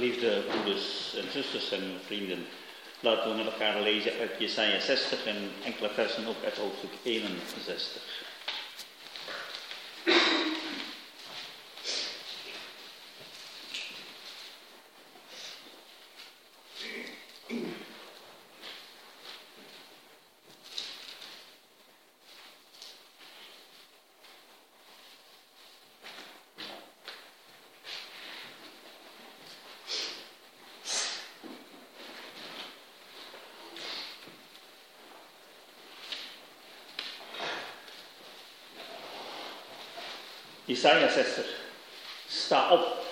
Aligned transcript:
Geliefde 0.00 0.42
broeders 0.48 1.14
en 1.16 1.30
zusters 1.32 1.70
en 1.70 2.00
vrienden, 2.06 2.46
laten 3.00 3.30
we 3.30 3.36
met 3.36 3.52
elkaar 3.52 3.82
lezen 3.82 4.12
uit 4.20 4.30
Jesaja 4.38 4.80
60 4.80 5.26
en 5.26 5.36
enkele 5.64 5.90
versen 5.94 6.26
ook 6.26 6.44
uit 6.44 6.56
hoofdstuk 6.56 6.90
61. 7.02 8.02
Jesaja 40.80 41.08
60. 41.08 41.44
Sta 42.28 42.70
op. 42.72 43.04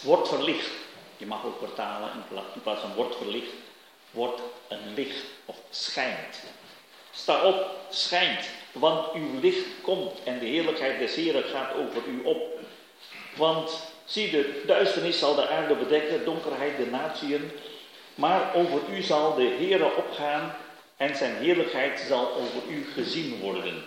Word 0.00 0.28
verlicht. 0.28 0.70
Je 1.16 1.26
mag 1.26 1.44
ook 1.44 1.58
vertalen 1.58 2.10
in 2.54 2.62
plaats 2.62 2.80
van 2.80 2.94
word 2.94 3.16
verlicht. 3.16 3.52
Word 4.10 4.40
een 4.68 4.94
licht 4.94 5.24
of 5.44 5.56
schijnt. 5.70 6.42
Sta 7.10 7.42
op, 7.42 7.66
schijnt, 7.90 8.48
want 8.72 9.12
uw 9.12 9.40
licht 9.40 9.66
komt 9.82 10.22
en 10.24 10.38
de 10.38 10.46
heerlijkheid 10.46 10.98
des 10.98 11.14
Heren 11.14 11.44
gaat 11.44 11.74
over 11.74 12.02
u 12.08 12.22
op. 12.24 12.58
Want 13.36 13.92
zie, 14.04 14.30
de 14.30 14.62
duisternis 14.66 15.18
zal 15.18 15.34
de 15.34 15.48
aarde 15.48 15.74
bedekken, 15.74 16.24
donkerheid 16.24 16.76
de 16.76 16.86
natieën. 16.86 17.50
Maar 18.14 18.54
over 18.54 18.80
u 18.90 19.02
zal 19.02 19.34
de 19.34 19.56
Heere 19.58 19.96
opgaan 19.96 20.54
en 20.96 21.16
zijn 21.16 21.36
heerlijkheid 21.36 22.00
zal 22.00 22.34
over 22.34 22.68
u 22.68 22.86
gezien 22.94 23.40
worden. 23.40 23.84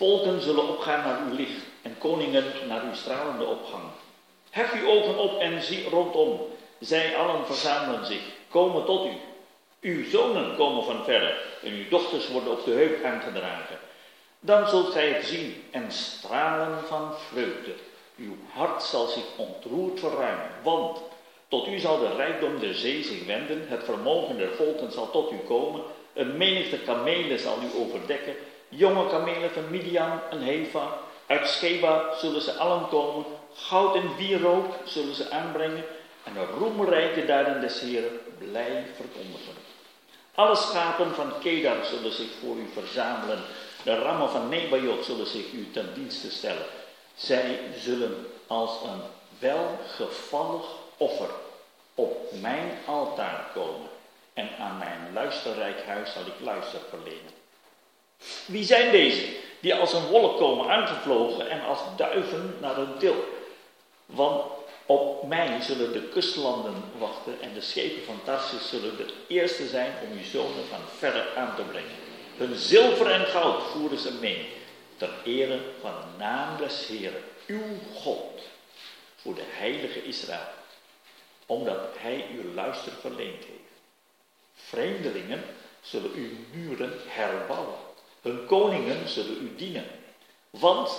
Volken 0.00 0.40
zullen 0.40 0.68
opgaan 0.68 1.04
naar 1.04 1.20
uw 1.26 1.36
licht 1.36 1.62
en 1.82 1.98
koningen 1.98 2.44
naar 2.68 2.82
uw 2.82 2.94
stralende 2.94 3.44
opgang. 3.44 3.82
Hef 4.50 4.72
uw 4.72 4.88
ogen 4.88 5.18
op 5.18 5.40
en 5.40 5.62
zie 5.62 5.88
rondom. 5.88 6.40
Zij 6.78 7.16
allen 7.16 7.46
verzamelen 7.46 8.06
zich, 8.06 8.22
komen 8.48 8.84
tot 8.84 9.06
u. 9.06 9.10
Uw 9.80 10.10
zonen 10.10 10.56
komen 10.56 10.84
van 10.84 11.04
verre 11.04 11.34
en 11.62 11.72
uw 11.72 11.88
dochters 11.88 12.28
worden 12.28 12.52
op 12.52 12.64
de 12.64 12.70
heup 12.70 13.04
aangedragen. 13.04 13.78
Dan 14.40 14.68
zult 14.68 14.92
gij 14.92 15.08
het 15.08 15.24
zien 15.24 15.64
en 15.70 15.92
stralen 15.92 16.84
van 16.86 17.14
vreugde. 17.14 17.72
Uw 18.16 18.36
hart 18.52 18.82
zal 18.82 19.06
zich 19.06 19.24
ontroerd 19.36 20.00
verruimen, 20.00 20.50
want 20.62 20.98
tot 21.48 21.66
u 21.68 21.78
zal 21.78 21.98
de 21.98 22.14
rijkdom 22.16 22.58
der 22.58 22.74
zee 22.74 23.04
zich 23.04 23.26
wenden, 23.26 23.64
het 23.68 23.84
vermogen 23.84 24.38
der 24.38 24.50
volken 24.50 24.92
zal 24.92 25.10
tot 25.10 25.32
u 25.32 25.36
komen, 25.46 25.80
een 26.12 26.36
menigte 26.36 26.78
kamelen 26.78 27.38
zal 27.38 27.56
u 27.62 27.78
overdekken, 27.80 28.34
jonge 28.70 29.08
kamelen 29.08 29.50
van 29.50 29.70
Midian 29.70 30.20
en 30.30 30.40
Heva. 30.40 30.98
Uit 31.26 31.48
Sheba 31.48 32.14
zullen 32.18 32.42
ze 32.42 32.52
allen 32.52 32.88
komen. 32.88 33.24
Goud 33.54 33.94
en 33.94 34.16
wierook 34.16 34.74
zullen 34.84 35.14
ze 35.14 35.30
aanbrengen. 35.30 35.84
En 36.24 36.32
de 36.32 36.44
roemrijke 36.58 37.26
daden 37.26 37.60
des 37.60 37.80
Heren 37.80 38.20
blij 38.38 38.86
verkondigen. 38.96 39.54
Alle 40.34 40.56
schapen 40.56 41.14
van 41.14 41.32
Kedar 41.40 41.84
zullen 41.84 42.12
zich 42.12 42.30
voor 42.40 42.56
u 42.56 42.70
verzamelen. 42.72 43.42
De 43.82 43.98
rammen 43.98 44.30
van 44.30 44.48
Nebajot 44.48 45.04
zullen 45.04 45.26
zich 45.26 45.52
u 45.52 45.70
ten 45.70 45.94
dienste 45.94 46.30
stellen. 46.30 46.66
Zij 47.14 47.58
zullen 47.78 48.26
als 48.46 48.70
een 48.70 49.00
welgevallig 49.38 50.64
offer 50.96 51.30
op 51.94 52.32
mijn 52.40 52.78
altaar 52.86 53.50
komen. 53.54 53.88
En 54.34 54.48
aan 54.58 54.78
mijn 54.78 55.12
luisterrijk 55.12 55.84
huis 55.86 56.12
zal 56.12 56.22
ik 56.22 56.44
luister 56.44 56.80
verlenen. 56.88 57.39
Wie 58.46 58.64
zijn 58.64 58.90
deze, 58.90 59.26
die 59.60 59.74
als 59.74 59.92
een 59.92 60.06
wolk 60.06 60.38
komen 60.38 60.68
aangevlogen 60.68 61.50
en 61.50 61.64
als 61.64 61.78
duiven 61.96 62.56
naar 62.60 62.76
hun 62.76 62.98
til? 62.98 63.14
Want 64.06 64.44
op 64.86 65.26
mij 65.26 65.60
zullen 65.60 65.92
de 65.92 66.02
kustlanden 66.02 66.74
wachten 66.98 67.40
en 67.40 67.54
de 67.54 67.60
schepen 67.60 68.04
van 68.04 68.20
Tarsus 68.24 68.68
zullen 68.68 68.96
de 68.96 69.14
eerste 69.28 69.66
zijn 69.66 69.92
om 70.04 70.18
uw 70.18 70.24
zonen 70.24 70.66
van 70.68 70.80
verre 70.98 71.34
aan 71.36 71.56
te 71.56 71.62
brengen. 71.62 71.96
Hun 72.36 72.54
zilver 72.54 73.10
en 73.10 73.26
goud 73.26 73.62
voeren 73.62 73.98
ze 73.98 74.12
mee, 74.12 74.48
ter 74.96 75.10
ere 75.24 75.60
van 75.80 75.90
de 75.90 76.18
naam 76.18 76.56
des 76.56 76.86
Heren, 76.86 77.22
uw 77.46 77.78
God, 77.94 78.40
voor 79.16 79.34
de 79.34 79.44
heilige 79.46 80.02
Israël, 80.02 80.48
omdat 81.46 81.88
hij 81.98 82.26
uw 82.32 82.54
luister 82.54 82.92
verleend 83.00 83.44
heeft. 83.44 83.70
Vreemdelingen 84.54 85.44
zullen 85.80 86.12
uw 86.12 86.30
muren 86.52 86.92
herbouwen 87.06 87.88
hun 88.22 88.46
koningen 88.46 89.08
zullen 89.08 89.42
u 89.42 89.54
dienen. 89.56 89.86
Want 90.50 90.90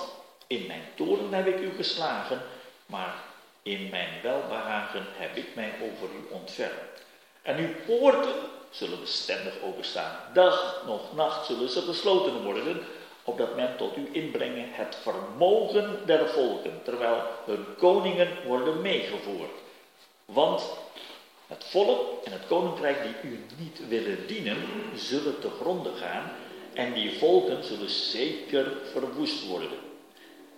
in 0.47 0.67
mijn 0.67 0.83
toren 0.95 1.33
heb 1.33 1.47
ik 1.47 1.59
u 1.59 1.71
geslagen, 1.75 2.41
maar 2.85 3.15
in 3.63 3.89
mijn 3.89 4.21
welbehagen 4.21 5.05
heb 5.07 5.35
ik 5.35 5.55
mij 5.55 5.73
over 5.81 6.15
u 6.15 6.33
ontfermd. 6.33 7.03
En 7.41 7.57
uw 7.57 7.73
poorten 7.85 8.35
zullen 8.69 8.99
bestendig 8.99 9.53
openstaan. 9.63 10.17
Dag 10.33 10.83
nog 10.85 11.15
nacht 11.15 11.45
zullen 11.45 11.69
ze 11.69 11.81
gesloten 11.81 12.43
worden, 12.43 12.81
opdat 13.23 13.55
men 13.55 13.77
tot 13.77 13.97
u 13.97 14.09
inbrengen 14.11 14.67
het 14.71 14.97
vermogen 15.01 15.99
der 16.05 16.29
volken, 16.29 16.81
terwijl 16.83 17.23
hun 17.45 17.65
koningen 17.77 18.27
worden 18.45 18.81
meegevoerd. 18.81 19.51
Want 20.25 20.63
het 21.47 21.63
volk 21.63 22.23
en 22.23 22.31
het 22.31 22.47
koninkrijk 22.47 22.97
die 23.03 23.31
u 23.31 23.45
niet 23.57 23.87
willen 23.87 24.27
dienen, 24.27 24.57
zullen 24.95 25.39
te 25.39 25.49
gronden 25.49 25.95
gaan 25.95 26.31
en 26.73 26.93
die 26.93 27.17
volken 27.17 27.63
zullen 27.63 27.89
zeker 27.89 28.71
verwoest 28.91 29.47
worden. 29.47 29.69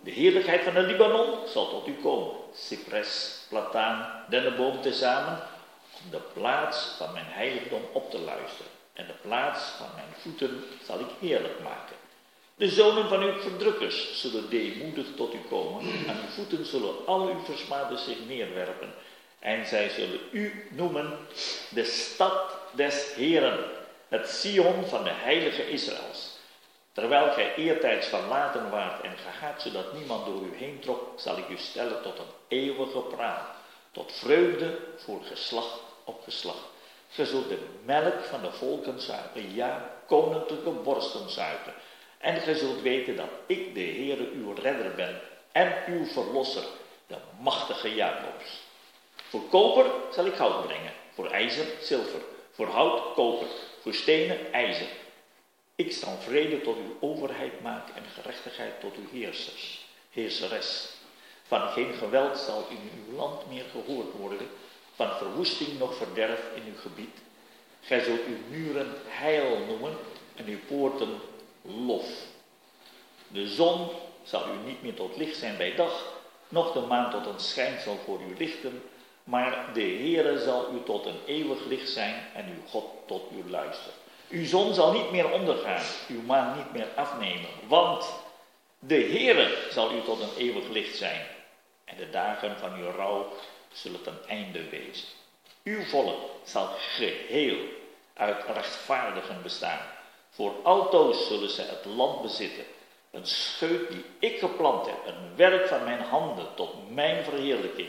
De 0.04 0.12
heerlijkheid 0.12 0.64
van 0.64 0.74
de 0.74 0.82
Libanon 0.82 1.48
zal 1.48 1.70
tot 1.70 1.88
u 1.88 1.96
komen. 2.02 2.36
Cypress, 2.54 3.40
plataan, 3.50 4.26
dennenboom 4.30 4.82
tezamen, 4.82 5.40
om 6.04 6.12
de 6.12 6.22
plaats 6.34 6.96
van 6.98 7.14
mijn 7.14 7.26
heiligdom 7.28 7.82
op 7.92 8.12
te 8.12 8.20
luisteren. 8.20 8.72
En 8.94 9.06
de 9.08 9.14
plaats 9.22 9.64
van 9.64 9.88
mijn 9.96 10.14
voeten 10.22 10.64
zal 10.86 11.00
ik 11.00 11.10
heerlijk 11.20 11.60
maken. 11.64 11.96
De 12.56 12.70
zonen 12.70 13.10
van 13.10 13.22
uw 13.22 13.40
verdrukkers 13.40 14.22
zullen 14.22 14.50
deemoedig 14.50 15.08
tot 15.16 15.34
u 15.34 15.40
komen. 15.50 15.82
Aan 16.08 16.18
uw 16.26 16.34
voeten 16.36 16.66
zullen 16.66 17.06
al 17.06 17.28
uw 17.28 17.44
versmaders 17.44 18.04
zich 18.04 18.18
neerwerpen. 18.28 18.94
En 19.40 19.66
zij 19.66 19.90
zullen 19.90 20.20
u 20.32 20.68
noemen 20.72 21.18
de 21.70 21.84
stad 21.84 22.52
des 22.76 23.14
Heren 23.16 23.60
het 24.14 24.30
Sion 24.30 24.86
van 24.86 25.04
de 25.04 25.10
heilige 25.14 25.70
Israëls. 25.70 26.38
Terwijl 26.92 27.32
gij 27.32 27.56
eertijds 27.56 28.08
verlaten 28.08 28.70
waart 28.70 29.04
en 29.04 29.18
gehaat, 29.18 29.62
zodat 29.62 29.94
niemand 29.94 30.26
door 30.26 30.42
u 30.42 30.56
heen 30.56 30.80
trok, 30.80 31.20
zal 31.20 31.38
ik 31.38 31.50
u 31.50 31.58
stellen 31.58 32.02
tot 32.02 32.20
een 32.20 32.34
eeuwige 32.48 33.00
praat, 33.00 33.48
tot 33.92 34.12
vreugde 34.12 34.78
voor 34.98 35.24
geslacht 35.24 35.80
op 36.04 36.24
geslacht. 36.24 36.66
Ge 37.10 37.26
zult 37.26 37.50
de 37.50 37.58
melk 37.86 38.24
van 38.24 38.42
de 38.42 38.52
volken 38.52 39.02
zuipen, 39.02 39.54
ja, 39.54 39.90
koninklijke 40.08 40.70
borsten 40.70 41.30
zuipen. 41.30 41.74
En 42.18 42.42
gij 42.42 42.54
zult 42.54 42.82
weten 42.82 43.16
dat 43.16 43.30
ik 43.48 43.74
de 43.74 43.84
Heere 43.84 44.30
uw 44.34 44.54
redder 44.54 44.96
ben 44.96 45.22
en 45.52 45.74
uw 45.88 46.06
verlosser, 46.06 46.64
de 47.08 47.18
machtige 47.40 47.96
Jacobs. 47.96 48.62
Voor 49.30 49.44
koper 49.50 49.86
zal 50.12 50.26
ik 50.26 50.36
goud 50.36 50.66
brengen, 50.66 50.94
voor 51.14 51.32
ijzer 51.32 51.66
zilver, 51.82 52.22
voor 52.52 52.68
hout 52.68 53.14
koper, 53.14 53.48
voor 53.84 53.94
ijzer. 54.52 54.88
Ik 55.76 55.92
zal 55.92 56.18
vrede 56.18 56.62
tot 56.62 56.78
uw 56.78 56.98
overheid 57.00 57.62
maken 57.62 57.96
en 57.96 58.04
gerechtigheid 58.14 58.80
tot 58.80 58.96
uw 58.96 59.20
heersers, 59.20 59.86
heerseres. 60.12 60.90
Van 61.44 61.70
geen 61.70 61.94
geweld 61.94 62.38
zal 62.38 62.68
in 62.70 62.90
uw 63.08 63.16
land 63.16 63.50
meer 63.50 63.66
gehoord 63.72 64.12
worden, 64.12 64.48
van 64.96 65.18
verwoesting 65.18 65.80
nog 65.80 65.96
verderf 65.96 66.42
in 66.56 66.64
uw 66.74 66.80
gebied. 66.80 67.18
Gij 67.82 68.00
zult 68.00 68.26
uw 68.26 68.38
muren 68.50 68.94
heil 69.08 69.60
noemen 69.68 69.98
en 70.36 70.46
uw 70.46 70.60
poorten 70.68 71.20
lof. 71.62 72.08
De 73.28 73.48
zon 73.48 73.90
zal 74.24 74.44
u 74.48 74.68
niet 74.68 74.82
meer 74.82 74.94
tot 74.94 75.18
licht 75.18 75.38
zijn 75.38 75.58
bij 75.58 75.76
dag, 75.76 76.14
noch 76.50 76.74
de 76.74 76.80
maan 76.80 77.12
tot 77.12 77.26
een 77.26 77.40
schijnsel 77.40 78.00
voor 78.06 78.22
u 78.22 78.38
lichten, 78.38 78.84
maar 79.24 79.66
de 79.74 79.82
Heere 79.82 80.40
zal 80.40 80.70
u 80.74 80.84
tot 80.86 81.06
een 81.06 81.20
eeuwig 81.26 81.66
licht 81.66 81.90
zijn 81.90 82.16
en 82.34 82.46
uw 82.46 82.70
God 82.70 82.86
tot 83.06 83.24
u 83.32 83.50
luistert. 83.50 83.96
Uw 84.30 84.46
zon 84.46 84.74
zal 84.74 84.94
niet 84.94 85.12
meer 85.12 85.32
ondergaan, 85.32 85.86
uw 86.08 86.22
maan 86.22 86.58
niet 86.58 86.74
meer 86.74 86.88
afnemen, 86.96 87.50
want 87.68 88.14
de 88.80 88.96
Heere 88.96 89.58
zal 89.72 89.94
u 89.94 90.02
tot 90.02 90.22
een 90.22 90.36
eeuwig 90.38 90.68
licht 90.70 90.96
zijn. 90.96 91.22
En 91.86 91.98
de 91.98 92.10
dagen 92.10 92.58
van 92.60 92.74
uw 92.74 92.92
rouw 92.92 93.28
zullen 93.72 94.04
ten 94.04 94.18
einde 94.28 94.70
wezen. 94.70 95.08
Uw 95.64 95.84
volk 95.84 96.20
zal 96.44 96.68
geheel 96.78 97.58
uit 98.14 98.44
rechtvaardigen 98.54 99.42
bestaan. 99.44 99.80
Voor 100.30 100.54
altoos 100.64 101.28
zullen 101.28 101.50
ze 101.50 101.62
het 101.62 101.86
land 101.86 102.22
bezitten. 102.22 102.64
Een 103.12 103.26
scheut 103.26 103.92
die 103.92 104.06
ik 104.20 104.40
geplant 104.40 104.86
heb, 104.86 105.06
een 105.06 105.36
werk 105.36 105.68
van 105.68 105.84
mijn 105.84 106.02
handen 106.02 106.48
tot 106.56 106.92
mijn 106.92 107.24
verheerlijking. 107.24 107.88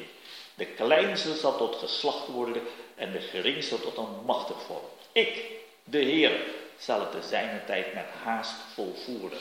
De 0.54 0.66
kleinste 0.66 1.34
zal 1.34 1.56
tot 1.56 1.76
geslacht 1.76 2.26
worden 2.26 2.62
en 2.94 3.12
de 3.12 3.20
geringste 3.20 3.80
tot 3.80 3.96
een 3.96 4.24
machtig 4.24 4.62
vorm. 4.62 4.84
Ik, 5.12 5.42
de 5.84 5.98
Heer, 5.98 6.40
zal 6.78 7.00
het 7.00 7.10
te 7.10 7.22
zijne 7.22 7.64
tijd 7.64 7.94
met 7.94 8.06
haast 8.22 8.54
volvoeren. 8.74 9.38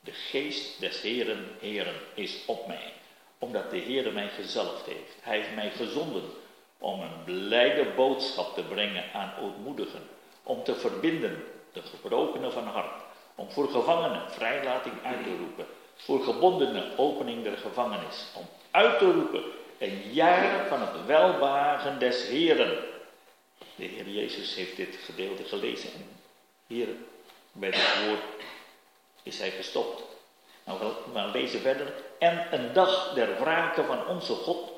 De 0.00 0.12
geest 0.12 0.80
des 0.80 1.00
Heeren, 1.00 1.56
Heeren, 1.60 2.00
is 2.14 2.36
op 2.46 2.66
mij, 2.66 2.92
omdat 3.38 3.70
de 3.70 3.76
Heer 3.76 4.12
mij 4.12 4.28
gezalfd 4.28 4.86
heeft. 4.86 5.16
Hij 5.20 5.36
heeft 5.36 5.54
mij 5.54 5.70
gezonden 5.70 6.24
om 6.78 7.00
een 7.00 7.24
blijde 7.24 7.84
boodschap 7.96 8.54
te 8.54 8.62
brengen 8.62 9.04
aan 9.12 9.34
ootmoedigen, 9.42 10.08
om 10.42 10.64
te 10.64 10.74
verbinden 10.74 11.44
de 11.72 11.82
gebrokenen 11.82 12.52
van 12.52 12.66
hart, 12.66 13.02
om 13.34 13.50
voor 13.50 13.68
gevangenen 13.68 14.30
vrijlating 14.30 14.94
uit 15.04 15.22
te 15.22 15.36
roepen, 15.36 15.66
voor 15.94 16.22
gebondenen 16.22 16.98
opening 16.98 17.42
der 17.44 17.56
gevangenis, 17.56 18.26
om 18.34 18.48
uit 18.78 18.98
te 18.98 19.12
roepen 19.12 19.42
een 19.78 20.02
jaar 20.12 20.66
van 20.68 20.80
het 20.80 21.06
welbehagen 21.06 21.98
des 21.98 22.26
Heeren. 22.26 22.84
De 23.76 23.84
Heer 23.84 24.08
Jezus 24.08 24.54
heeft 24.54 24.76
dit 24.76 24.98
gedeelte 25.04 25.44
gelezen 25.44 25.92
en 25.92 26.20
hier 26.66 26.88
bij 27.52 27.68
het 27.68 28.06
woord 28.06 28.22
is 29.22 29.38
hij 29.38 29.50
gestopt. 29.50 30.02
Nou, 30.64 30.78
we 31.12 31.30
lezen 31.32 31.60
verder. 31.60 31.92
En 32.18 32.46
een 32.50 32.72
dag 32.72 33.14
der 33.14 33.40
wraken 33.40 33.86
van 33.86 34.06
onze 34.06 34.34
God 34.34 34.70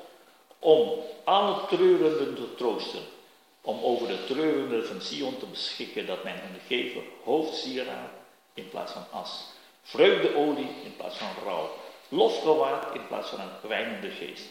om 0.59 0.99
alle 1.23 1.65
treurenden 1.67 2.35
te 2.35 2.55
troosten. 2.55 3.01
Om 3.61 3.83
over 3.83 4.07
de 4.07 4.25
treurenden 4.25 4.87
van 4.87 5.01
Sion 5.01 5.37
te 5.37 5.45
beschikken 5.45 6.05
dat 6.05 6.23
men 6.23 6.33
hen 6.33 6.59
geven 6.67 7.03
hoofdsieraad 7.23 8.09
in 8.53 8.69
plaats 8.69 8.91
van 8.91 9.05
as. 9.11 9.43
Vreugdeolie 9.83 10.69
in 10.83 10.95
plaats 10.97 11.17
van 11.17 11.43
rouw. 11.43 11.69
Lofgewaad 12.13 12.95
in 12.95 13.07
plaats 13.07 13.29
van 13.29 13.39
een 13.39 13.59
kwijnende 13.63 14.09
geest. 14.09 14.47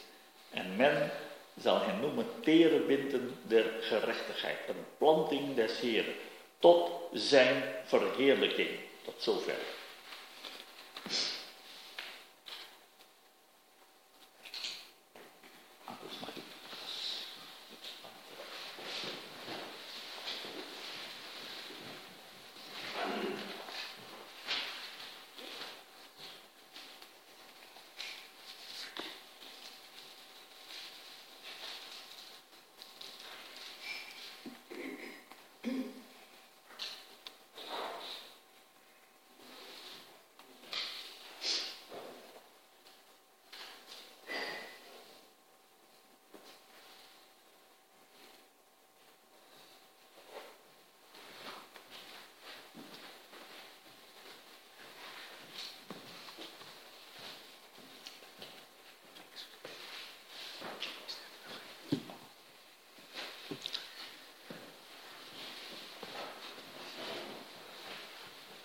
En 0.50 0.76
men 0.76 1.10
zal 1.56 1.80
hen 1.80 2.00
noemen 2.00 2.26
terebinten 2.42 3.38
der 3.42 3.64
gerechtigheid. 3.80 4.58
Een 4.68 4.84
planting 4.98 5.54
des 5.54 5.80
Heren. 5.80 6.14
Tot 6.58 6.90
zijn 7.12 7.62
verheerlijking. 7.84 8.68
Tot 9.04 9.14
zover. 9.18 9.58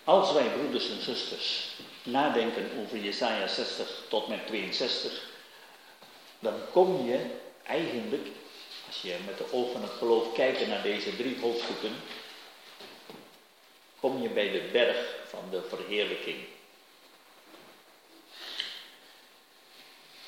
Als 0.05 0.33
wij, 0.33 0.49
broeders 0.49 0.89
en 0.89 1.01
zusters, 1.01 1.67
nadenken 2.03 2.69
over 2.81 2.97
Jesaja 2.97 3.47
60 3.47 4.01
tot 4.07 4.27
met 4.27 4.47
62, 4.47 5.29
dan 6.39 6.53
kom 6.71 7.07
je 7.07 7.25
eigenlijk, 7.63 8.27
als 8.87 9.01
je 9.01 9.15
met 9.25 9.37
de 9.37 9.53
ogen 9.53 9.71
van 9.71 9.81
het 9.81 9.91
geloof 9.91 10.33
kijkt 10.33 10.67
naar 10.67 10.81
deze 10.81 11.15
drie 11.15 11.39
hoofdstukken, 11.39 11.95
kom 13.99 14.21
je 14.21 14.29
bij 14.29 14.51
de 14.51 14.69
berg 14.71 15.15
van 15.27 15.43
de 15.51 15.61
verheerlijking. 15.69 16.37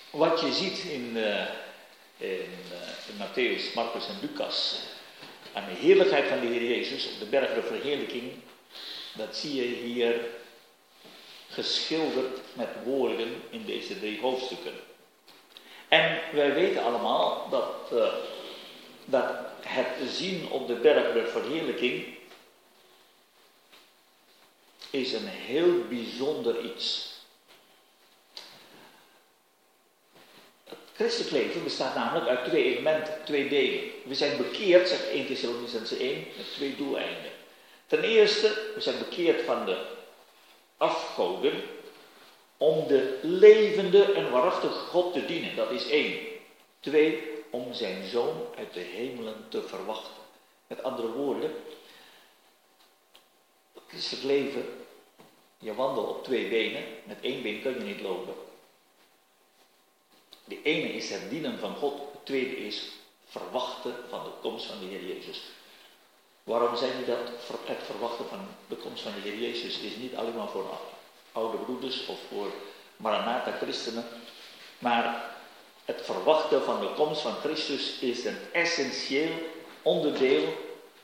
Wat 0.10 0.40
je 0.42 0.54
ziet 0.54 0.78
in, 0.78 1.12
uh, 1.16 1.48
in, 2.18 2.60
uh, 2.72 3.08
in 3.08 3.18
Matthäus, 3.20 3.74
Marcus 3.74 4.08
en 4.08 4.20
Lucas, 4.22 4.80
aan 5.54 5.66
de 5.66 5.76
heerlijkheid 5.76 6.28
van 6.28 6.40
de 6.40 6.48
Heer 6.48 6.64
Jezus 6.64 7.06
op 7.06 7.20
de 7.20 7.26
berg 7.26 7.54
de 7.54 7.64
verheerlijking, 7.64 8.34
dat 9.18 9.36
zie 9.36 9.56
je 9.56 9.76
hier 9.76 10.26
geschilderd 11.50 12.40
met 12.54 12.70
woorden 12.84 13.42
in 13.50 13.66
deze 13.66 14.00
drie 14.00 14.20
hoofdstukken. 14.20 14.74
En 15.88 16.20
wij 16.34 16.54
weten 16.54 16.84
allemaal 16.84 17.50
dat, 17.50 17.90
uh, 17.94 18.14
dat 19.06 19.36
het 19.62 20.10
zien 20.10 20.50
op 20.50 20.68
de 20.68 20.74
berg 20.74 21.14
der 21.14 21.28
verheerlijking 21.28 22.16
is 24.90 25.14
een 25.14 25.28
heel 25.28 25.88
bijzonder 25.90 26.66
iets. 26.66 27.16
Het 30.64 30.78
christelijk 30.94 31.32
leven 31.32 31.64
bestaat 31.64 31.96
namelijk 31.96 32.28
uit 32.28 32.46
twee 32.46 32.64
elementen, 32.64 33.18
twee 33.26 33.50
delen. 33.50 33.92
We 34.06 34.16
zijn 34.16 34.38
bekeerd, 34.38 34.90
zegt 34.90 35.10
1 35.10 35.28
Thessalonicense 35.28 35.98
1, 35.98 36.26
met 36.38 36.54
twee 36.54 36.76
doeleinden. 36.76 37.32
Ten 37.88 38.04
eerste, 38.04 38.72
we 38.76 38.82
zijn 38.82 38.98
bekeerd 38.98 39.42
van 39.42 39.66
de 39.66 39.86
afgoden 40.78 41.64
om 42.58 42.88
de 42.88 43.20
levende 43.22 44.14
en 44.14 44.32
waarachtige 44.32 44.74
God 44.74 45.14
te 45.14 45.26
dienen. 45.26 45.56
Dat 45.56 45.72
is 45.72 45.90
één. 45.90 46.18
Twee, 46.80 47.24
om 47.50 47.74
zijn 47.74 48.06
zoon 48.06 48.46
uit 48.58 48.74
de 48.74 48.80
hemelen 48.80 49.46
te 49.50 49.62
verwachten. 49.62 50.14
Met 50.68 50.84
andere 50.84 51.12
woorden, 51.12 51.54
het 53.74 54.00
is 54.00 54.12
het 54.12 54.24
leven. 54.24 54.66
Je 55.60 55.74
wandelt 55.74 56.10
op 56.10 56.24
twee 56.24 56.48
benen. 56.50 56.84
Met 57.04 57.18
één 57.22 57.42
been 57.42 57.62
kun 57.62 57.74
je 57.74 57.80
niet 57.80 58.02
lopen. 58.02 58.34
De 60.44 60.62
ene 60.62 60.94
is 60.94 61.10
het 61.10 61.30
dienen 61.30 61.60
van 61.60 61.76
God. 61.76 61.94
Het 62.12 62.26
tweede 62.26 62.58
is 62.58 62.92
verwachten 63.26 63.96
van 64.10 64.24
de 64.24 64.30
komst 64.42 64.66
van 64.66 64.80
de 64.80 64.86
Heer 64.86 65.06
Jezus. 65.06 65.42
Waarom 66.48 66.76
zeg 66.76 66.90
ik 66.90 67.06
dat? 67.06 67.18
Het 67.66 67.78
verwachten 67.86 68.26
van 68.30 68.40
de 68.68 68.76
komst 68.76 69.04
van 69.04 69.12
de 69.12 69.30
Heer 69.30 69.40
Jezus 69.40 69.80
is 69.80 69.96
niet 69.96 70.16
alleen 70.16 70.36
maar 70.36 70.48
voor 70.48 70.66
oude 71.32 71.58
broeders 71.58 72.06
of 72.06 72.18
voor 72.30 72.52
Maranatha 72.98 73.52
christenen, 73.62 74.06
maar 74.80 75.36
het 75.86 76.02
verwachten 76.04 76.64
van 76.64 76.80
de 76.80 76.90
komst 76.96 77.22
van 77.22 77.34
Christus 77.34 78.00
is 78.00 78.26
een 78.26 78.38
essentieel 78.52 79.30
onderdeel 79.82 80.44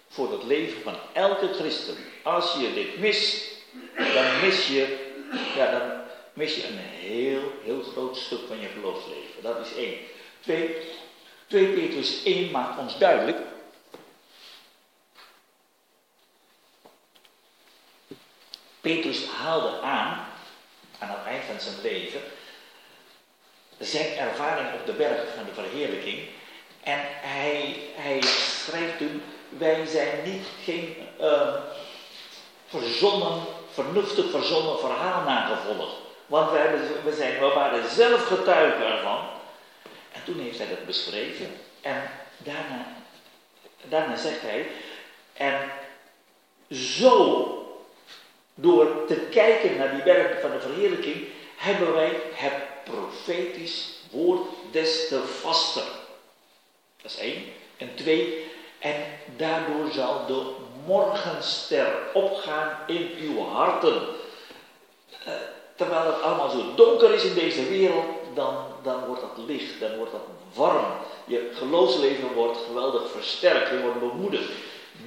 voor 0.10 0.32
het 0.32 0.44
leven 0.44 0.82
van 0.82 0.96
elke 1.14 1.54
christen. 1.54 1.96
Als 2.24 2.54
je 2.54 2.74
dit 2.74 3.00
mist, 3.00 3.52
dan 3.96 4.40
mis 4.42 4.68
je, 4.68 5.12
ja, 5.56 5.72
dan 5.72 6.02
mis 6.34 6.56
je 6.56 6.68
een 6.68 6.78
heel, 6.78 7.42
heel 7.64 7.82
groot 7.82 8.18
stuk 8.18 8.40
van 8.48 8.60
je 8.60 8.68
geloofsleven. 8.68 9.42
Dat 9.42 9.66
is 9.66 9.76
één. 9.76 9.98
Twee, 10.40 10.76
2 11.48 11.68
Petrus 11.68 12.24
1 12.24 12.52
maakt 12.52 12.80
ons 12.80 12.98
duidelijk 12.98 13.38
Petrus 18.84 19.26
haalde 19.26 19.82
aan, 19.82 20.26
aan 21.00 21.10
het 21.10 21.26
eind 21.28 21.44
van 21.44 21.60
zijn 21.60 21.82
leven, 21.82 22.22
zijn 23.80 24.18
ervaring 24.18 24.74
op 24.74 24.86
de 24.86 24.92
berg 24.92 25.22
van 25.36 25.46
de 25.46 25.54
verheerlijking. 25.54 26.20
En 26.84 27.00
hij, 27.06 27.80
hij 27.96 28.22
schrijft 28.22 28.98
toen, 28.98 29.24
wij 29.50 29.86
zijn 29.86 30.24
niet 30.24 30.46
geen 30.64 30.96
uh, 31.22 31.54
verzonnen, 32.68 33.44
vernuftig 33.72 34.30
verzonnen 34.30 34.80
verhaal 34.80 35.24
nagevolgd. 35.24 35.96
Want 36.26 36.52
wij, 36.52 36.72
we, 37.04 37.14
zijn, 37.16 37.40
we 37.40 37.46
waren 37.46 37.90
zelf 37.90 38.28
getuigen 38.28 38.86
ervan. 38.86 39.20
En 40.12 40.24
toen 40.26 40.40
heeft 40.40 40.58
hij 40.58 40.68
dat 40.70 40.86
beschreven. 40.86 41.58
En 41.82 42.12
daarna, 42.38 42.86
daarna 43.84 44.16
zegt 44.16 44.42
hij, 44.42 44.68
en 45.34 45.72
zo 46.70 47.63
door 48.56 49.06
te 49.08 49.16
kijken 49.16 49.78
naar 49.78 49.92
die 49.92 50.04
bergen 50.04 50.42
van 50.42 50.52
de 50.52 50.60
verheerlijking, 50.60 51.28
hebben 51.56 51.94
wij 51.94 52.12
het 52.34 52.54
profetisch 52.84 53.94
woord 54.12 54.42
des 54.72 55.08
te 55.08 55.20
vaster. 55.20 55.84
Dat 57.02 57.12
is 57.12 57.18
één. 57.18 57.44
En 57.78 57.90
twee, 57.96 58.52
en 58.80 58.96
daardoor 59.38 59.92
zal 59.92 60.26
de 60.26 60.52
morgenster 60.86 61.88
opgaan 62.14 62.78
in 62.88 63.10
uw 63.20 63.40
harten. 63.40 64.02
eh, 65.26 65.34
terwijl 65.76 66.06
het 66.06 66.22
allemaal 66.22 66.50
zo 66.50 66.76
donker 66.76 67.14
is 67.14 67.24
in 67.24 67.34
deze 67.34 67.66
wereld, 67.66 68.06
dan, 68.34 68.56
dan 68.84 69.06
wordt 69.06 69.22
dat 69.22 69.46
licht, 69.48 69.80
dan 69.80 69.96
wordt 69.98 70.12
dat 70.12 70.22
warm. 70.54 70.86
Je 71.26 71.52
geloofsleven 71.54 72.34
wordt 72.34 72.58
geweldig 72.68 73.12
versterkt, 73.12 73.70
je 73.70 73.82
wordt 73.82 74.00
bemoedigd. 74.00 74.50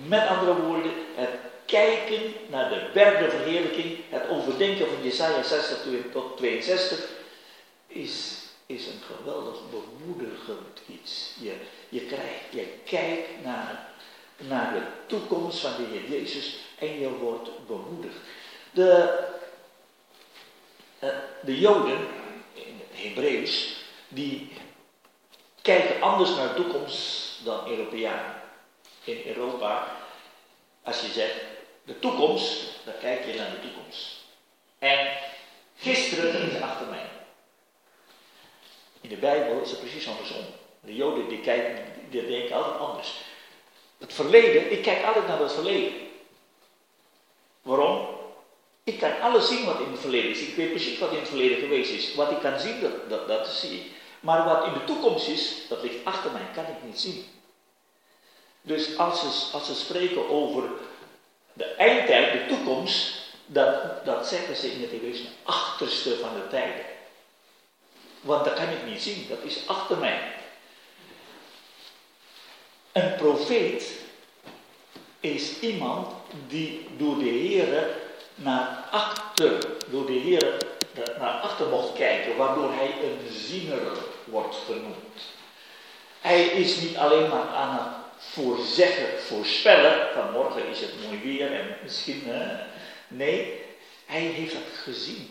Met 0.07 0.29
andere 0.29 0.55
woorden, 0.55 0.93
het 1.15 1.31
kijken 1.67 2.35
naar 2.49 2.69
de 2.69 2.91
berg 2.93 3.31
verheerlijking, 3.31 3.99
het 4.09 4.29
overdenken 4.29 4.87
van 4.87 5.03
Jesaja 5.03 5.43
60 5.43 5.79
tot 6.13 6.37
62, 6.37 7.09
is, 7.87 8.43
is 8.67 8.87
een 8.87 9.01
geweldig 9.17 9.57
bemoedigend 9.71 10.81
iets. 10.87 11.35
Je, 11.41 11.55
je, 11.89 12.01
krijgt, 12.01 12.45
je 12.51 12.67
kijkt 12.85 13.45
naar, 13.45 13.89
naar 14.37 14.73
de 14.73 14.83
toekomst 15.07 15.59
van 15.59 15.71
de 15.77 15.83
Heer 15.91 16.19
Jezus 16.19 16.59
en 16.79 16.99
je 16.99 17.11
wordt 17.11 17.51
bemoedigd. 17.67 18.17
De, 18.71 19.19
uh, 21.03 21.09
de 21.43 21.59
Joden, 21.59 21.99
in 22.53 22.81
het 22.89 23.03
Hebreeuws, 23.03 23.77
die 24.09 24.53
kijken 25.63 26.03
anders 26.03 26.31
naar 26.31 26.49
de 26.49 26.55
toekomst 26.55 27.45
dan 27.45 27.69
Europeanen. 27.69 28.35
In 29.05 29.23
Europa, 29.27 29.97
als 30.83 31.01
je 31.01 31.09
zegt 31.09 31.56
de 31.87 31.99
toekomst, 31.99 32.65
dan 32.85 32.95
kijk 33.01 33.25
je 33.25 33.35
naar 33.35 33.51
de 33.51 33.61
toekomst. 33.61 34.17
En 34.79 35.09
gisteren 35.77 36.51
ze 36.51 36.63
achter 36.63 36.87
mij. 36.87 37.11
In 39.01 39.09
de 39.09 39.17
Bijbel 39.17 39.61
is 39.61 39.71
het 39.71 39.81
precies 39.81 40.09
andersom. 40.09 40.45
De 40.81 40.95
Joden 40.95 41.29
die 41.29 41.41
kijken, 41.41 41.85
die 42.11 42.27
denken 42.27 42.57
altijd 42.57 42.79
anders. 42.79 43.13
Het 43.99 44.13
verleden, 44.13 44.73
ik 44.73 44.83
kijk 44.83 45.05
altijd 45.05 45.27
naar 45.27 45.41
het 45.41 45.53
verleden. 45.53 45.93
Waarom? 47.63 48.15
Ik 48.85 48.99
kan 48.99 49.21
alles 49.21 49.49
zien 49.49 49.65
wat 49.65 49.81
in 49.81 49.91
het 49.91 50.01
verleden 50.01 50.31
is. 50.31 50.41
Ik 50.41 50.55
weet 50.55 50.71
precies 50.71 50.99
wat 50.99 51.11
in 51.11 51.19
het 51.19 51.29
verleden 51.29 51.59
geweest 51.59 51.93
is. 51.93 52.15
Wat 52.15 52.31
ik 52.31 52.39
kan 52.41 52.61
zien, 52.61 52.81
dat, 52.81 53.09
dat, 53.09 53.29
dat 53.29 53.49
zie 53.49 53.81
ik. 53.81 53.91
Maar 54.21 54.45
wat 54.45 54.65
in 54.65 54.73
de 54.73 54.85
toekomst 54.85 55.29
is, 55.29 55.55
dat 55.69 55.83
ligt 55.83 56.05
achter 56.05 56.33
mij, 56.33 56.47
kan 56.55 56.65
ik 56.65 56.83
niet 56.85 57.01
zien. 57.01 57.25
Dus 58.63 58.99
als 58.99 59.21
ze, 59.21 59.53
als 59.57 59.67
ze 59.67 59.75
spreken 59.75 60.29
over 60.29 60.71
de 61.57 61.65
eindtijd, 61.65 62.33
de 62.33 62.47
toekomst, 62.55 63.13
dat, 63.47 64.05
dat 64.05 64.27
zeggen 64.27 64.57
ze 64.57 64.73
in 64.73 64.81
het 64.81 64.91
de 64.91 65.27
achterste 65.43 66.17
van 66.17 66.35
de 66.35 66.49
tijden. 66.49 66.85
Want 68.21 68.45
dat 68.45 68.55
kan 68.55 68.69
ik 68.69 68.87
niet 68.87 69.03
zien, 69.03 69.27
dat 69.29 69.39
is 69.43 69.69
achter 69.69 69.97
mij. 69.99 70.21
Een 72.93 73.15
profeet 73.15 73.93
is 75.21 75.61
iemand 75.61 76.09
die 76.49 76.89
door 76.97 77.19
de 77.19 77.25
Heer 77.25 77.89
naar 78.35 78.89
achter, 78.91 79.67
door 79.91 80.07
de 80.07 80.13
Heer 80.13 80.57
naar 81.19 81.41
achter 81.41 81.67
mocht 81.67 81.93
kijken, 81.93 82.37
waardoor 82.37 82.73
hij 82.73 82.95
een 83.03 83.33
ziener 83.33 83.81
wordt 84.25 84.57
genoemd. 84.67 85.23
Hij 86.21 86.45
is 86.45 86.81
niet 86.81 86.97
alleen 86.97 87.29
maar 87.29 87.47
aan 87.47 87.75
het 87.75 88.06
voorzeggen, 88.33 89.07
voorspellen, 89.27 90.09
van 90.15 90.33
morgen 90.33 90.69
is 90.69 90.81
het 90.81 90.93
mooi 91.07 91.21
weer 91.23 91.53
en 91.53 91.77
misschien, 91.83 92.23
nee, 93.09 93.61
hij 94.07 94.21
heeft 94.21 94.53
het 94.53 94.79
gezien. 94.83 95.31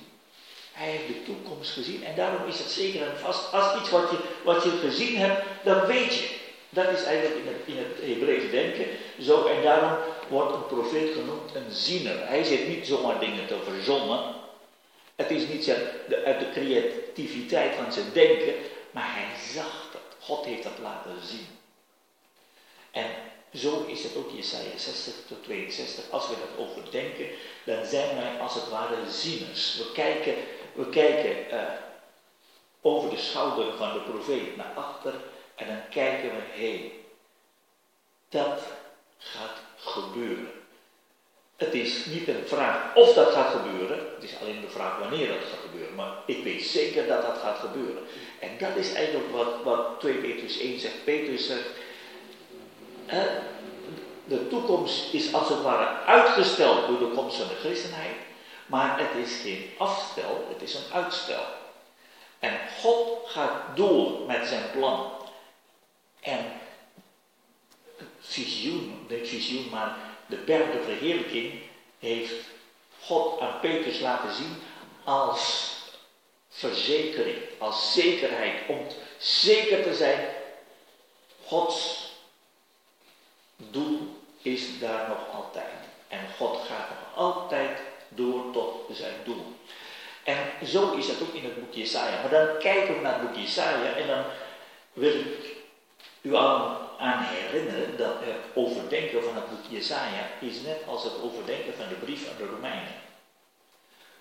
Hij 0.71 0.89
heeft 0.89 1.07
de 1.07 1.23
toekomst 1.23 1.71
gezien 1.71 2.03
en 2.03 2.15
daarom 2.15 2.47
is 2.47 2.59
het 2.59 2.69
zeker 2.69 3.01
en 3.01 3.17
vast, 3.17 3.53
als 3.53 3.81
iets 3.81 3.89
wat 3.89 4.09
je, 4.11 4.17
wat 4.43 4.63
je 4.63 4.69
gezien 4.69 5.17
hebt, 5.17 5.41
dan 5.63 5.85
weet 5.85 6.13
je. 6.15 6.35
Dat 6.69 6.89
is 6.89 7.03
eigenlijk 7.03 7.37
in 7.37 7.47
het, 7.47 7.61
in 7.65 7.77
het 7.77 8.17
Hebreeuws 8.17 8.51
denken 8.51 8.85
zo 9.21 9.45
en 9.45 9.61
daarom 9.61 9.97
wordt 10.27 10.53
een 10.53 10.67
profeet 10.67 11.13
genoemd 11.13 11.55
een 11.55 11.71
ziener. 11.71 12.27
Hij 12.27 12.43
zit 12.43 12.67
niet 12.67 12.87
zomaar 12.87 13.19
dingen 13.19 13.47
te 13.47 13.57
verzonnen. 13.63 14.19
Het 15.15 15.31
is 15.31 15.47
niet 15.47 15.63
zijn, 15.63 15.81
de, 16.07 16.23
uit 16.23 16.39
de 16.39 16.51
creativiteit 16.51 17.75
van 17.75 17.93
zijn 17.93 18.05
denken, 18.13 18.53
maar 18.91 19.13
hij 19.15 19.53
zag 19.53 19.89
het. 19.91 20.01
God 20.19 20.45
heeft 20.45 20.63
dat 20.63 20.79
laten 20.81 21.11
zien. 21.23 21.47
En 22.95 23.05
zo 23.53 23.85
is 23.87 24.03
het 24.03 24.15
ook 24.15 24.31
Jesaja 24.31 24.77
60 24.77 25.13
tot 25.27 25.43
62. 25.43 26.09
Als 26.09 26.27
we 26.27 26.35
dat 26.35 26.67
overdenken, 26.67 27.25
dan 27.63 27.85
zijn 27.85 28.15
wij 28.15 28.39
als 28.39 28.53
het 28.53 28.69
ware 28.69 29.11
zieners. 29.11 29.77
We 29.77 29.91
kijken, 29.91 30.35
we 30.73 30.89
kijken 30.89 31.35
uh, 31.53 31.63
over 32.81 33.09
de 33.09 33.17
schouder 33.17 33.77
van 33.77 33.93
de 33.93 33.99
profeet 33.99 34.55
naar 34.55 34.73
achter 34.75 35.13
en 35.55 35.67
dan 35.67 35.89
kijken 35.89 36.29
we 36.29 36.41
heen. 36.51 36.91
Dat 38.29 38.61
gaat 39.17 39.57
gebeuren. 39.77 40.51
Het 41.55 41.73
is 41.73 42.05
niet 42.05 42.27
een 42.27 42.47
vraag 42.47 42.95
of 42.95 43.13
dat 43.13 43.31
gaat 43.31 43.51
gebeuren, 43.51 43.97
het 44.15 44.23
is 44.23 44.39
alleen 44.41 44.61
de 44.61 44.69
vraag 44.69 44.99
wanneer 44.99 45.27
dat 45.27 45.37
gaat 45.37 45.69
gebeuren. 45.71 45.95
Maar 45.95 46.13
ik 46.25 46.43
weet 46.43 46.63
zeker 46.63 47.07
dat 47.07 47.21
dat 47.21 47.37
gaat 47.37 47.59
gebeuren. 47.59 48.03
En 48.39 48.57
dat 48.57 48.75
is 48.75 48.93
eigenlijk 48.93 49.31
wat, 49.31 49.63
wat 49.63 49.99
2 49.99 50.13
Petrus 50.13 50.59
1 50.59 50.79
zegt. 50.79 51.03
Petrus 51.03 51.45
zegt, 51.45 51.67
de 54.25 54.47
toekomst 54.49 55.13
is 55.13 55.33
als 55.33 55.49
het 55.49 55.61
ware 55.61 56.03
uitgesteld 56.05 56.87
door 56.87 56.99
de 56.99 57.15
komst 57.15 57.37
van 57.37 57.47
de 57.47 57.55
christenheid, 57.55 58.15
maar 58.65 58.99
het 58.99 59.25
is 59.25 59.35
geen 59.35 59.69
afstel, 59.77 60.47
het 60.49 60.61
is 60.61 60.73
een 60.73 60.93
uitstel. 60.93 61.45
En 62.39 62.59
God 62.81 63.19
gaat 63.25 63.75
door 63.75 64.25
met 64.27 64.47
zijn 64.47 64.71
plan. 64.71 65.11
En 66.21 66.51
visioen, 68.19 69.05
niet 69.09 69.27
visioen, 69.27 69.69
maar 69.69 69.97
de 70.25 70.35
berg 70.35 70.71
de 70.71 70.81
verheerlijking 70.83 71.61
heeft 71.99 72.33
God 73.01 73.39
aan 73.39 73.59
Petrus 73.59 73.99
laten 73.99 74.33
zien 74.33 74.61
als 75.03 75.73
verzekering, 76.49 77.37
als 77.57 77.93
zekerheid, 77.93 78.61
om 78.67 78.87
zeker 79.17 79.83
te 79.83 79.95
zijn, 79.95 80.27
Gods 81.45 82.04
doel 83.57 83.99
is 84.41 84.79
daar 84.79 85.07
nog 85.07 85.41
altijd. 85.41 85.73
En 86.07 86.19
God 86.37 86.57
gaat 86.67 86.89
nog 86.89 87.15
altijd 87.15 87.79
door 88.09 88.51
tot 88.51 88.85
zijn 88.91 89.15
doel. 89.23 89.45
En 90.23 90.67
zo 90.67 90.91
is 90.91 91.07
het 91.07 91.21
ook 91.21 91.33
in 91.33 91.43
het 91.43 91.59
boek 91.59 91.73
Jesaja. 91.73 92.21
Maar 92.21 92.29
dan 92.29 92.57
kijken 92.59 92.95
we 92.95 93.01
naar 93.01 93.19
het 93.19 93.27
boek 93.27 93.35
Jesaja 93.35 93.93
en 93.93 94.07
dan 94.07 94.23
wil 94.93 95.13
ik 95.13 95.55
u 96.21 96.33
al 96.33 96.77
aan 96.97 97.23
herinneren 97.23 97.97
dat 97.97 98.15
het 98.19 98.41
overdenken 98.53 99.23
van 99.23 99.35
het 99.35 99.49
boek 99.49 99.65
Jesaja 99.69 100.29
is 100.39 100.61
net 100.61 100.77
als 100.87 101.03
het 101.03 101.21
overdenken 101.21 101.73
van 101.73 101.87
de 101.89 101.95
brief 101.95 102.29
aan 102.29 102.37
de 102.37 102.45
Romeinen. 102.45 103.03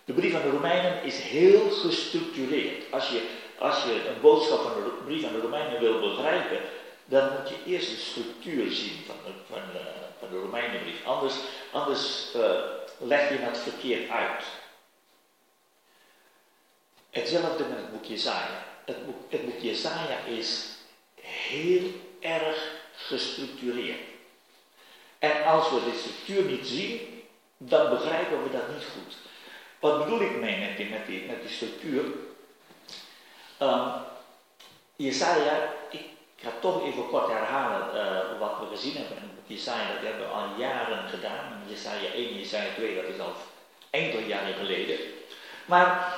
De 0.04 0.12
brief 0.12 0.34
aan 0.34 0.42
de 0.42 0.50
Romeinen 0.50 1.02
is 1.02 1.18
heel 1.18 1.70
gestructureerd. 1.70 2.92
Als 2.92 3.08
je, 3.08 3.28
als 3.58 3.82
je 3.84 4.08
een 4.08 4.20
boodschap 4.20 4.62
van 4.62 4.74
de 4.74 4.90
brief 5.04 5.24
aan 5.24 5.32
de 5.32 5.40
Romeinen 5.40 5.80
wil 5.80 6.00
begrijpen, 6.00 6.58
dan 7.04 7.32
moet 7.32 7.48
je 7.48 7.72
eerst 7.72 7.90
de 7.90 7.96
structuur 7.96 8.70
zien 8.72 9.04
van 9.06 9.16
de, 9.24 9.32
van 9.48 9.60
de, 9.72 9.80
van 10.18 10.28
de 10.30 10.38
Romeinenbrief. 10.38 11.04
Anders, 11.04 11.34
anders 11.72 12.34
uh, 12.36 12.60
leg 12.98 13.28
je 13.28 13.36
het 13.38 13.58
verkeerd 13.58 14.10
uit. 14.10 14.44
Hetzelfde 17.10 17.64
met 17.64 17.78
het 17.78 17.92
boek 17.92 18.04
Jezaja. 18.04 18.66
Het 18.84 19.06
boek, 19.06 19.32
het 19.32 19.44
boek 19.44 19.62
is 19.62 19.86
heel 21.22 21.90
erg 22.20 22.72
gestructureerd. 22.96 24.00
En 25.18 25.44
als 25.44 25.70
we 25.70 25.84
de 25.84 25.98
structuur 25.98 26.44
niet 26.50 26.66
zien, 26.66 27.22
dan 27.56 27.90
begrijpen 27.90 28.42
we 28.42 28.50
dat 28.50 28.68
niet 28.68 28.84
goed. 28.84 29.16
Wat 29.80 30.04
bedoel 30.04 30.20
ik 30.20 30.36
mee 30.36 30.58
met 30.58 30.76
die, 30.76 30.88
met 30.88 31.06
die, 31.06 31.26
met 31.26 31.42
die 31.42 31.50
structuur? 31.50 32.04
Um, 33.60 33.92
ga 36.44 36.50
toch 36.60 36.84
even 36.86 37.08
kort 37.08 37.28
herhalen 37.28 37.82
uh, 37.94 38.40
wat 38.40 38.54
we 38.60 38.76
gezien 38.76 38.96
hebben 38.96 39.16
in 39.16 39.22
het 39.22 39.46
Jesaja. 39.46 39.92
Dat 39.92 40.02
hebben 40.02 40.26
we 40.26 40.32
al 40.32 40.48
jaren 40.58 41.08
gedaan. 41.08 41.62
Jesaja 41.68 42.12
1 42.14 42.28
en 42.28 42.38
Jesaja 42.38 42.74
2, 42.74 42.94
dat 42.94 43.04
is 43.04 43.20
al 43.20 43.32
enkele 43.90 44.26
jaren 44.26 44.54
geleden. 44.54 44.98
Maar 45.64 46.14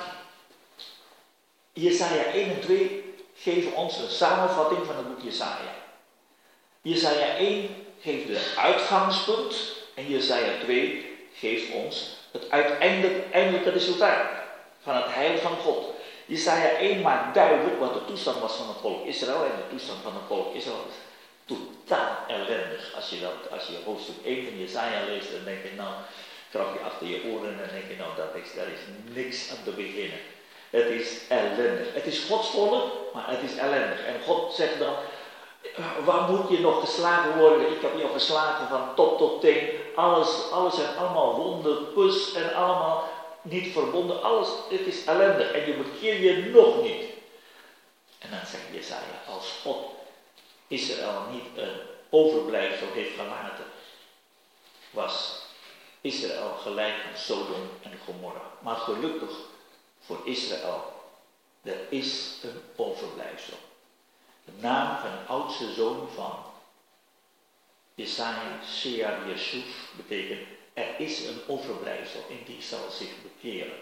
Jesaja 1.73 2.23
1 2.23 2.49
en 2.49 2.61
2 2.61 3.13
geven 3.35 3.75
ons 3.75 3.97
een 3.97 4.09
samenvatting 4.09 4.85
van 4.85 4.95
het 4.95 5.07
boek 5.07 5.23
Jesaja. 5.23 5.73
Jesaja 6.81 7.35
1 7.35 7.69
geeft 8.01 8.27
de 8.27 8.53
uitgangspunt 8.57 9.75
en 9.95 10.09
Jesaja 10.09 10.59
2 10.63 11.17
geeft 11.33 11.71
ons 11.71 12.17
het 12.31 12.51
uiteindelijke 12.51 13.69
resultaat 13.69 14.29
van 14.81 14.95
het 14.95 15.13
heil 15.13 15.37
van 15.37 15.55
God. 15.55 15.96
Jesaja 16.27 16.69
1 16.69 17.01
maakt 17.01 17.33
duidelijk 17.33 17.79
wat 17.79 17.93
de 17.93 18.05
toestand 18.05 18.39
was 18.39 18.55
van 18.55 18.67
het 18.67 18.77
volk 18.81 19.05
Israël. 19.05 19.43
En 19.43 19.55
de 19.55 19.69
toestand 19.69 19.99
van 20.03 20.13
het 20.13 20.27
volk 20.27 20.53
Israël 20.53 20.85
is 20.87 20.95
totaal 21.45 22.17
ellendig. 22.27 22.91
Als 22.95 23.09
je, 23.09 23.19
dat, 23.19 23.51
als 23.51 23.67
je 23.67 23.85
hoofdstuk 23.85 24.15
1 24.25 24.45
van 24.45 24.57
Jesaja 24.57 25.05
leest, 25.05 25.31
dan 25.31 25.43
denk 25.43 25.63
je 25.63 25.71
nou, 25.75 25.93
krap 26.51 26.73
je 26.73 26.85
achter 26.85 27.07
je 27.07 27.23
oren 27.31 27.51
en 27.51 27.57
dan 27.57 27.67
denk 27.71 27.87
je 27.89 27.97
nou, 27.97 28.11
dat 28.15 28.43
is, 28.43 28.53
daar 28.55 28.71
is 28.77 28.83
niks 29.13 29.49
aan 29.51 29.63
te 29.63 29.71
beginnen. 29.71 30.19
Het 30.69 30.85
is 30.85 31.27
ellendig. 31.29 31.93
Het 31.93 32.05
is 32.05 32.19
Gods 32.29 32.53
maar 33.13 33.29
het 33.29 33.43
is 33.49 33.57
ellendig. 33.57 34.05
En 34.05 34.21
God 34.25 34.53
zegt 34.53 34.79
dan, 34.79 34.93
waar 36.05 36.29
moet 36.29 36.49
je 36.49 36.59
nog 36.59 36.79
geslagen 36.79 37.37
worden? 37.39 37.71
Ik 37.71 37.81
heb 37.81 38.03
al 38.03 38.09
geslagen 38.09 38.67
van 38.67 38.95
top 38.95 39.17
tot 39.17 39.41
teen. 39.41 39.69
Alles, 39.95 40.51
alles 40.51 40.79
en 40.79 40.97
allemaal 40.97 41.35
wonden, 41.35 41.93
pus 41.93 42.33
en 42.33 42.53
allemaal 42.53 43.03
niet 43.49 43.71
verbonden, 43.71 44.23
alles, 44.23 44.47
het 44.69 44.79
is 44.79 45.05
ellende 45.05 45.43
en 45.43 45.67
je 45.67 45.77
bekeer 45.77 46.19
je 46.21 46.49
nog 46.49 46.81
niet. 46.81 47.03
En 48.19 48.29
dan 48.29 48.45
zegt 48.45 48.63
Jesaja, 48.73 49.21
als 49.27 49.51
God 49.61 49.85
Israël 50.67 51.21
niet 51.31 51.43
een 51.55 51.79
overblijfsel 52.09 52.87
heeft 52.93 53.15
gelaten, 53.15 53.65
was 54.89 55.41
Israël 56.01 56.57
gelijk 56.61 56.93
aan 56.93 57.17
Sodom 57.17 57.69
en 57.81 57.99
Gomorra. 58.05 58.51
Maar 58.59 58.75
gelukkig 58.75 59.31
voor 59.99 60.19
Israël, 60.23 60.93
er 61.61 61.79
is 61.89 62.37
een 62.43 62.61
overblijfsel. 62.75 63.57
De 64.45 64.51
naam 64.59 64.99
van 64.99 65.11
de 65.11 65.25
oudste 65.27 65.73
zoon 65.73 66.09
van 66.15 66.43
Jesaja, 67.95 68.59
Shear 68.65 69.27
Yeshuf, 69.27 69.91
betekent 69.95 70.56
er 70.77 70.99
is 70.99 71.25
een 71.25 71.41
overblijfsel 71.47 72.25
en 72.29 72.43
die 72.45 72.61
zal 72.61 72.89
zich 72.89 73.09
bekeren. 73.21 73.79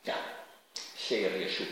Ja, 0.00 0.16
Yeshuf. 1.08 1.68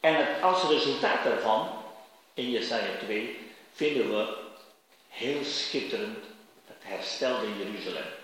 En 0.00 0.40
als 0.42 0.62
resultaat 0.62 1.24
daarvan, 1.24 1.82
in 2.34 2.50
Jesaja 2.50 2.96
2, 2.98 3.38
vinden 3.72 4.10
we 4.10 4.36
heel 5.08 5.44
schitterend 5.44 6.24
het 6.66 6.82
herstelde 6.82 7.46
Jeruzalem. 7.58 8.17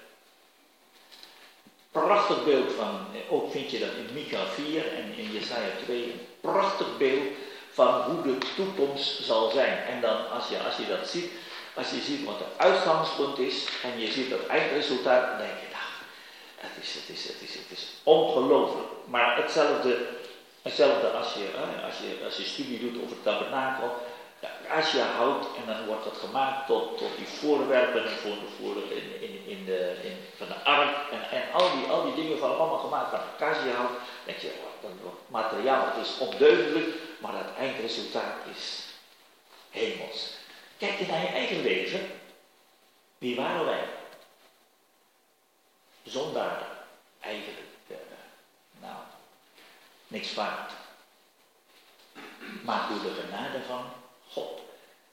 Prachtig 1.94 2.44
beeld 2.44 2.72
van, 2.72 3.06
ook 3.28 3.50
vind 3.50 3.70
je 3.70 3.78
dat 3.78 3.88
in 3.88 4.14
Mika 4.14 4.46
4 4.46 4.92
en 4.94 5.06
in 5.16 5.32
Jesaja 5.32 5.70
2, 5.84 6.02
een 6.02 6.26
prachtig 6.40 6.96
beeld 6.98 7.22
van 7.72 8.00
hoe 8.00 8.22
de 8.22 8.38
toekomst 8.56 9.24
zal 9.24 9.50
zijn. 9.50 9.78
En 9.78 10.00
dan 10.00 10.30
als 10.30 10.48
je, 10.48 10.58
als 10.58 10.76
je 10.76 10.86
dat 10.86 11.08
ziet, 11.08 11.30
als 11.74 11.90
je 11.90 12.00
ziet 12.00 12.24
wat 12.24 12.38
het 12.38 12.58
uitgangspunt 12.66 13.38
is 13.38 13.66
en 13.82 14.00
je 14.00 14.12
ziet 14.12 14.30
het 14.30 14.46
eindresultaat, 14.46 15.28
dan 15.28 15.38
denk 15.38 15.58
je, 15.60 15.68
nou, 15.72 15.90
het 16.56 16.82
is, 16.82 16.94
het 16.94 17.08
is, 17.16 17.24
het 17.24 17.40
is, 17.48 17.54
het 17.54 17.70
is 17.78 17.86
ongelooflijk. 18.02 18.88
Maar 19.06 19.36
hetzelfde 19.36 19.96
Hetzelfde 20.68 21.08
als 21.10 21.32
je, 21.32 21.46
als 21.86 21.98
je, 21.98 22.24
als 22.24 22.36
je 22.36 22.42
studie 22.42 22.80
doet 22.80 23.02
over 23.02 23.16
het 23.16 23.24
tabernakel. 23.24 23.88
Als 24.70 24.92
je 24.92 25.00
houdt 25.00 25.46
en 25.56 25.66
dan 25.66 25.86
wordt 25.86 26.04
dat 26.04 26.16
gemaakt 26.16 26.66
tot, 26.66 26.98
tot 26.98 27.16
die 27.16 27.26
voorwerpen 27.26 28.10
voor, 28.10 28.36
voor 28.58 28.76
in, 28.76 29.22
in, 29.22 29.46
in 29.46 29.64
de, 29.64 29.96
in, 30.02 30.16
van 30.36 30.46
de 30.46 30.64
ark 30.64 31.10
en, 31.10 31.30
en 31.30 31.52
al, 31.52 31.70
die, 31.76 31.86
al 31.86 32.04
die 32.04 32.14
dingen 32.14 32.38
van 32.38 32.56
allemaal 32.56 32.78
gemaakt 32.78 33.10
van 33.10 33.20
acaciahout. 33.20 33.90
denk 34.24 34.38
je, 34.38 34.52
dat 34.80 35.12
materiaal 35.26 35.86
het 35.86 36.06
is 36.06 36.18
ondeugelijk, 36.18 36.86
maar 37.18 37.34
het 37.34 37.56
eindresultaat 37.58 38.36
is 38.54 38.84
hemels. 39.70 40.36
Kijk 40.78 40.98
je 40.98 41.06
naar 41.06 41.20
je 41.20 41.26
eigen 41.26 41.62
leven. 41.62 42.10
Wie 43.18 43.36
waren 43.36 43.64
wij? 43.64 43.84
Zondaren, 46.02 46.66
eigenlijk 47.20 47.64
niks 50.14 50.34
waard. 50.34 50.72
Maar 52.62 52.88
door 52.88 53.02
de 53.02 53.20
genade 53.20 53.62
van 53.66 53.84
God, 54.32 54.60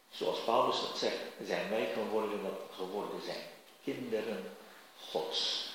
zoals 0.09 0.39
Paulus 0.39 0.79
dat 0.79 0.97
zegt, 0.97 1.17
zijn 1.45 1.69
wij 1.69 1.87
geworden 1.93 2.41
wat 2.41 2.59
geworden 2.75 3.21
zijn. 3.25 3.43
Kinderen 3.83 4.51
Gods. 5.09 5.69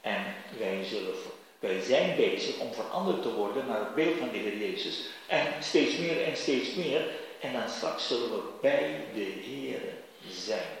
En 0.00 0.24
wij, 0.58 0.84
zullen, 0.84 1.14
wij 1.58 1.80
zijn 1.80 2.16
bezig 2.16 2.58
om 2.58 2.72
veranderd 2.72 3.22
te 3.22 3.34
worden 3.34 3.66
naar 3.66 3.78
het 3.78 3.94
beeld 3.94 4.18
van 4.18 4.28
de 4.30 4.36
Heer 4.36 4.56
Jezus. 4.56 5.00
En 5.26 5.62
steeds 5.62 5.96
meer 5.96 6.24
en 6.24 6.36
steeds 6.36 6.74
meer. 6.74 7.10
En 7.40 7.52
dan 7.52 7.68
straks 7.68 8.06
zullen 8.06 8.30
we 8.30 8.42
bij 8.60 9.04
de 9.14 9.20
Heer 9.20 9.80
zijn. 10.28 10.76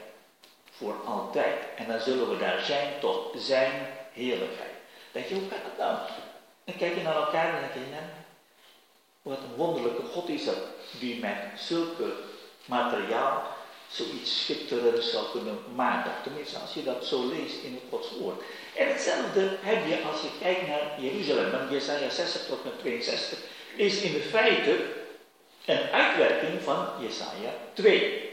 Voor 0.70 0.94
altijd. 1.04 1.56
En 1.76 1.86
dan 1.86 2.00
zullen 2.00 2.30
we 2.30 2.38
daar 2.38 2.60
zijn 2.60 3.00
tot 3.00 3.34
zijn 3.36 3.86
heerlijkheid. 4.12 4.72
Denk 5.12 5.26
je, 5.26 5.34
hoe 5.34 5.48
kan 5.48 5.58
dat 5.62 5.78
nou? 5.78 5.98
Dan 6.64 6.76
kijk 6.76 6.94
je 6.94 7.02
naar 7.02 7.16
elkaar 7.16 7.54
en 7.54 7.60
denk 7.60 7.86
je, 7.86 7.96
wat 9.28 9.38
een 9.38 9.56
wonderlijke 9.56 10.02
God 10.12 10.28
is 10.28 10.44
dat, 10.44 10.58
die 10.98 11.20
met 11.20 11.36
zulke 11.56 12.12
materiaal 12.64 13.56
zoiets 13.90 14.44
schitterends 14.44 15.10
zou 15.10 15.24
kunnen 15.32 15.58
maken. 15.74 16.12
Tenminste, 16.22 16.58
als 16.58 16.74
je 16.74 16.82
dat 16.84 17.06
zo 17.06 17.28
leest 17.28 17.62
in 17.62 17.72
het 17.72 17.82
Gods 17.90 18.08
woord. 18.20 18.42
En 18.76 18.88
hetzelfde 18.88 19.56
heb 19.60 19.86
je 19.86 20.02
als 20.02 20.20
je 20.20 20.28
kijkt 20.40 20.66
naar 20.66 21.00
Jeruzalem. 21.00 21.50
Want 21.50 21.70
Jesaja 21.70 22.10
60 22.10 22.46
tot 22.46 22.64
met 22.64 22.78
62 22.78 23.38
is 23.76 24.00
in 24.00 24.20
feite 24.20 24.76
een 25.64 25.90
uitwerking 25.92 26.62
van 26.62 26.86
Jesaja 27.00 27.52
2. 27.72 28.26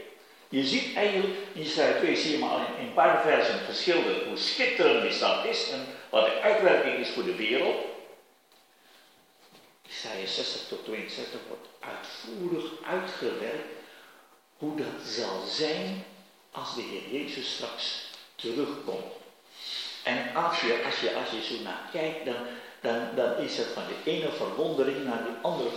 Je 0.48 0.64
ziet 0.64 0.96
eigenlijk, 0.96 1.34
in 1.52 1.62
Jesaja 1.62 1.98
2 1.98 2.16
zie 2.16 2.30
je 2.30 2.38
maar 2.38 2.66
in 2.78 2.86
een 2.86 2.94
paar 2.94 3.22
versen 3.22 3.58
geschilderd 3.58 4.24
hoe 4.24 4.36
schitterend 4.36 5.02
die 5.02 5.12
stad 5.12 5.44
is 5.44 5.70
en 5.70 5.86
wat 6.10 6.24
de 6.24 6.40
uitwerking 6.40 6.98
is 6.98 7.08
voor 7.08 7.24
de 7.24 7.34
wereld. 7.34 7.76
Isaiah 9.88 10.26
60 10.26 10.68
tot 10.68 10.84
62 10.84 11.40
wordt 11.48 11.66
uitvoerig 11.80 12.70
uitgewerkt 12.84 13.68
hoe 14.58 14.76
dat 14.76 15.06
zal 15.06 15.42
zijn 15.46 16.04
als 16.50 16.74
de 16.74 16.82
Heer 16.82 17.20
Jezus 17.20 17.54
straks 17.54 18.10
terugkomt. 18.34 19.14
En 20.02 20.34
als 20.34 20.60
je, 20.60 20.82
als 20.84 21.00
je, 21.00 21.14
als 21.14 21.30
je 21.30 21.54
zo 21.54 21.62
naar 21.62 21.88
kijkt, 21.92 22.24
dan, 22.24 22.36
dan, 22.80 23.08
dan 23.14 23.36
is 23.36 23.56
het 23.56 23.66
van 23.66 23.82
de 23.88 24.10
ene 24.10 24.30
verwondering 24.32 25.04
naar 25.04 25.22
de 25.22 25.34
andere 25.42 25.68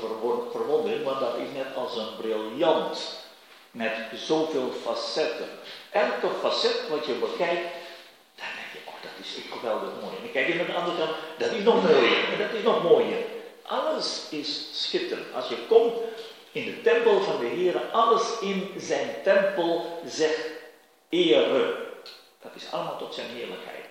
verwondering, 0.51 1.03
want 1.03 1.19
dat 1.19 1.35
is 1.35 1.51
net 1.53 1.75
als 1.75 1.97
een 1.97 2.15
briljant 2.17 3.17
met 3.71 3.93
zoveel 4.13 4.71
facetten. 4.83 5.49
Elke 5.91 6.27
facet 6.41 6.89
wat 6.89 7.05
je 7.05 7.13
bekijkt, 7.13 7.67
dan 8.35 8.47
denk 8.57 8.69
je, 8.73 8.79
oh 8.85 8.93
dat 9.01 9.11
is 9.25 9.37
geweldig 9.51 9.89
mooi. 10.01 10.15
En 10.15 10.21
dan 10.21 10.31
kijk 10.31 10.47
je 10.47 10.55
naar 10.55 10.65
de 10.65 10.73
andere 10.73 10.97
kant, 10.97 11.15
dat 11.37 11.51
is 11.51 11.63
nog 11.63 11.83
mooier, 11.83 12.37
dat 12.37 12.53
is 12.53 12.63
nog 12.63 12.83
mooier. 12.83 13.23
Alles 13.69 14.27
is 14.29 14.67
schitterend. 14.71 15.33
Als 15.33 15.47
je 15.47 15.57
komt 15.67 15.93
in 16.51 16.65
de 16.65 16.81
tempel 16.81 17.21
van 17.21 17.39
de 17.39 17.45
Heer, 17.45 17.81
alles 17.91 18.39
in 18.39 18.73
zijn 18.77 19.15
tempel 19.23 20.01
zegt 20.05 20.49
ere. 21.09 21.87
Dat 22.41 22.51
is 22.55 22.71
allemaal 22.71 22.97
tot 22.97 23.13
zijn 23.13 23.27
heerlijkheid. 23.29 23.85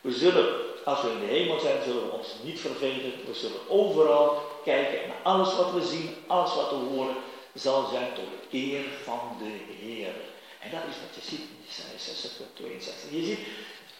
We 0.00 0.12
zullen, 0.12 0.54
als 0.84 1.02
we 1.02 1.10
in 1.10 1.20
de 1.20 1.32
hemel 1.32 1.60
zijn, 1.60 1.82
zullen 1.82 2.06
we 2.06 2.12
ons 2.12 2.28
niet 2.42 2.60
vervelen. 2.60 3.12
We 3.26 3.34
zullen 3.34 3.68
overal 3.68 4.42
kijken 4.64 5.04
en 5.04 5.10
alles 5.22 5.56
wat 5.56 5.72
we 5.72 5.82
zien, 5.82 6.16
alles 6.26 6.54
wat 6.54 6.70
we 6.70 6.76
horen, 6.76 7.16
zal 7.54 7.88
zijn 7.88 8.12
tot 8.14 8.24
eer 8.52 8.84
van 9.04 9.36
de 9.38 9.74
Heer. 9.84 10.14
En 10.60 10.70
dat 10.70 10.80
is 10.90 10.96
wat 11.00 11.24
je 11.24 11.30
ziet 11.30 11.40
in 11.40 11.64
Isaiah 11.68 11.98
60 11.98 12.46
62. 12.54 13.10
Je 13.10 13.24
ziet, 13.24 13.38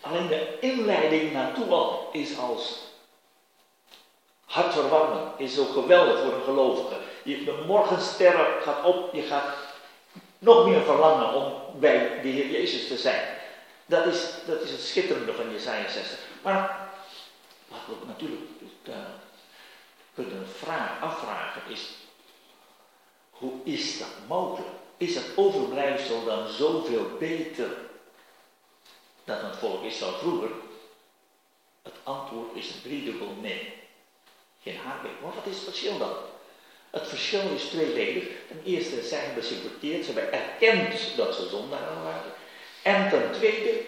alleen 0.01 0.27
de 0.27 0.59
inleiding 0.61 1.33
naartoe 1.33 1.69
al 1.69 2.09
is 2.13 2.39
als 2.39 2.89
hartverwarmend 4.51 5.31
is 5.37 5.55
zo 5.55 5.65
geweldig 5.65 6.21
voor 6.21 6.33
een 6.33 6.43
gelovige. 6.43 6.95
Je, 7.23 7.45
de 7.45 7.63
morgenster 7.67 8.33
gaat 8.63 8.85
op, 8.85 9.15
je 9.15 9.23
gaat 9.23 9.57
nog 10.39 10.67
meer 10.67 10.83
verlangen 10.83 11.35
om 11.35 11.81
bij 11.81 12.21
de 12.23 12.29
Heer 12.29 12.51
Jezus 12.51 12.89
te 12.89 12.97
zijn. 12.97 13.39
Dat 13.87 14.07
is, 14.07 14.33
dat 14.47 14.61
is 14.61 14.71
het 14.71 14.81
schitterende 14.81 15.33
van 15.33 15.51
Jesaja 15.51 15.89
60. 15.89 16.19
Maar 16.43 16.89
wat 17.69 17.79
we 17.87 18.07
natuurlijk 18.07 18.41
uh, 18.89 18.95
kunnen 20.15 20.49
vragen, 20.59 21.01
afvragen 21.01 21.63
is, 21.69 21.89
hoe 23.31 23.53
is 23.65 23.99
dat 23.99 24.09
mogelijk? 24.29 24.69
Is 24.97 25.15
het 25.15 25.27
overblijfsel 25.37 26.25
dan 26.25 26.49
zoveel 26.49 27.07
beter 27.19 27.71
dan 29.25 29.45
het 29.45 29.57
volk 29.57 29.83
Israël 29.83 30.13
vroeger? 30.13 30.51
Het 31.83 31.95
antwoord 32.03 32.57
is 32.57 32.75
een 32.75 32.83
driedubbel 32.83 33.35
nee. 33.41 33.80
Geen 34.63 34.77
haakbeek. 34.77 35.21
Maar 35.23 35.35
wat 35.35 35.47
is 35.47 35.55
het 35.55 35.65
verschil 35.65 35.99
dan? 35.99 36.13
Het 36.91 37.09
verschil 37.09 37.51
is 37.55 37.65
tweeledig. 37.65 38.25
Ten 38.49 38.63
eerste, 38.65 39.03
zij 39.03 39.19
hebben 39.19 39.45
zich 39.45 39.63
bekeerd, 39.63 40.05
ze 40.05 40.13
hebben 40.13 40.33
erkend 40.33 41.17
dat 41.17 41.35
ze 41.35 41.49
zondaren 41.49 42.03
waren. 42.03 42.33
En 42.83 43.11
ten 43.11 43.33
tweede, 43.33 43.83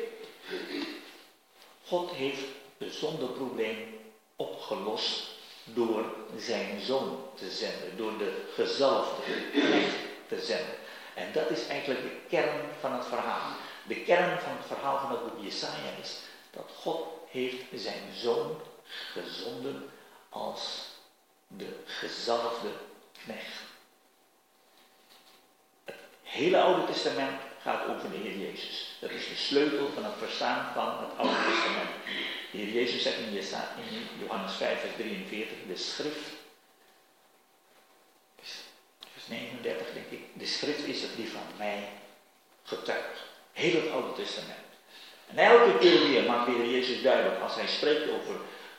God 1.87 2.11
heeft 2.11 2.45
het 2.79 2.93
zondeprobleem 2.93 3.99
opgelost 4.37 5.31
door 5.65 6.05
zijn 6.37 6.81
zoon 6.81 7.19
te 7.35 7.51
zenden, 7.51 7.97
door 7.97 8.19
de 8.19 8.33
gezalfde 8.55 9.23
te 10.29 10.41
zenden. 10.41 10.75
En 11.15 11.33
dat 11.33 11.51
is 11.51 11.67
eigenlijk 11.67 12.03
de 12.03 12.17
kern 12.29 12.61
van 12.81 12.93
het 12.93 13.07
verhaal. 13.07 13.51
De 13.87 13.97
kern 13.97 14.41
van 14.41 14.53
het 14.57 14.67
verhaal 14.67 14.99
van 15.01 15.11
het 15.11 15.25
boek 15.25 15.45
Jesaja 15.45 15.91
is 16.03 16.19
dat 16.51 16.71
God 16.81 17.07
heeft 17.31 17.65
zijn 17.75 18.03
zoon 18.15 18.61
gezonden 19.13 19.91
als 20.33 20.87
de 21.47 21.77
gezalfde 21.85 22.69
knecht. 23.25 23.61
Het 25.85 25.97
hele 26.23 26.61
Oude 26.61 26.93
Testament 26.93 27.41
gaat 27.63 27.89
over 27.89 28.11
de 28.11 28.17
Heer 28.17 28.39
Jezus. 28.39 28.97
Dat 29.01 29.11
is 29.11 29.29
de 29.29 29.37
sleutel 29.37 29.89
van 29.95 30.05
het 30.05 30.15
verstaan 30.19 30.73
van 30.75 30.99
het 30.99 31.19
Oude 31.19 31.51
Testament. 31.51 31.91
De 32.51 32.59
Heer 32.59 32.73
Jezus 32.73 33.03
zegt 33.03 33.19
in 33.19 33.33
Johannes 34.21 34.53
5, 34.53 34.81
vers 34.81 34.93
43, 34.97 35.57
de 35.67 35.77
schrift, 35.77 36.31
vers 39.13 39.27
39 39.29 39.87
denk 39.93 40.11
ik, 40.11 40.21
de 40.33 40.47
schrift 40.47 40.85
is 40.85 41.03
het 41.03 41.17
die 41.17 41.29
van 41.29 41.47
mij 41.57 41.89
getuigt. 42.63 43.21
Heel 43.53 43.81
het 43.81 43.91
Oude 43.91 44.23
Testament. 44.23 44.59
En 45.27 45.39
elke 45.39 45.79
keer 45.79 46.09
weer 46.09 46.23
maakt 46.23 46.47
de 46.47 46.53
Heer 46.53 46.71
Jezus 46.71 47.03
duidelijk, 47.03 47.41
als 47.41 47.55
hij 47.55 47.67
spreekt 47.67 48.11
over, 48.11 48.37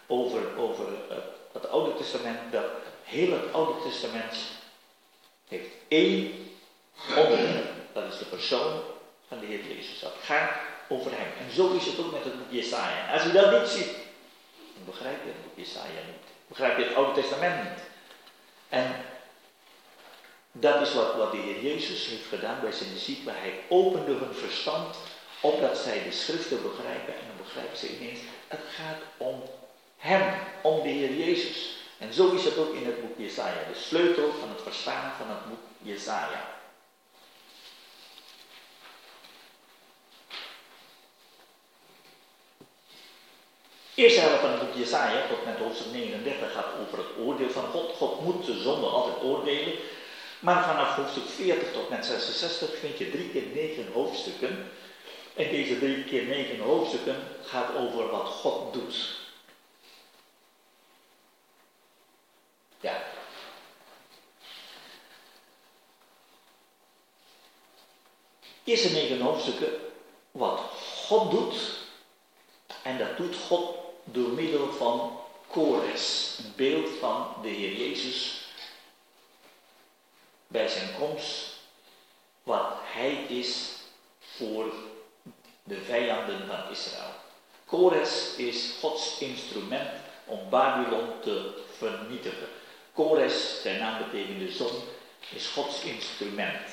over, 0.07 0.57
over 0.57 0.87
het 1.53 1.69
Oude 1.69 1.95
Testament, 1.95 2.51
dat 2.51 2.65
heel 3.03 3.31
het 3.31 3.53
Oude 3.53 3.89
Testament 3.89 4.35
heeft 5.47 5.69
één 5.87 6.49
onderwerp. 7.15 7.71
Dat 7.93 8.13
is 8.13 8.17
de 8.17 8.25
persoon 8.25 8.81
van 9.27 9.39
de 9.39 9.45
Heer 9.45 9.63
Jezus. 9.67 9.99
Dat 9.99 10.13
gaat 10.21 10.51
over 10.87 11.11
hem. 11.11 11.47
En 11.47 11.53
zo 11.55 11.73
is 11.73 11.85
het 11.85 11.99
ook 11.99 12.11
met 12.11 12.23
het 12.23 12.37
boek 12.37 12.51
Jesaja. 12.51 13.13
Als 13.13 13.23
je 13.23 13.31
dat 13.31 13.59
niet 13.59 13.69
ziet, 13.69 13.93
dan 14.73 14.85
begrijp 14.85 15.23
je 15.23 15.29
het 15.29 15.43
boek 15.43 15.65
Jesaja 15.65 16.01
niet. 16.05 16.25
Begrijp 16.47 16.77
je 16.77 16.83
het 16.83 16.95
Oude 16.95 17.21
Testament 17.21 17.63
niet. 17.63 17.83
En 18.69 19.05
dat 20.51 20.81
is 20.81 20.93
wat, 20.93 21.15
wat 21.15 21.31
de 21.31 21.37
Heer 21.37 21.61
Jezus 21.61 22.05
heeft 22.05 22.27
gedaan 22.29 22.59
bij 22.61 22.71
zijn 22.71 22.93
discipelen. 22.93 23.39
Hij 23.39 23.59
opende 23.69 24.11
hun 24.11 24.33
verstand 24.33 24.95
opdat 25.41 25.77
zij 25.77 26.03
de 26.03 26.11
schriften 26.11 26.61
begrijpen. 26.61 27.13
En 27.13 27.27
dan 27.27 27.45
begrijpen 27.45 27.77
ze 27.77 27.97
ineens, 27.97 28.19
het 28.47 28.59
gaat 28.75 29.01
om 29.17 29.43
hem, 29.97 30.33
om 30.61 30.81
de 30.81 30.89
Heer 30.89 31.13
Jezus. 31.13 31.77
Zo 32.13 32.31
is 32.31 32.43
het 32.43 32.57
ook 32.57 32.73
in 32.73 32.85
het 32.85 33.01
boek 33.01 33.17
Jesaja. 33.17 33.67
De 33.73 33.79
sleutel 33.79 34.31
van 34.39 34.49
het 34.49 34.61
verstaan 34.61 35.13
van 35.17 35.27
het 35.29 35.49
boek 35.49 35.59
Jesaja. 35.81 36.51
Eerste 43.95 44.19
helft 44.19 44.41
van 44.41 44.51
het 44.51 44.59
boek 44.59 44.75
Jesaja, 44.75 45.27
tot 45.27 45.45
met 45.45 45.57
hoofdstuk 45.57 45.91
39, 45.91 46.51
gaat 46.51 46.71
over 46.81 46.97
het 46.97 47.17
oordeel 47.17 47.49
van 47.49 47.65
God. 47.71 47.95
God 47.95 48.21
moet 48.21 48.45
de 48.45 48.61
zonde 48.61 48.87
altijd 48.87 49.23
oordelen. 49.23 49.73
Maar 50.39 50.63
vanaf 50.63 50.95
hoofdstuk 50.95 51.27
40 51.27 51.71
tot 51.71 51.89
met 51.89 52.05
66 52.05 52.77
vind 52.79 52.97
je 52.97 53.11
drie 53.11 53.29
keer 53.29 53.43
negen 53.53 53.91
hoofdstukken. 53.93 54.71
En 55.35 55.49
deze 55.49 55.79
drie 55.79 56.03
keer 56.03 56.23
negen 56.23 56.59
hoofdstukken 56.59 57.15
gaat 57.43 57.75
over 57.75 58.09
wat 58.09 58.27
God 58.27 58.73
doet. 58.73 59.21
Ja. 62.83 63.01
Eerste 68.63 68.89
negen 68.89 69.21
hoofdstukken 69.21 69.71
wat 70.31 70.59
God 71.05 71.31
doet. 71.31 71.55
En 72.83 72.97
dat 72.97 73.17
doet 73.17 73.35
God 73.35 73.75
door 74.03 74.29
middel 74.29 74.71
van 74.71 75.19
Kores, 75.47 76.35
een 76.43 76.53
beeld 76.55 76.89
van 76.99 77.35
de 77.41 77.47
Heer 77.47 77.77
Jezus 77.77 78.41
bij 80.47 80.67
zijn 80.67 80.89
komst, 80.99 81.53
wat 82.43 82.67
hij 82.81 83.13
is 83.13 83.69
voor 84.19 84.73
de 85.63 85.81
vijanden 85.81 86.47
van 86.47 86.71
Israël. 86.71 87.13
Kores 87.65 88.35
is 88.35 88.73
Gods 88.79 89.17
instrument 89.19 89.89
om 90.25 90.49
Babylon 90.49 91.09
te 91.21 91.63
vernietigen. 91.77 92.47
Kores, 92.93 93.61
zijn 93.61 93.79
naam 93.79 93.97
betekent 93.97 94.39
de 94.39 94.51
zon, 94.51 94.81
is 95.33 95.47
Gods 95.47 95.81
instrument. 95.81 96.72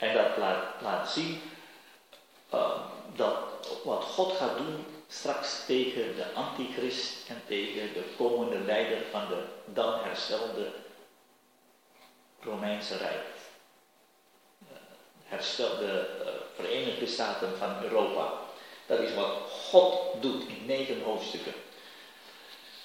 En 0.00 0.14
dat 0.14 0.36
laat, 0.36 0.64
laat 0.82 1.10
zien 1.10 1.40
uh, 2.54 2.70
dat 3.16 3.36
wat 3.84 4.02
God 4.02 4.36
gaat 4.36 4.56
doen 4.56 4.84
straks 5.08 5.64
tegen 5.66 6.16
de 6.16 6.32
antichrist 6.34 7.28
en 7.28 7.42
tegen 7.46 7.92
de 7.92 8.04
komende 8.16 8.58
leider 8.58 8.98
van 9.10 9.28
de 9.28 9.42
dan 9.64 10.00
herstelde 10.02 10.72
Romeinse 12.42 12.96
Rijk. 12.96 13.26
Herstelde 15.24 16.08
uh, 16.20 16.28
Verenigde 16.54 17.06
Staten 17.06 17.58
van 17.58 17.82
Europa. 17.82 18.32
Dat 18.86 18.98
is 18.98 19.14
wat 19.14 19.36
God 19.70 20.22
doet 20.22 20.42
in 20.48 20.66
negen 20.66 21.02
hoofdstukken. 21.02 21.54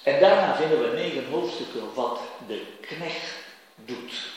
En 0.02 0.20
daarna 0.20 0.56
vinden 0.56 0.80
we 0.80 0.96
negen 0.96 1.30
hoofdstukken 1.30 1.94
wat 1.94 2.20
de 2.46 2.66
knecht 2.80 3.34
doet. 3.74 4.35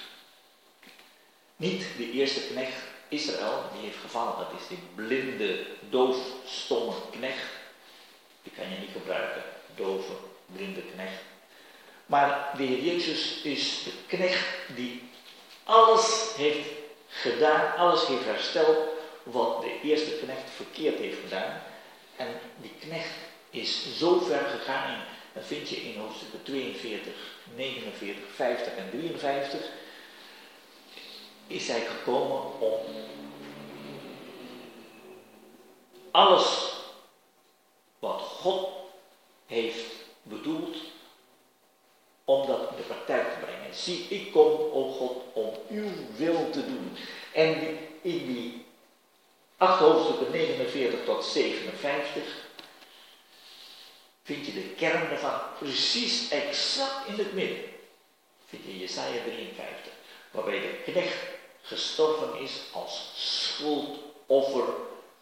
Niet 1.59 1.85
de 1.97 2.11
eerste 2.11 2.39
knecht 2.39 2.81
Israël, 3.07 3.63
die 3.73 3.81
heeft 3.81 4.01
gevallen, 4.01 4.37
dat 4.37 4.59
is 4.59 4.67
die 4.67 4.79
blinde, 4.95 5.65
doof, 5.89 6.17
stomme 6.45 6.93
knecht. 7.11 7.49
Die 8.43 8.51
kan 8.51 8.69
je 8.69 8.77
niet 8.77 8.91
gebruiken, 8.91 9.43
dove, 9.75 10.11
blinde 10.45 10.81
knecht. 10.93 11.21
Maar 12.05 12.53
de 12.57 12.63
Heer 12.63 12.83
Jezus 12.83 13.41
is 13.41 13.83
de 13.83 13.91
knecht 14.07 14.45
die 14.75 15.01
alles 15.63 16.33
heeft 16.37 16.69
gedaan, 17.07 17.75
alles 17.75 18.07
heeft 18.07 18.25
hersteld 18.25 18.77
wat 19.23 19.61
de 19.61 19.79
eerste 19.83 20.11
knecht 20.11 20.49
verkeerd 20.55 20.99
heeft 20.99 21.19
gedaan. 21.23 21.61
En 22.15 22.27
die 22.61 22.73
knecht 22.79 23.15
is 23.49 23.97
zo 23.97 24.19
ver 24.19 24.45
gegaan, 24.59 25.03
dat 25.33 25.45
vind 25.45 25.69
je 25.69 25.75
in 25.75 25.99
hoofdstukken 25.99 26.43
42, 26.43 27.13
49, 27.55 28.23
50 28.35 28.75
en 28.75 28.89
53, 28.91 29.61
is 31.49 31.67
hij 31.67 31.81
gekomen 31.81 32.59
om 32.59 32.79
alles 36.11 36.73
wat 37.99 38.21
God 38.21 38.69
heeft 39.45 39.85
bedoeld 40.21 40.77
om 42.23 42.47
dat 42.47 42.59
in 42.69 42.75
de 42.77 42.83
praktijk 42.83 43.33
te 43.33 43.39
brengen. 43.39 43.75
Zie, 43.75 44.05
ik 44.09 44.31
kom, 44.31 44.51
o 44.71 44.91
God, 44.91 45.23
om 45.33 45.53
uw 45.69 45.89
wil 46.15 46.49
te 46.49 46.65
doen. 46.65 46.97
En 47.33 47.77
in 48.01 48.33
die 48.33 48.65
acht 49.57 49.79
hoofdstukken 49.79 50.31
49 50.31 51.05
tot 51.05 51.25
57 51.25 52.23
vind 54.23 54.45
je 54.45 54.53
de 54.53 54.73
kern 54.77 55.11
ervan 55.11 55.39
precies 55.59 56.29
exact 56.29 57.07
in 57.07 57.13
het 57.13 57.33
midden. 57.33 57.63
Vind 58.45 58.63
je 58.65 58.79
Jesaja 58.79 59.21
53, 59.23 59.93
waarbij 60.31 60.59
de 60.59 60.91
knecht 60.91 61.38
gestorven 61.61 62.39
is 62.39 62.61
als 62.71 63.11
schuldoffer 63.15 64.73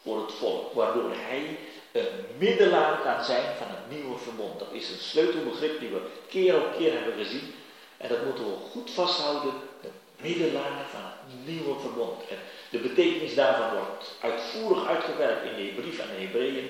voor 0.02 0.22
het 0.22 0.32
volk, 0.32 0.74
waardoor 0.74 1.12
hij 1.14 1.58
een 1.92 2.08
middelaar 2.38 3.02
kan 3.02 3.24
zijn 3.24 3.56
van 3.58 3.68
het 3.68 3.98
nieuwe 3.98 4.18
verbond. 4.18 4.60
Dat 4.60 4.72
is 4.72 4.90
een 4.90 5.00
sleutelbegrip 5.00 5.80
die 5.80 5.90
we 5.90 6.02
keer 6.30 6.56
op 6.56 6.76
keer 6.78 6.94
hebben 6.94 7.26
gezien. 7.26 7.54
En 7.98 8.10
dat 8.10 8.26
moeten 8.26 8.46
we 8.46 8.56
goed 8.72 8.92
vasthouden. 8.92 9.54
De 9.82 9.90
middelaar 10.22 10.86
van 10.90 11.02
het 11.02 11.46
nieuwe 11.46 11.80
verbond. 11.80 12.28
En 12.30 12.38
de 12.70 12.78
betekenis 12.78 13.36
daarvan 13.36 13.78
wordt 13.78 14.16
uitvoerig 14.22 14.88
uitgewerkt 14.88 15.46
in 15.46 15.56
de 15.56 15.82
brief 15.82 16.00
aan 16.00 16.08
de 16.08 16.22
Hebreeën. 16.22 16.70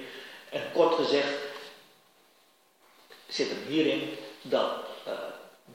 En 0.50 0.62
kort 0.74 0.96
gezegd 0.96 1.34
zit 3.28 3.50
er 3.50 3.58
hierin 3.68 4.18
dat 4.42 4.72
uh, 5.08 5.14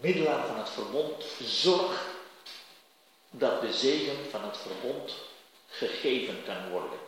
middelaar 0.01 0.47
van 0.47 0.59
het 0.59 0.71
verbond 0.71 1.25
zorgt 1.41 2.01
dat 3.35 3.61
de 3.61 3.73
zegen 3.73 4.31
van 4.31 4.43
het 4.45 4.57
verbond 4.57 5.15
gegeven 5.69 6.45
kan 6.45 6.71
worden. 6.71 6.99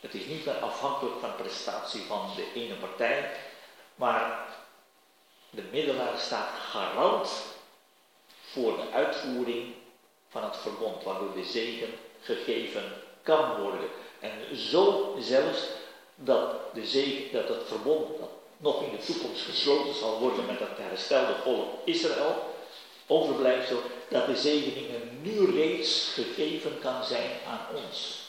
Het 0.00 0.14
is 0.14 0.24
niet 0.24 0.44
meer 0.44 0.58
afhankelijk 0.58 1.20
van 1.20 1.36
prestatie 1.36 2.02
van 2.02 2.30
de 2.36 2.46
ene 2.54 2.74
partij, 2.74 3.30
maar 3.94 4.48
de 5.50 5.62
middelaar 5.72 6.18
staat 6.18 6.48
garant 6.70 7.30
voor 8.50 8.76
de 8.76 8.90
uitvoering 8.92 9.74
van 10.28 10.44
het 10.44 10.56
verbond, 10.56 11.02
waardoor 11.02 11.34
de 11.34 11.44
zegen 11.44 11.94
gegeven 12.20 12.92
kan 13.22 13.60
worden. 13.60 13.88
En 14.20 14.56
zo 14.56 15.16
zelfs 15.20 15.58
dat, 16.14 16.74
de 16.74 16.86
zegen, 16.86 17.32
dat 17.32 17.48
het 17.48 17.68
verbond 17.68 18.18
dat 18.18 18.30
nog 18.56 18.82
in 18.82 18.90
de 18.90 19.04
toekomst 19.04 19.42
gesloten 19.42 19.94
zal 19.94 20.18
worden 20.18 20.46
met 20.46 20.58
het 20.58 20.78
herstelde 20.78 21.34
volk 21.42 21.68
Israël, 21.84 22.49
overblijfsel, 23.10 23.82
dat 24.08 24.26
de 24.26 24.36
zegeningen 24.36 25.22
nu 25.22 25.50
reeds 25.50 26.12
gegeven 26.14 26.78
kan 26.78 27.04
zijn 27.04 27.30
aan 27.46 27.66
ons. 27.74 28.28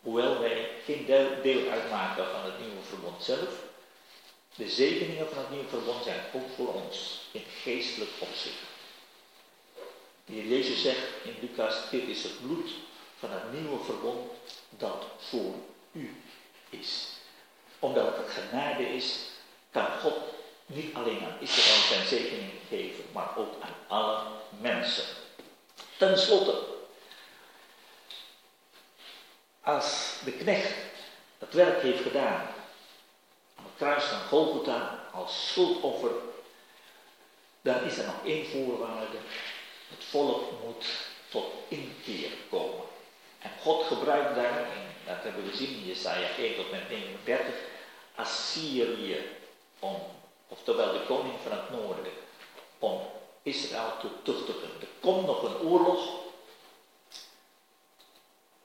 Hoewel 0.00 0.40
wij 0.40 0.68
geen 0.84 1.06
deel 1.42 1.70
uitmaken 1.70 2.26
van 2.26 2.44
het 2.44 2.60
nieuwe 2.60 2.82
verbond 2.88 3.22
zelf, 3.22 3.62
de 4.54 4.68
zegeningen 4.68 5.28
van 5.28 5.38
het 5.38 5.50
nieuwe 5.50 5.68
verbond 5.68 6.04
zijn 6.04 6.20
ook 6.32 6.48
voor 6.56 6.74
ons 6.74 7.20
in 7.30 7.44
geestelijk 7.62 8.10
opzicht. 8.18 8.64
De 10.24 10.32
heer 10.32 10.46
Jezus 10.46 10.82
zegt 10.82 11.06
in 11.24 11.36
Lucas, 11.40 11.90
dit 11.90 12.08
is 12.08 12.22
het 12.22 12.46
bloed 12.46 12.70
van 13.18 13.30
het 13.30 13.52
nieuwe 13.52 13.84
verbond 13.84 14.30
dat 14.70 15.04
voor 15.18 15.54
u 15.92 16.22
is. 16.70 17.08
Omdat 17.78 18.16
het 18.16 18.30
genade 18.30 18.94
is, 18.94 19.18
kan 19.70 19.86
God 20.00 20.14
niet 20.66 20.94
alleen 20.94 21.24
aan 21.24 21.40
Israël 21.40 21.82
zijn 21.82 22.06
zegeningen 22.06 22.60
geven, 22.68 23.04
maar 23.12 23.36
ook 23.36 23.54
aan 23.60 23.74
alle 23.86 24.22
mensen. 24.60 25.04
Ten 25.96 26.18
slotte, 26.18 26.64
als 29.60 30.14
de 30.24 30.32
knecht 30.32 30.74
het 31.38 31.54
werk 31.54 31.82
heeft 31.82 32.02
gedaan 32.02 32.46
aan 33.54 33.64
het 33.64 33.76
kruis 33.76 34.04
van 34.04 34.20
Golgotha 34.20 35.08
als 35.12 35.48
schuldoffer, 35.48 36.10
dan 37.62 37.82
is 37.82 37.98
er 37.98 38.06
nog 38.06 38.24
één 38.24 38.46
voorwaarde 38.46 39.16
Het 39.88 40.04
volk 40.04 40.42
moet 40.64 40.86
tot 41.28 41.44
inkeer 41.68 42.30
komen. 42.50 42.84
En 43.38 43.50
God 43.60 43.86
gebruikt 43.86 44.34
daar, 44.34 44.58
en 44.58 44.94
dat 45.06 45.22
hebben 45.22 45.44
we 45.44 45.50
gezien 45.50 45.76
in 45.76 45.86
Jesaja 45.86 46.28
1 46.36 46.56
tot 46.56 46.70
met 46.70 46.88
39, 46.88 47.54
Assyrië 48.14 49.28
om, 49.78 50.00
oftewel 50.48 50.92
de 50.92 51.04
koning 51.06 51.34
van 51.42 51.52
het 51.52 51.70
noorden, 51.70 52.12
om 52.78 53.00
Israël 53.42 53.92
te 54.00 54.08
tuchtigen. 54.22 54.70
Er 54.80 54.88
komt 55.00 55.26
nog 55.26 55.42
een 55.42 55.68
oorlog 55.68 56.08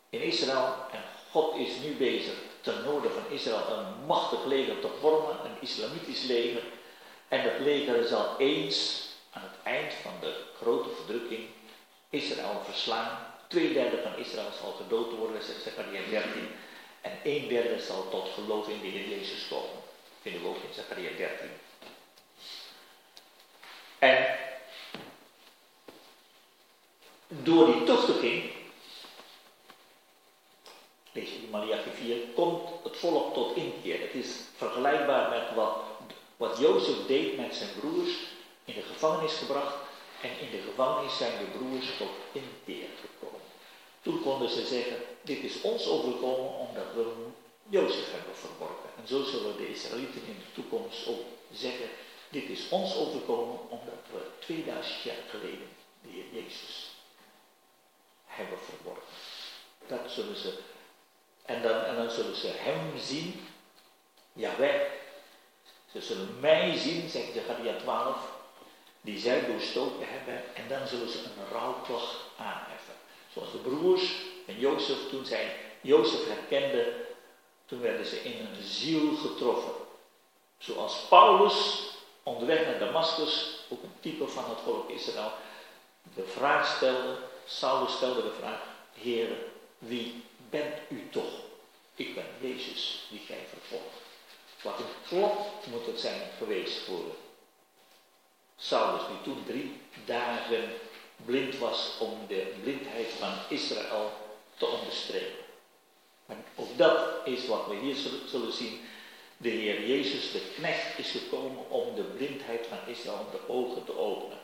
in 0.10 0.22
Israël 0.22 0.76
en 0.92 1.04
God 1.32 1.56
is 1.56 1.76
nu 1.84 1.96
bezig 1.96 2.34
ten 2.62 2.84
noorden 2.84 3.12
van 3.12 3.24
Israël 3.30 3.78
een 3.78 4.06
machtig 4.06 4.46
leger 4.46 4.80
te 4.80 4.90
vormen, 5.00 5.36
een 5.46 5.62
islamitisch 5.62 6.24
leger. 6.24 6.64
En 7.28 7.44
dat 7.44 7.60
leger 7.60 8.08
zal 8.08 8.36
eens 8.38 9.08
aan 9.32 9.42
het 9.42 9.64
eind 9.64 9.94
van 9.94 10.14
de 10.20 10.44
grote 10.62 10.90
verdrukking 10.90 11.48
Israël 12.10 12.62
verslaan. 12.64 13.28
Twee 13.48 13.74
derde 13.74 14.02
van 14.02 14.18
Israël 14.18 14.52
zal 14.62 14.72
gedood 14.72 15.18
worden, 15.18 15.44
zegt 15.44 15.62
Zechariah 15.62 16.10
13. 16.10 16.50
En 17.02 17.12
een 17.24 17.48
derde 17.48 17.80
zal 17.80 18.10
tot 18.10 18.30
geloof 18.34 18.68
in 18.68 18.82
de 18.82 18.88
Heer 18.88 19.10
Jezus 19.10 19.48
komen. 19.48 19.80
Vinden 20.22 20.42
we 20.42 20.48
ook 20.48 20.56
in 20.56 20.74
Zechariah 20.74 21.18
13. 21.18 21.50
En 24.02 24.26
door 27.28 27.66
die 27.66 27.84
tuchtiging, 27.84 28.52
lees 31.12 31.30
je 31.30 31.36
in 31.36 31.50
Malachi 31.50 31.90
4, 31.90 32.18
komt 32.36 32.70
het 32.84 32.98
volk 32.98 33.34
tot 33.34 33.56
inkeer. 33.56 34.00
Het 34.02 34.14
is 34.14 34.28
vergelijkbaar 34.56 35.30
met 35.30 35.56
wat, 35.56 35.78
wat 36.38 36.58
Jozef 36.58 37.06
deed 37.08 37.38
met 37.38 37.56
zijn 37.56 37.70
broers, 37.80 38.12
in 38.66 38.74
de 38.74 38.82
gevangenis 38.82 39.34
gebracht. 39.34 39.76
En 40.22 40.30
in 40.40 40.52
de 40.52 40.62
gevangenis 40.70 41.18
zijn 41.18 41.38
de 41.38 41.58
broers 41.58 41.98
tot 41.98 42.12
inkeer 42.32 42.88
gekomen. 43.02 43.42
Toen 44.02 44.22
konden 44.22 44.50
ze 44.50 44.66
zeggen, 44.66 44.98
dit 45.22 45.44
is 45.44 45.62
ons 45.62 45.88
overkomen 45.88 46.58
omdat 46.58 46.94
we 46.96 47.06
Jozef 47.70 48.12
hebben 48.12 48.36
verworpen. 48.36 48.90
En 49.02 49.08
zo 49.08 49.24
zullen 49.24 49.58
de 49.58 49.70
Israëlieten 49.70 50.22
in 50.28 50.38
de 50.38 50.62
toekomst 50.62 51.08
ook 51.08 51.22
zeggen, 51.52 51.90
dit 52.32 52.50
is 52.50 52.70
ons 52.70 52.96
overkomen 52.96 53.70
omdat 53.70 54.04
we 54.12 54.30
2000 54.40 55.02
jaar 55.02 55.16
geleden 55.30 55.68
de 56.02 56.10
Heer 56.10 56.44
Jezus 56.44 56.90
hebben 58.26 58.58
verworpen. 58.60 59.14
Dat 59.88 60.12
zullen 60.12 60.36
ze, 60.36 60.58
en 61.46 61.62
dan, 61.62 61.84
en 61.84 61.96
dan 61.96 62.12
zullen 62.12 62.36
ze 62.36 62.48
hem 62.48 62.98
zien, 62.98 63.48
Jawel. 64.34 64.88
Ze 65.92 66.02
zullen 66.02 66.40
mij 66.40 66.78
zien, 66.78 67.10
zegt 67.10 67.34
Zechariah 67.34 67.78
12, 67.80 68.18
die 69.02 69.20
zij 69.20 69.46
doorstoken 69.46 70.08
hebben, 70.10 70.56
en 70.56 70.68
dan 70.68 70.88
zullen 70.88 71.10
ze 71.10 71.18
een 71.18 71.52
rouwklacht 71.52 72.16
aanheffen. 72.38 72.94
Zoals 73.34 73.52
de 73.52 73.58
broers 73.58 74.16
en 74.48 74.60
Jozef, 74.60 75.10
toen 75.10 75.26
zij 75.26 75.56
Jozef 75.82 76.28
herkenden, 76.28 76.94
toen 77.66 77.82
werden 77.82 78.06
ze 78.06 78.24
in 78.24 78.46
hun 78.46 78.64
ziel 78.64 79.16
getroffen. 79.16 79.74
Zoals 80.58 81.06
Paulus 81.10 81.90
onderweg 82.24 82.66
naar 82.66 82.80
Damascus, 82.80 83.60
ook 83.70 83.84
een 83.84 84.00
type 84.00 84.28
van 84.28 84.50
het 84.50 84.60
volk 84.64 84.90
Israël, 84.90 85.32
de 86.14 86.24
vraag 86.24 86.76
stelde, 86.76 87.18
Saulus 87.46 87.94
stelde 87.94 88.22
de 88.22 88.34
vraag, 88.40 88.60
Heer, 88.94 89.30
wie 89.78 90.24
bent 90.50 90.76
u 90.90 91.10
toch? 91.12 91.32
Ik 91.96 92.16
ben 92.16 92.26
Jezus, 92.40 93.08
die 93.10 93.20
gij 93.28 93.46
vervolgt. 93.50 94.00
Wat 94.62 94.80
een 94.80 95.08
klap 95.08 95.66
moet 95.66 95.86
het 95.86 96.00
zijn 96.00 96.22
geweest 96.38 96.78
voor 96.78 97.16
Saulus, 98.58 99.02
die 99.08 99.34
toen 99.34 99.44
drie 99.46 99.82
dagen 100.06 100.74
blind 101.26 101.58
was 101.58 101.98
om 102.00 102.28
de 102.28 102.54
blindheid 102.62 103.08
van 103.08 103.34
Israël 103.50 104.12
te 104.58 104.66
onderstrepen. 104.66 105.46
Maar 106.26 106.38
ook 106.56 106.78
dat 106.78 107.00
is 107.24 107.48
wat 107.48 107.68
we 107.68 107.76
hier 107.76 107.96
zullen 108.26 108.54
zien. 108.54 108.82
De 109.42 109.50
Heer 109.50 109.88
Jezus, 109.88 110.32
de 110.32 110.42
knecht, 110.56 110.98
is 110.98 111.12
gekomen 111.12 111.70
om 111.70 111.96
de 111.96 112.04
blindheid 112.04 112.68
van 112.68 112.78
Israël 112.94 113.28
de 113.32 113.54
ogen 113.54 113.86
te 113.86 113.98
openen. 113.98 114.38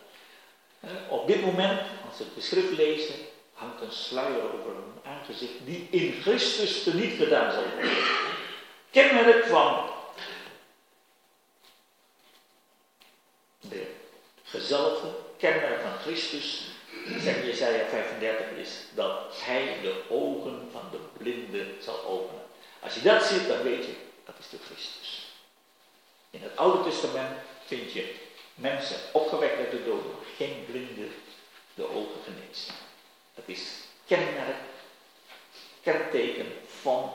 Op 1.10 1.28
dit 1.28 1.42
moment, 1.42 1.82
als 2.10 2.18
we 2.18 2.26
de 2.36 2.42
schrift 2.42 2.72
lezen, 2.72 3.16
hangt 3.54 3.82
een 3.82 3.92
sluier 3.92 4.44
over 4.44 4.72
hun 4.72 5.14
aangezicht 5.14 5.66
die 5.66 5.88
in 5.92 6.22
Christus 6.22 6.84
teniet 6.84 7.18
gedaan 7.18 7.52
zal 7.52 7.64
worden. 7.64 7.92
Kenmerk 8.92 9.46
van 9.46 9.90
de 13.60 13.86
gezalfde, 14.44 15.08
kenmerk 15.38 15.82
van 15.82 15.98
Christus, 15.98 16.62
zegt 17.20 17.46
Jesaja 17.46 17.86
35, 17.86 18.46
is 18.58 18.70
dat 18.96 19.42
hij 19.44 19.78
de 19.82 20.02
ogen 20.10 20.70
van 20.72 20.82
de 20.92 21.00
blinde 21.18 21.66
zal 21.82 22.06
openen. 22.06 22.44
Als 22.80 22.94
je 22.94 23.02
dat 23.02 23.24
ziet, 23.24 23.48
dan 23.48 23.62
weet 23.62 23.86
je, 23.86 23.96
dat 24.26 24.36
is 24.40 24.50
de 24.50 24.58
Christus. 24.66 25.26
In 26.38 26.44
het 26.44 26.58
Oude 26.58 26.90
Testament 26.90 27.38
vind 27.66 27.92
je 27.92 28.16
mensen 28.56 29.00
opgewekt 29.14 29.58
uit 29.58 29.72
de 29.72 29.84
dood, 29.84 30.06
maar 30.06 30.26
geen 30.36 30.66
blinde 30.66 31.08
de 31.74 31.90
ogen 31.90 32.22
genezen. 32.24 32.74
Dat 33.36 33.44
is 33.46 33.62
kenmerk, 34.06 34.56
kenteken 35.82 36.54
van 36.82 37.12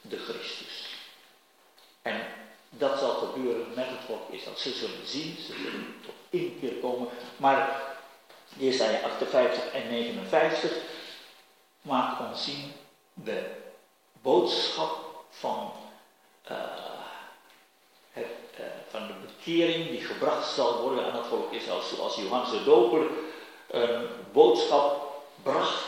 de 0.00 0.18
Christus. 0.18 0.96
En 2.02 2.26
dat 2.70 2.98
zal 2.98 3.10
gebeuren 3.10 3.74
met 3.74 3.88
het 3.88 4.00
volk 4.06 4.30
Israël. 4.30 4.56
Ze 4.56 4.72
zullen 4.72 5.06
zien, 5.06 5.36
ze 5.36 5.52
zullen 5.52 6.00
tot 6.04 6.14
inkeer 6.30 6.74
komen. 6.74 7.08
Maar 7.36 7.82
Jesaja 8.56 9.00
58 9.00 9.72
en 9.72 9.88
59 9.88 10.72
maakt 11.82 12.20
ons 12.20 12.44
zien 12.44 12.72
de 13.14 13.50
boodschap 14.22 15.24
van, 15.30 15.72
uh, 16.50 17.01
het, 18.12 18.26
uh, 18.60 18.66
van 18.90 19.06
de 19.06 19.12
bekering 19.26 19.88
die 19.88 20.00
gebracht 20.00 20.52
zal 20.54 20.80
worden 20.80 21.04
aan 21.04 21.16
het 21.16 21.26
volk 21.26 21.52
Israël. 21.52 21.80
Zoals 21.80 22.16
Johannes 22.16 22.50
de 22.50 22.64
Doper 22.64 23.06
een 23.70 24.06
boodschap 24.32 25.12
bracht 25.42 25.84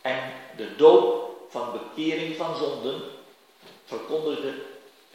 en 0.00 0.32
de 0.56 0.76
doop 0.76 1.30
van 1.48 1.72
bekering 1.72 2.36
van 2.36 2.56
zonden 2.56 3.02
verkondigde 3.84 4.54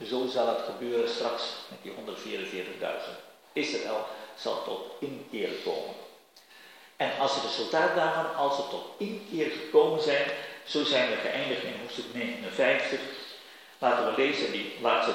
zo 0.03 0.27
zal 0.27 0.47
het 0.47 0.61
gebeuren 0.65 1.09
straks 1.09 1.43
met 1.69 1.79
die 1.81 1.91
144.000. 1.91 3.23
Israël 3.53 4.05
zal 4.37 4.63
tot 4.63 4.81
inkeer 4.99 5.49
komen. 5.63 5.95
En 6.95 7.17
als 7.19 7.35
het 7.35 7.43
resultaat 7.43 7.95
daarvan, 7.95 8.35
als 8.35 8.55
ze 8.55 8.61
tot 8.69 8.85
inkeer 8.97 9.51
gekomen 9.51 10.01
zijn, 10.01 10.25
zo 10.65 10.83
zijn 10.83 11.09
we 11.09 11.15
geëindigd 11.15 11.63
in 11.63 11.79
hoofdstuk 11.81 12.13
59. 12.13 12.99
Laten 13.77 14.05
we 14.05 14.21
lezen 14.21 14.51
die 14.51 14.73
laatste 14.81 15.13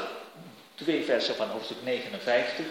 twee 0.81 1.05
versen 1.05 1.35
van 1.35 1.49
hoofdstuk 1.49 1.83
59. 1.83 2.67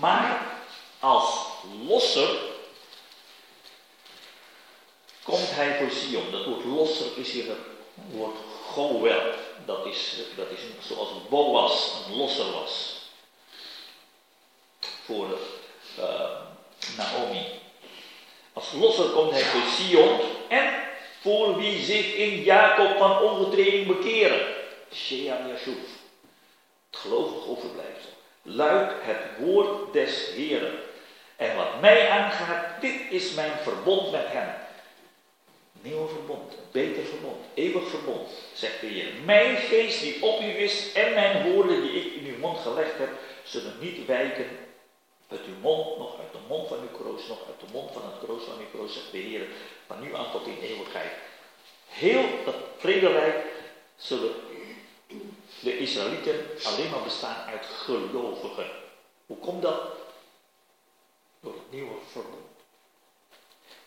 Maar 0.00 0.46
als 0.98 1.46
losser 1.86 2.38
komt 5.22 5.50
hij 5.50 5.78
voor 5.78 5.90
Sion. 5.90 6.30
Dat 6.30 6.44
woord 6.44 6.64
losser 6.64 7.18
is 7.18 7.30
hier 7.30 7.48
het 7.48 7.58
woord 8.10 8.36
goel. 8.72 9.08
Dat 9.66 9.86
is, 9.86 10.14
dat 10.36 10.50
is 10.50 10.86
zoals 10.86 11.10
Boas 11.28 11.92
een 12.06 12.16
losser 12.16 12.52
was. 12.52 13.02
Voor 15.04 15.38
uh, 15.98 16.40
Naomi. 16.96 17.63
Als 18.54 18.72
losser 18.72 19.04
komt 19.04 19.30
hij 19.30 19.42
voor 19.42 19.70
Sion 19.70 20.20
en 20.48 20.72
voor 21.20 21.56
wie 21.56 21.84
zich 21.84 22.14
in 22.14 22.42
Jacob 22.42 22.96
van 22.96 23.20
ongetreding 23.20 23.86
bekeren. 23.86 24.40
Shea 24.92 25.46
Yashuf. 25.48 25.88
Het 26.90 27.00
gelovig 27.00 27.46
overblijfsel. 27.46 28.10
Luidt 28.42 28.92
het 29.00 29.20
woord 29.38 29.92
des 29.92 30.30
Heren. 30.34 30.72
En 31.36 31.56
wat 31.56 31.80
mij 31.80 32.08
aangaat, 32.08 32.80
dit 32.80 33.00
is 33.10 33.34
mijn 33.34 33.52
verbond 33.62 34.10
met 34.12 34.26
hem 34.26 34.48
nieuwe 35.84 36.08
verbond, 36.08 36.56
beter 36.70 37.04
verbond, 37.04 37.44
eeuwig 37.54 37.88
verbond, 37.88 38.28
zegt 38.54 38.80
de 38.80 38.86
Heer. 38.86 39.06
Mijn 39.24 39.56
geest 39.56 40.00
die 40.00 40.22
op 40.22 40.40
u 40.40 40.44
is 40.44 40.92
en 40.92 41.14
mijn 41.14 41.52
woorden 41.52 41.82
die 41.82 41.92
ik 41.92 42.12
in 42.12 42.26
uw 42.26 42.38
mond 42.38 42.58
gelegd 42.58 42.98
heb, 42.98 43.08
zullen 43.42 43.74
niet 43.80 44.06
wijken 44.06 44.46
uit 45.28 45.44
uw 45.46 45.58
mond, 45.60 45.98
nog 45.98 46.18
uit 46.18 46.32
de 46.32 46.38
mond 46.48 46.68
van 46.68 46.78
uw 46.80 46.98
kroos, 46.98 47.26
nog 47.26 47.38
uit 47.46 47.60
de 47.60 47.66
mond 47.72 47.92
van 47.92 48.02
het 48.04 48.24
kroos 48.24 48.42
van 48.44 48.58
uw 48.58 48.78
kroos, 48.78 48.92
zegt 48.92 49.12
de 49.12 49.18
Heer, 49.18 49.46
van 49.86 50.00
nu 50.00 50.14
aan 50.14 50.30
tot 50.30 50.46
in 50.46 50.58
eeuwigheid. 50.60 51.12
Heel 51.88 52.24
dat 52.44 52.54
vrederijk 52.78 53.44
zullen 53.96 54.34
de 55.60 55.78
Israëlieten 55.78 56.46
alleen 56.64 56.90
maar 56.90 57.02
bestaan 57.02 57.46
uit 57.46 57.66
gelovigen. 57.66 58.70
Hoe 59.26 59.38
komt 59.38 59.62
dat? 59.62 59.80
Door 61.40 61.52
het 61.52 61.70
nieuwe 61.70 61.94
verbond. 62.10 62.46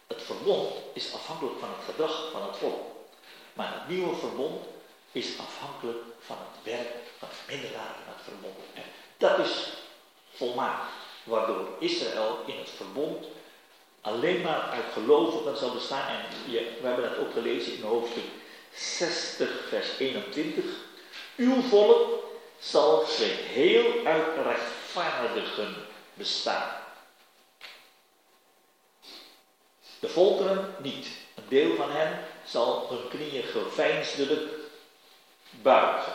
Het 0.08 0.22
verbond 0.22 0.74
is 0.94 1.14
afhankelijk 1.14 1.60
van 1.60 1.70
het 1.70 1.86
gedrag 1.86 2.32
van 2.32 2.42
het 2.48 2.58
volk. 2.58 2.86
Maar 3.54 3.74
het 3.74 3.88
nieuwe 3.88 4.16
verbond 4.16 4.66
is 5.12 5.40
afhankelijk 5.40 6.04
van 6.20 6.38
het 6.38 6.64
werk 6.64 6.94
van 7.18 7.28
het 7.28 7.38
middelaar 7.48 7.96
van 8.04 8.14
het 8.14 8.24
verbond. 8.24 8.58
En 8.74 8.84
dat 9.18 9.40
is 9.40 9.74
volmaakt, 10.34 10.92
waardoor 11.28 11.68
Israël 11.80 12.40
in 12.46 12.58
het 12.58 12.70
verbond 12.70 13.26
alleen 14.02 14.42
maar 14.42 14.62
uit 14.62 14.86
gelovigen 14.94 15.58
zal 15.58 15.74
bestaan. 15.74 16.08
En 16.08 16.52
we 16.52 16.88
hebben 16.88 17.10
dat 17.10 17.18
ook 17.18 17.34
gelezen 17.34 17.74
in 17.74 17.82
hoofdstuk 17.82 18.24
60, 18.74 19.50
vers 19.68 19.88
21. 19.98 20.66
Uw 21.36 21.62
volk 21.62 22.24
zal 22.60 22.98
geheel 23.06 24.06
uit 24.06 24.46
rechtvaardigen 24.46 25.76
bestaan. 26.14 26.70
De 30.00 30.10
volkeren 30.10 30.76
niet. 30.82 31.08
Een 31.36 31.44
deel 31.48 31.76
van 31.76 31.92
hen 31.92 32.20
zal 32.46 32.88
hun 32.90 33.08
knieën 33.10 33.44
geveinsdelijk 33.44 34.50
buigen. 35.52 36.14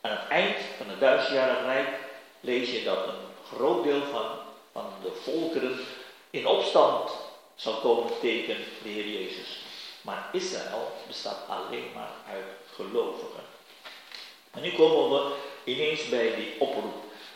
Aan 0.00 0.10
het 0.10 0.28
eind 0.28 0.56
van 0.76 0.88
het 0.88 1.00
duizendjarige 1.00 1.62
rijk 1.62 1.99
lees 2.40 2.70
je 2.70 2.82
dat 2.82 3.06
een 3.06 3.56
groot 3.56 3.84
deel 3.84 4.02
van, 4.12 4.26
van 4.72 4.92
de 5.02 5.12
volkeren 5.22 5.78
in 6.30 6.46
opstand 6.46 7.10
zal 7.54 7.74
komen 7.74 8.12
tegen 8.20 8.56
de 8.82 8.88
Heer 8.88 9.08
Jezus. 9.08 9.58
Maar 10.02 10.28
Israël 10.32 10.92
bestaat 11.06 11.48
alleen 11.48 11.92
maar 11.94 12.12
uit 12.28 12.44
gelovigen. 12.74 13.42
En 14.50 14.62
nu 14.62 14.72
komen 14.72 15.10
we 15.10 15.34
ineens 15.64 16.08
bij 16.08 16.34
die 16.34 16.54
oproep. 16.58 16.94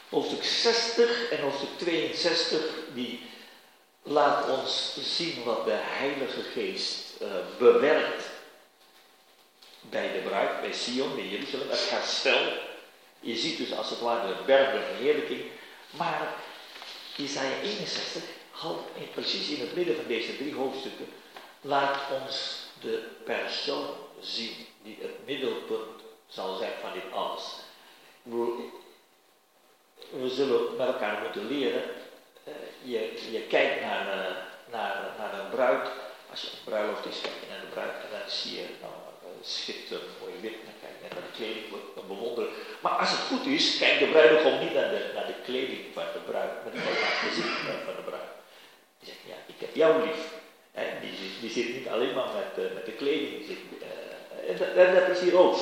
Hoofdstuk 0.08 0.44
60 0.44 1.30
en 1.30 1.40
hoofdstuk 1.40 1.78
62, 1.78 2.60
die 2.94 3.20
laat 4.02 4.48
ons 4.48 4.96
zien 5.00 5.44
wat 5.44 5.64
de 5.64 5.78
Heilige 5.80 6.42
Geest 6.42 7.22
uh, 7.22 7.28
bewerkt 7.58 8.24
bij 9.80 10.12
de 10.12 10.18
bruid, 10.18 10.60
bij 10.60 10.72
Sion, 10.72 11.14
bij 11.14 11.26
Jeruzalem, 11.26 11.70
het 11.70 11.90
herstel. 11.90 12.72
Je 13.24 13.36
ziet 13.36 13.56
dus 13.56 13.72
als 13.72 13.90
het 13.90 14.00
ware 14.00 14.26
de 14.26 14.42
berg 14.46 14.70
verheerlijking. 14.70 15.42
Maar 15.90 16.34
Isaiah 17.16 17.62
61, 17.62 18.22
precies 19.12 19.48
in 19.48 19.60
het 19.60 19.74
midden 19.74 19.96
van 19.96 20.06
deze 20.06 20.36
drie 20.36 20.54
hoofdstukken, 20.54 21.06
laat 21.60 21.98
ons 22.22 22.62
de 22.80 23.02
persoon 23.24 23.86
zien 24.20 24.66
die 24.82 24.98
het 25.00 25.26
middelpunt 25.26 26.02
zal 26.28 26.56
zijn 26.56 26.72
van 26.80 26.92
dit 26.92 27.12
alles. 27.12 27.42
We 30.10 30.28
zullen 30.28 30.76
met 30.76 30.86
elkaar 30.86 31.22
moeten 31.22 31.46
leren. 31.46 31.82
Uh, 32.44 32.54
je, 32.82 33.30
je 33.32 33.40
kijkt 33.40 33.80
naar, 33.80 34.06
uh, 34.06 34.36
naar, 34.70 35.14
naar 35.18 35.38
een 35.40 35.50
bruid. 35.50 35.88
Als 36.30 36.40
je 36.40 36.48
een 36.48 36.64
bruiloft 36.64 37.06
is, 37.06 37.20
kijk 37.20 37.34
je 37.40 37.46
naar 37.50 37.60
de 37.60 37.66
bruid 37.66 37.90
en 37.90 38.18
dan 38.18 38.30
zie 38.30 38.54
je 38.56 38.66
nou, 38.80 38.92
schitterend 39.44 40.20
mooie 40.20 40.40
wit. 40.40 40.56
Dan 40.64 40.76
kijk 40.82 40.94
je 41.02 41.14
naar 41.14 41.26
de 41.28 41.36
kleding, 41.38 41.66
dan 41.94 42.06
bewonderen. 42.06 42.50
Maar 42.80 42.92
als 42.92 43.10
het 43.10 43.20
goed 43.20 43.46
is, 43.46 43.78
kijkt 43.78 43.98
de 43.98 44.06
bruidegom 44.06 44.58
niet 44.58 44.74
naar 44.74 44.90
de, 44.90 45.10
naar 45.14 45.26
de 45.26 45.38
kleding 45.44 45.82
van 45.92 46.06
de 46.12 46.22
bruid, 46.30 46.52
maar 46.62 46.74
naar 46.74 46.84
het 46.86 47.28
gezicht 47.28 47.58
van 47.86 47.96
de 47.98 48.06
bruid. 48.10 48.30
Die 48.98 49.08
zegt, 49.08 49.22
ja, 49.32 49.38
ik 49.52 49.60
heb 49.64 49.74
jou 49.74 50.06
lief. 50.06 50.22
die, 51.00 51.12
die, 51.40 51.50
zit 51.50 51.74
niet 51.74 51.88
alleen 51.88 52.14
maar 52.14 52.30
met, 52.40 52.64
uh, 52.64 52.74
met 52.74 52.86
de 52.86 52.92
kleding. 52.92 53.44
Zit, 53.46 53.58
en, 54.48 54.56
dat, 54.58 54.68
en 54.68 55.10
is 55.10 55.20
hier 55.20 55.38
ook. 55.38 55.56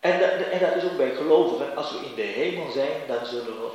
En 0.00 0.20
dat, 0.20 0.30
en 0.30 0.58
dat 0.58 0.76
is 0.76 0.84
ook 0.84 0.96
bij 0.96 1.14
gelovigen. 1.14 1.76
Als 1.76 1.90
we 1.90 1.98
in 2.06 2.14
de 2.14 2.22
hemel 2.22 2.70
zijn, 2.70 3.00
dan 3.06 3.26
zullen 3.26 3.60
we 3.60 3.70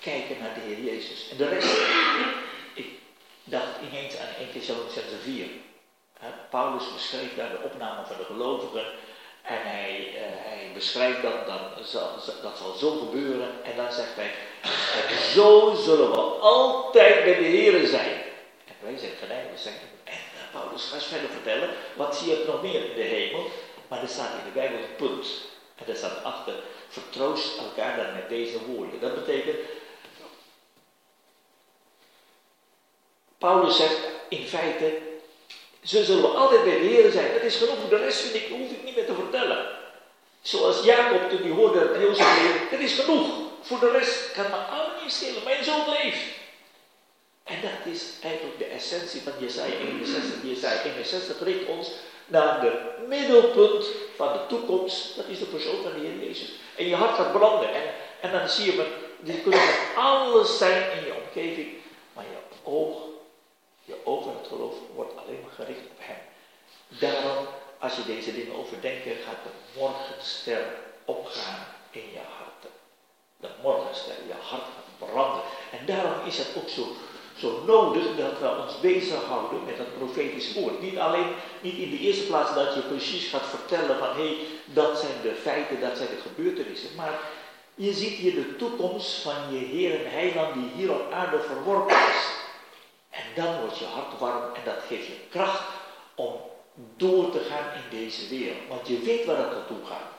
kijken 0.00 0.36
naar 0.38 0.54
de 0.54 0.60
Heer 0.60 0.84
Jezus. 0.84 1.28
En 1.30 1.36
de 1.36 1.48
rest, 1.48 1.78
ik 2.74 2.86
dacht 3.44 3.80
ineens 3.88 4.16
aan 4.16 4.34
1 4.38 4.52
Thessalonians 4.52 4.94
4. 5.22 5.46
Paulus 6.50 6.92
beschreef 6.92 7.36
daar 7.36 7.50
de 7.50 7.62
opname 7.64 8.06
van 8.06 8.16
de 8.16 8.24
gelovigen. 8.24 8.84
En 9.42 9.58
hij, 9.62 10.08
uh, 10.12 10.18
hij 10.20 10.70
beschrijft 10.74 11.22
dat, 11.22 11.46
dan 11.46 11.60
zal, 11.84 12.08
dat 12.42 12.58
zal 12.58 12.72
zo 12.72 12.90
gebeuren. 12.90 13.48
En 13.64 13.76
dan 13.76 13.92
zegt 13.92 14.14
hij, 14.14 14.30
zo 15.32 15.74
zullen 15.74 16.10
we 16.10 16.16
altijd 16.40 17.24
bij 17.24 17.34
de 17.34 17.44
Heer 17.44 17.86
zijn. 17.86 18.22
En 18.64 18.74
wij 18.80 18.98
zeggen, 18.98 19.28
nee, 19.28 19.42
we 19.52 19.58
zeggen, 19.58 19.88
en 20.04 20.12
uh, 20.12 20.60
Paulus 20.60 20.84
gaat 20.84 21.04
verder 21.04 21.30
vertellen, 21.30 21.70
wat 21.96 22.16
zie 22.16 22.28
je 22.30 22.44
nog 22.46 22.62
meer 22.62 22.90
in 22.90 22.94
de 22.94 23.02
hemel? 23.02 23.50
Maar 23.88 24.02
er 24.02 24.08
staat 24.08 24.38
in 24.38 24.44
de 24.44 24.50
Bijbel 24.50 24.78
een 24.78 24.96
punt. 24.96 25.26
En 25.74 25.84
daar 25.86 25.96
staat 25.96 26.24
achter, 26.24 26.54
vertroost 26.88 27.58
elkaar 27.58 27.96
dan 27.96 28.14
met 28.14 28.28
deze 28.28 28.64
woorden. 28.64 29.00
Dat 29.00 29.14
betekent, 29.14 29.56
Paulus 33.38 33.76
zegt 33.76 33.98
in 34.28 34.46
feite, 34.46 34.98
zo 35.84 36.02
zullen 36.02 36.22
we 36.22 36.28
altijd 36.28 36.64
bij 36.64 36.78
de 36.78 36.86
Heer 36.86 37.10
zijn. 37.10 37.32
Dat 37.32 37.42
is 37.42 37.56
genoeg, 37.56 37.88
de 37.88 37.96
rest 37.96 38.20
vind 38.20 38.34
ik, 38.34 38.48
hoef 38.48 38.70
ik 38.70 38.84
niet 38.84 38.96
meer 38.96 39.06
te 39.06 39.14
vertellen. 39.14 39.66
Zoals 40.42 40.84
Jacob 40.84 41.30
toen 41.30 41.42
hij 41.42 41.50
hoorde 41.50 41.78
dat 41.78 42.02
Jozef 42.02 42.42
leefde, 42.42 42.70
dat 42.70 42.80
is 42.80 42.98
genoeg. 42.98 43.26
Voor 43.60 43.80
de 43.80 43.90
rest 43.90 44.32
kan 44.32 44.44
me 44.44 44.56
allemaal 44.56 45.02
niet 45.02 45.12
schelen. 45.12 45.44
Mijn 45.44 45.64
zoon 45.64 45.84
leeft. 45.88 46.24
En 47.44 47.56
dat 47.62 47.92
is 47.92 48.02
eigenlijk 48.22 48.58
de 48.58 48.64
essentie 48.64 49.20
van 49.20 49.32
Jesaja 49.38 49.74
61. 49.74 50.42
Jesaja 50.42 50.82
61 50.82 51.42
richt 51.42 51.66
ons 51.66 51.90
naar 52.26 52.62
het 52.62 53.08
middelpunt 53.08 53.86
van 54.16 54.32
de 54.32 54.46
toekomst. 54.48 55.16
Dat 55.16 55.24
is 55.28 55.38
de 55.38 55.44
persoon 55.44 55.82
van 55.82 55.92
de 55.92 56.06
Heer 56.06 56.28
Jezus. 56.28 56.52
En 56.76 56.88
je 56.88 56.94
hart 56.94 57.14
gaat 57.14 57.32
branden. 57.32 57.68
En, 58.20 58.32
dan 58.32 58.48
zie 58.48 58.64
je, 58.64 58.86
die 59.20 59.40
kunnen 59.40 59.60
alles 59.96 60.58
zijn 60.58 60.98
in 60.98 61.04
je 61.04 61.14
omgeving. 61.26 61.68
Maar 62.12 62.24
je 62.24 62.58
oog, 62.70 62.96
je 63.84 63.96
oog 64.04 64.26
en 64.26 64.36
het 64.38 64.46
geloof 64.46 64.74
wordt 64.94 65.16
alleen 65.16 65.40
maar 65.42 65.54
gericht 65.54 65.86
op 65.90 65.98
Hem. 65.98 66.22
Daarom, 66.88 67.46
als 67.78 67.96
je 67.96 68.04
deze 68.04 68.34
dingen 68.34 68.56
overdenkt, 68.56 69.04
gaat 69.04 69.42
de 69.44 69.78
morgenster 69.78 70.64
opgaan 71.04 71.66
in 71.90 72.10
je 72.12 72.24
harten. 72.38 72.70
De 73.36 73.48
morgenster, 73.62 74.14
je 74.26 74.32
hart 74.32 74.62
gaat 74.62 75.08
branden. 75.08 75.42
En 75.78 75.86
daarom 75.86 76.26
is 76.26 76.38
het 76.38 76.48
ook 76.56 76.68
zo 76.68 76.86
zo 77.38 77.62
nodig 77.66 78.04
dat 78.16 78.38
we 78.38 78.62
ons 78.62 78.80
bezighouden 78.80 79.64
met 79.64 79.78
het 79.78 79.98
profetisch 79.98 80.54
woord. 80.54 80.80
Niet 80.80 80.98
alleen, 80.98 81.26
niet 81.60 81.76
in 81.76 81.90
de 81.90 81.98
eerste 81.98 82.26
plaats 82.26 82.54
dat 82.54 82.74
je 82.74 82.80
precies 82.80 83.28
gaat 83.28 83.46
vertellen 83.46 83.98
van 83.98 84.08
hé, 84.08 84.26
hey, 84.26 84.36
dat 84.64 84.98
zijn 84.98 85.12
de 85.22 85.34
feiten, 85.42 85.80
dat 85.80 85.96
zijn 85.96 86.08
de 86.08 86.20
gebeurtenissen. 86.28 86.90
Maar 86.96 87.20
je 87.74 87.92
ziet 87.92 88.16
hier 88.16 88.34
de 88.34 88.56
toekomst 88.56 89.22
van 89.22 89.34
je 89.50 89.58
Heer 89.58 90.04
en 90.04 90.10
Heiland 90.10 90.54
die 90.54 90.70
hier 90.74 90.92
op 90.92 91.12
aarde 91.12 91.40
verworpen 91.40 91.96
is. 91.96 92.43
En 93.14 93.42
dan 93.42 93.60
wordt 93.60 93.78
je 93.78 93.84
hart 93.84 94.18
warm 94.18 94.54
en 94.54 94.64
dat 94.64 94.82
geeft 94.88 95.06
je 95.06 95.16
kracht 95.30 95.62
om 96.14 96.40
door 96.96 97.30
te 97.30 97.38
gaan 97.38 97.72
in 97.74 97.98
deze 97.98 98.28
wereld. 98.28 98.68
Want 98.68 98.88
je 98.88 98.98
weet 98.98 99.24
waar 99.24 99.36
het 99.36 99.50
naartoe 99.50 99.84
gaat. 99.84 100.12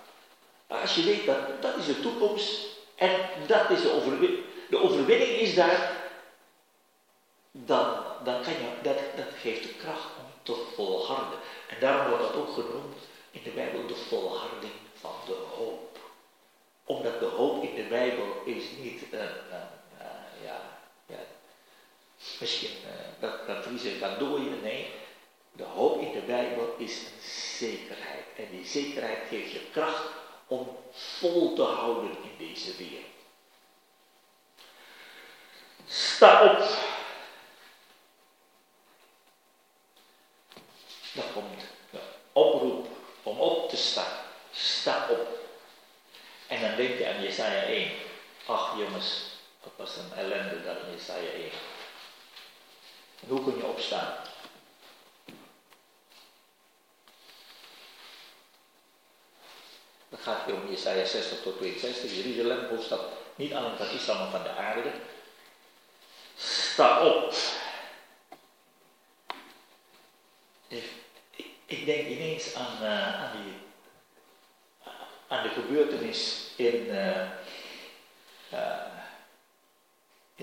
Als 0.82 0.96
je 0.96 1.04
weet 1.04 1.26
dat 1.26 1.62
dat 1.62 1.78
is 1.78 1.86
de 1.86 2.00
toekomst 2.00 2.68
en 2.96 3.12
dat 3.48 3.70
is 3.70 3.82
de 3.82 3.92
overwinning. 3.92 4.44
De 4.70 4.82
overwinning 4.82 5.32
is 5.32 5.56
daar 5.56 6.04
dan, 7.52 8.04
dan 8.24 8.42
kan 8.42 8.54
je, 8.54 8.70
dat, 8.82 8.98
dat 9.16 9.26
geeft 9.42 9.64
de 9.64 9.74
kracht 9.74 10.08
om 10.20 10.26
te 10.44 10.66
volharden. 10.76 11.40
En 11.68 11.76
daarom 11.80 12.10
wordt 12.10 12.24
dat 12.24 12.36
ook 12.36 12.54
genoemd 12.54 12.98
in 13.32 13.42
de 13.44 13.50
Bijbel 13.50 13.88
de 13.88 13.96
volharding 13.96 14.74
van 15.00 15.16
de 15.26 15.38
hoop. 15.58 15.98
Omdat 16.86 17.20
de 17.20 17.26
hoop 17.26 17.64
in 17.64 17.76
de 17.76 17.84
Bijbel 17.90 18.42
is 18.46 18.64
niet 18.80 19.02
een, 19.12 19.20
een, 19.20 19.68
ja, 20.44 20.75
misschien 22.40 22.78
uh, 22.86 22.92
dat, 23.20 23.48
dat 23.48 23.64
vriezen 23.64 24.00
kan 24.00 24.18
dooien. 24.20 24.62
Nee, 24.62 24.92
de 25.52 25.64
hoop 25.64 26.02
in 26.02 26.12
de 26.12 26.20
Bijbel 26.20 26.76
is 26.78 26.98
een 26.98 27.30
zekerheid. 27.58 28.26
En 28.36 28.48
die 28.52 28.66
zekerheid 28.66 29.20
geeft 29.30 29.52
je 29.52 29.70
kracht 29.72 30.04
om 30.48 30.78
vol 30.92 31.56
te 31.56 31.64
houden 31.64 32.12
in 32.12 32.48
deze 32.48 32.76
wereld. 32.78 33.06
Sta 35.88 36.44
op. 36.44 36.58
Dan 41.14 41.34
komt 41.34 41.62
de 41.92 42.00
oproep 42.32 42.88
om 43.24 43.40
op 43.40 43.70
te 43.70 43.78
staan. 43.78 44.18
Sta 44.52 45.08
op. 45.10 45.28
En 46.48 46.62
dan 46.62 46.76
denk 46.76 46.98
je 46.98 47.08
aan 47.08 47.22
Jesaja 47.22 47.62
1. 47.62 47.92
Ach 48.46 48.78
jongens, 48.78 49.22
wat 49.64 49.72
was 49.76 49.96
een 49.96 50.14
ellende 50.18 50.64
dat 50.64 50.78
in 50.78 50.92
Jesaja 50.92 51.30
1. 51.30 51.52
Hoe 53.28 53.44
kun 53.44 53.58
je 53.58 53.66
opstaan? 53.66 54.14
Dan 60.10 60.20
gaat 60.20 60.46
het 60.46 60.56
om 60.56 60.70
Jesaja 60.70 61.06
60 61.06 61.42
tot 61.42 61.58
62. 61.58 62.16
Jeruzalem, 62.16 62.66
hoofdstad 62.70 63.02
niet 63.36 63.54
alleen 63.54 63.78
van 63.78 63.90
Israël, 63.90 64.20
maar 64.20 64.30
van 64.30 64.44
de 64.44 64.50
aarde. 64.50 64.92
Sta 66.38 67.06
op. 67.06 67.34
ik 71.66 71.86
denk 71.86 72.08
ineens 72.08 72.56
aan, 72.56 72.78
uh, 72.82 73.24
aan, 73.24 73.32
die, 73.32 73.54
aan 75.28 75.44
de 75.44 75.50
gebeurtenis 75.50 76.52
in, 76.56 76.86
uh, 76.86 77.30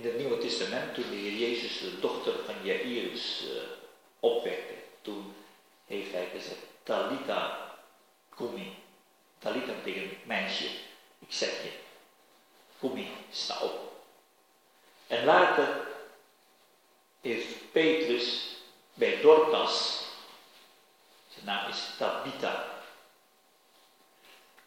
in 0.02 0.08
het 0.08 0.18
Nieuwe 0.18 0.38
Testament 0.38 0.94
toen 0.94 1.10
de 1.10 1.16
Heer 1.16 1.32
Jezus 1.32 1.78
de 1.78 2.00
dochter 2.00 2.32
van 2.44 2.54
Jairus 2.62 3.44
opwekte. 4.20 4.74
Toen 5.02 5.34
heeft 5.86 6.12
hij 6.12 6.28
gezegd, 6.32 6.60
Talita 6.82 7.70
Kumi. 8.36 8.74
Talita 9.38 9.72
betekent 9.72 10.26
meisje. 10.26 10.64
Ik 11.18 11.28
zeg 11.28 11.62
je, 11.62 11.70
Kumi, 12.80 13.08
sta 13.30 13.60
op. 13.60 13.92
En 15.06 15.24
later 15.24 15.86
heeft 17.20 17.72
Petrus 17.72 18.56
bij 18.94 19.20
Dorcas, 19.20 20.04
zijn 21.28 21.44
naam 21.44 21.70
is 21.70 21.90
Tabita, 21.98 22.64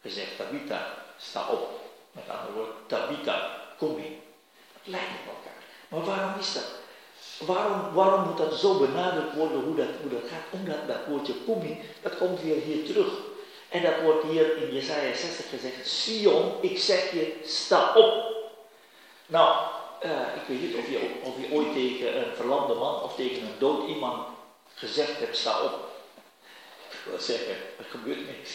gezegd, 0.02 0.38
Tabita, 0.38 1.06
sta 1.18 1.48
op. 1.48 1.84
Met 2.12 2.30
andere 2.30 2.52
woorden, 2.52 2.76
Tabita, 2.88 3.66
kom 3.78 3.98
in. 3.98 4.24
Lijkt 4.86 5.10
op 5.10 5.34
elkaar. 5.36 5.62
Maar 5.88 6.04
waarom 6.16 6.40
is 6.40 6.54
dat? 6.54 6.72
Waarom, 7.38 7.94
waarom 7.94 8.28
moet 8.28 8.38
dat 8.38 8.60
zo 8.60 8.80
benadrukt 8.80 9.36
worden 9.36 9.62
hoe 9.62 9.76
dat, 9.76 9.88
hoe 10.02 10.12
dat 10.12 10.30
gaat? 10.30 10.60
Omdat 10.60 10.88
dat 10.88 11.06
woordje 11.08 11.34
in, 11.46 11.80
dat 12.02 12.18
komt 12.18 12.42
weer 12.42 12.62
hier 12.62 12.86
terug. 12.86 13.12
En 13.70 13.82
dat 13.82 14.02
wordt 14.02 14.24
hier 14.24 14.58
in 14.58 14.74
Jesaja 14.74 15.16
60 15.16 15.50
gezegd, 15.50 15.88
Sion, 15.88 16.54
ik 16.62 16.78
zeg 16.78 17.12
je, 17.12 17.40
sta 17.46 17.94
op. 17.94 18.36
Nou, 19.26 19.66
uh, 20.04 20.12
ik 20.12 20.42
weet 20.48 20.62
niet 20.62 20.76
of 20.76 20.90
je, 20.90 21.10
of 21.24 21.34
je 21.42 21.56
ooit 21.56 21.74
tegen 21.74 22.18
een 22.18 22.36
verlamde 22.36 22.74
man 22.74 23.02
of 23.02 23.16
tegen 23.16 23.42
een 23.42 23.60
dood 23.60 23.88
iemand 23.88 24.28
gezegd 24.74 25.20
hebt, 25.20 25.38
sta 25.38 25.62
op. 25.62 25.90
Ik 26.90 27.00
wil 27.06 27.20
zeggen, 27.20 27.56
er 27.78 27.86
gebeurt 27.90 28.38
niks. 28.38 28.52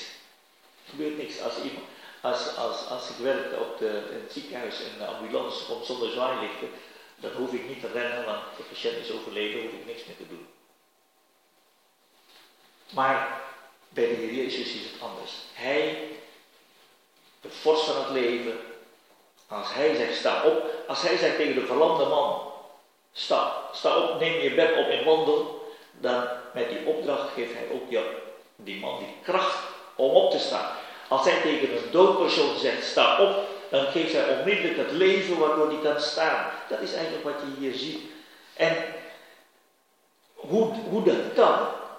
Er 0.84 0.90
gebeurt 0.90 1.16
niks 1.16 1.42
als 1.42 1.56
iemand, 1.56 1.86
als, 2.20 2.56
als, 2.56 2.86
als 2.88 3.08
ik 3.08 3.16
werkte 3.16 3.56
op 3.56 3.80
in 3.80 4.20
het 4.22 4.32
ziekenhuis 4.32 4.82
en 4.82 4.98
de 4.98 5.04
ambulance 5.04 5.64
komt 5.64 5.86
zonder 5.86 6.10
zwaailichten, 6.10 6.68
dan 7.16 7.30
hoef 7.32 7.52
ik 7.52 7.68
niet 7.68 7.80
te 7.80 7.92
rennen, 7.92 8.24
want 8.24 8.40
de 8.56 8.62
patiënt 8.62 8.96
is 8.96 9.12
overleden, 9.12 9.62
hoef 9.62 9.72
ik 9.72 9.86
niks 9.86 10.04
meer 10.04 10.16
te 10.16 10.28
doen. 10.28 10.48
Maar 12.90 13.40
bij 13.88 14.08
de 14.08 14.14
Heer 14.14 14.32
Jezus 14.32 14.72
is 14.72 14.82
het 14.82 15.00
anders. 15.00 15.32
Hij, 15.52 16.08
de 17.40 17.50
vorst 17.50 17.84
van 17.84 18.02
het 18.02 18.10
leven, 18.10 18.60
als 19.48 19.74
hij 19.74 19.94
zegt 19.94 20.16
sta 20.16 20.44
op, 20.44 20.64
als 20.88 21.02
hij 21.02 21.16
zegt 21.16 21.36
tegen 21.36 21.54
de 21.54 21.66
verlamde 21.66 22.06
man, 22.06 22.52
sta, 23.12 23.62
sta 23.72 23.96
op, 23.96 24.20
neem 24.20 24.40
je 24.40 24.54
bed 24.54 24.76
op 24.76 24.86
en 24.86 25.04
wandel, 25.04 25.72
dan 25.92 26.28
met 26.54 26.68
die 26.68 26.86
opdracht 26.86 27.32
geeft 27.32 27.52
hij 27.52 27.68
ook 27.72 28.04
die 28.56 28.80
man 28.80 28.98
die 28.98 29.14
kracht 29.22 29.58
om 29.94 30.10
op 30.10 30.30
te 30.30 30.38
staan. 30.38 30.76
Als 31.10 31.24
hij 31.24 31.40
tegen 31.42 31.76
een 31.76 31.90
doodpersoon 31.90 32.58
zegt, 32.58 32.84
sta 32.84 33.22
op, 33.22 33.36
dan 33.70 33.86
geeft 33.86 34.12
hij 34.12 34.38
onmiddellijk 34.38 34.76
het 34.76 34.90
leven 34.90 35.38
waardoor 35.38 35.68
hij 35.68 35.92
kan 35.92 36.00
staan. 36.00 36.46
Dat 36.68 36.80
is 36.80 36.92
eigenlijk 36.92 37.24
wat 37.24 37.40
je 37.40 37.60
hier 37.60 37.74
ziet. 37.74 38.00
En 38.54 38.76
hoe, 40.34 40.72
hoe 40.88 41.02
dat 41.02 41.32
kan, 41.34 41.58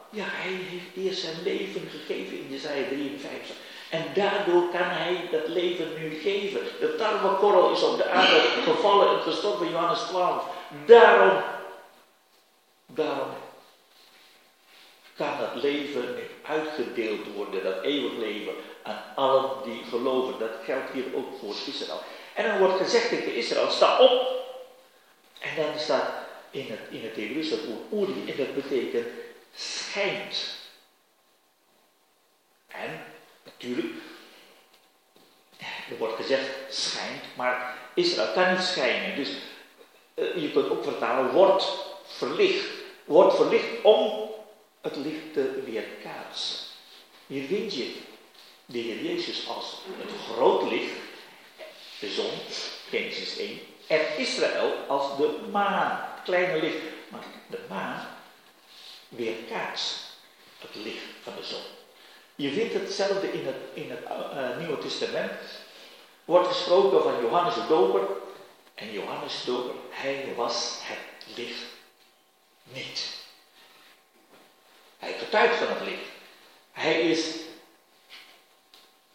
ja, 0.10 0.24
hij 0.28 0.52
heeft 0.52 1.06
eerst 1.08 1.22
zijn 1.22 1.44
leven 1.44 1.90
gegeven 1.90 2.38
in 2.38 2.48
Jezaja 2.50 2.88
53. 2.88 3.56
En 3.90 4.04
daardoor 4.14 4.70
kan 4.70 4.90
hij 4.90 5.28
dat 5.32 5.48
leven 5.48 5.88
nu 5.98 6.10
geven. 6.10 6.62
De 6.80 6.96
tarwekorrel 6.96 7.72
is 7.72 7.84
op 7.84 7.98
de 7.98 8.10
aarde 8.10 8.40
gevallen 8.64 9.10
en 9.10 9.22
gestorven 9.22 9.70
Johannes 9.70 10.00
12. 10.00 10.44
Daarom, 10.86 11.44
daarom 12.86 13.30
kan 15.22 15.38
dat 15.40 15.64
leven 15.64 16.16
uitgedeeld 16.46 17.34
worden, 17.36 17.64
dat 17.64 17.84
eeuwig 17.84 18.18
leven, 18.18 18.54
aan 18.84 19.04
allen 19.16 19.64
die 19.64 19.84
geloven. 19.90 20.40
Dat 20.40 20.52
geldt 20.64 20.92
hier 20.92 21.16
ook 21.16 21.40
voor 21.40 21.56
Israël. 21.66 22.02
En 22.34 22.48
dan 22.48 22.58
wordt 22.58 22.78
gezegd 22.78 23.10
tegen 23.10 23.36
Israël, 23.36 23.70
sta 23.70 24.00
op. 24.00 24.40
En 25.40 25.56
dan 25.56 25.80
staat 25.80 26.10
in 26.52 26.66
het, 26.70 26.80
in 26.90 27.04
het 27.04 27.16
Hebreeuwse 27.16 27.58
woord 27.68 28.10
Uri, 28.10 28.32
en 28.32 28.38
dat 28.38 28.56
betekent 28.56 29.08
schijnt. 29.56 30.56
En 32.68 33.04
natuurlijk, 33.44 33.94
er 35.90 35.98
wordt 35.98 36.16
gezegd 36.16 36.50
schijnt, 36.70 37.24
maar 37.36 37.78
Israël 37.94 38.34
kan 38.34 38.52
niet 38.54 38.64
schijnen. 38.64 39.16
Dus 39.16 39.30
uh, 40.16 40.42
je 40.42 40.52
kunt 40.52 40.70
ook 40.70 40.84
vertalen, 40.84 41.32
wordt 41.32 41.86
verlicht. 42.06 42.66
Wordt 43.06 43.36
verlicht 43.36 43.82
om 43.82 44.30
het 44.82 44.96
licht 44.96 45.34
te 45.34 45.62
weerkaatsen. 45.66 46.58
Hier 47.28 47.48
vind 47.48 47.74
je 47.74 47.96
de 48.66 48.78
Heer 48.78 49.04
Jezus 49.04 49.48
als 49.48 49.78
het 49.98 50.12
groot 50.34 50.72
licht, 50.72 50.94
de 52.00 52.10
zon, 52.10 52.32
Genesis 52.90 53.38
1, 53.38 53.60
en 53.88 54.18
Israël 54.18 54.74
als 54.88 55.18
de 55.18 55.40
maan, 55.52 56.10
het 56.14 56.24
kleine 56.24 56.60
licht. 56.62 56.84
Maar 57.10 57.24
de 57.48 57.60
maan 57.70 58.08
weerkaatst 59.10 60.00
het 60.60 60.76
licht 60.76 61.06
van 61.24 61.34
de 61.36 61.44
zon. 61.44 61.62
Je 62.36 62.52
vindt 62.52 62.74
hetzelfde 62.74 63.32
in 63.32 63.46
het, 63.46 63.56
in 63.74 63.92
het 63.92 64.00
uh, 64.04 64.58
Nieuwe 64.58 64.78
Testament. 64.78 65.40
Wordt 66.26 66.48
gesproken 66.48 67.02
van 67.02 67.22
Johannes 67.22 67.54
de 67.54 67.68
Doper. 67.68 68.08
En 68.74 68.92
Johannes 68.92 69.44
de 69.44 69.52
Doper, 69.52 69.76
hij 69.90 70.34
was 70.36 70.78
het 70.82 71.36
licht 71.36 71.64
niet. 72.64 73.21
Hij 75.02 75.14
getuigt 75.20 75.56
van 75.56 75.68
het 75.68 75.88
licht. 75.88 76.10
Hij 76.72 77.02
is 77.02 77.36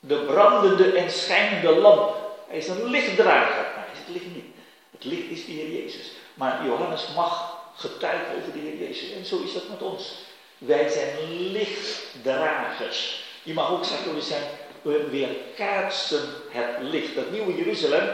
de 0.01 0.17
brandende 0.17 0.93
en 0.93 1.11
schijnende 1.11 1.81
lamp. 1.81 2.17
Hij 2.49 2.59
is 2.59 2.69
een 2.69 2.85
lichtdrager, 2.85 3.63
maar 3.75 3.85
hij 3.85 3.93
is 3.93 3.99
het 3.99 4.09
licht 4.09 4.35
niet. 4.35 4.55
Het 4.91 5.05
licht 5.05 5.31
is 5.31 5.45
de 5.45 5.53
Heer 5.53 5.83
Jezus. 5.83 6.11
Maar 6.35 6.67
Johannes 6.67 7.09
mag 7.15 7.59
getuigen 7.77 8.37
over 8.37 8.53
de 8.53 8.59
Heer 8.59 8.77
Jezus. 8.77 9.13
En 9.13 9.25
zo 9.25 9.43
is 9.43 9.53
dat 9.53 9.69
met 9.69 9.83
ons. 9.83 10.15
Wij 10.59 10.89
zijn 10.89 11.31
lichtdragers. 11.31 13.25
Je 13.43 13.53
mag 13.53 13.71
ook 13.71 13.85
zeggen, 13.85 14.15
we 14.15 14.21
zijn 14.21 14.45
we 14.83 15.09
weerkaatsen 15.11 16.35
het 16.51 16.79
licht. 16.81 17.15
Dat 17.15 17.31
nieuwe 17.31 17.57
Jeruzalem. 17.57 18.09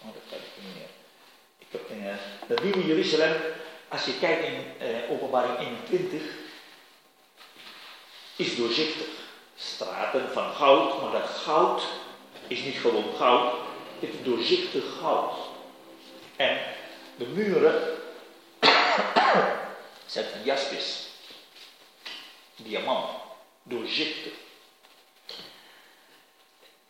Oh, 0.00 0.14
dat 0.14 0.22
kan 0.30 0.38
ik 0.38 0.62
niet 0.62 0.74
meer. 0.74 0.88
Ik 1.58 1.66
heb 1.70 1.90
een, 1.90 2.02
uh, 2.02 2.14
dat 2.48 2.62
nieuwe 2.62 2.86
Jeruzalem, 2.86 3.36
als 3.88 4.04
je 4.04 4.18
kijkt 4.18 4.44
in 4.44 4.64
uh, 4.82 5.10
openbaring 5.10 5.58
21, 5.58 6.22
is 8.36 8.56
doorzichtig. 8.56 9.06
Straten 9.56 10.32
van 10.32 10.52
goud, 10.54 11.02
maar 11.02 11.12
dat 11.12 11.28
goud 11.28 11.82
is 12.46 12.60
niet 12.60 12.76
gewoon 12.76 13.14
goud, 13.16 13.52
het 14.00 14.10
is 14.10 14.22
doorzichtig 14.22 14.84
goud. 15.00 15.34
En 16.36 16.58
de 17.16 17.26
muren 17.26 17.82
zijn 20.06 20.24
van 20.24 20.44
jaspis, 20.44 21.08
diamant, 22.56 23.10
doorzichtig. 23.62 24.32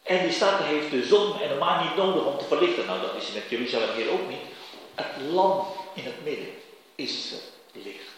En 0.03 0.23
die 0.23 0.33
stad 0.33 0.61
heeft 0.61 0.91
de 0.91 1.05
zon 1.05 1.41
en 1.41 1.49
de 1.49 1.55
maan 1.55 1.85
niet 1.85 1.97
nodig 1.97 2.25
om 2.25 2.39
te 2.39 2.45
verlichten. 2.45 2.87
Nou, 2.87 3.01
dat 3.01 3.23
is 3.23 3.33
met 3.33 3.49
Jeruzalem 3.49 3.95
hier 3.97 4.11
ook 4.11 4.29
niet. 4.29 4.57
Het 4.99 5.33
land 5.33 5.67
in 5.95 6.05
het 6.05 6.25
midden 6.25 6.55
is 6.95 7.33
licht. 7.73 8.09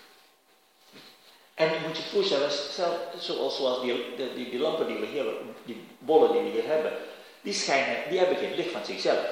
En 1.54 1.68
je 1.68 1.78
moet 1.86 1.96
je 1.96 2.02
voorstellen, 2.02 2.50
zoals, 3.18 3.56
zoals 3.56 3.80
die, 3.80 4.04
die, 4.34 4.50
die, 4.50 4.58
lampen 4.58 4.86
die 4.86 4.96
we 4.96 5.06
hier, 5.06 5.24
die 5.64 5.76
bollen 5.98 6.32
die 6.32 6.40
we 6.40 6.48
hier 6.48 6.66
hebben, 6.66 6.92
die 7.40 7.52
schijnen, 7.52 7.96
die 8.08 8.18
hebben 8.18 8.36
geen 8.36 8.54
licht 8.54 8.70
van 8.70 8.84
zichzelf. 8.84 9.26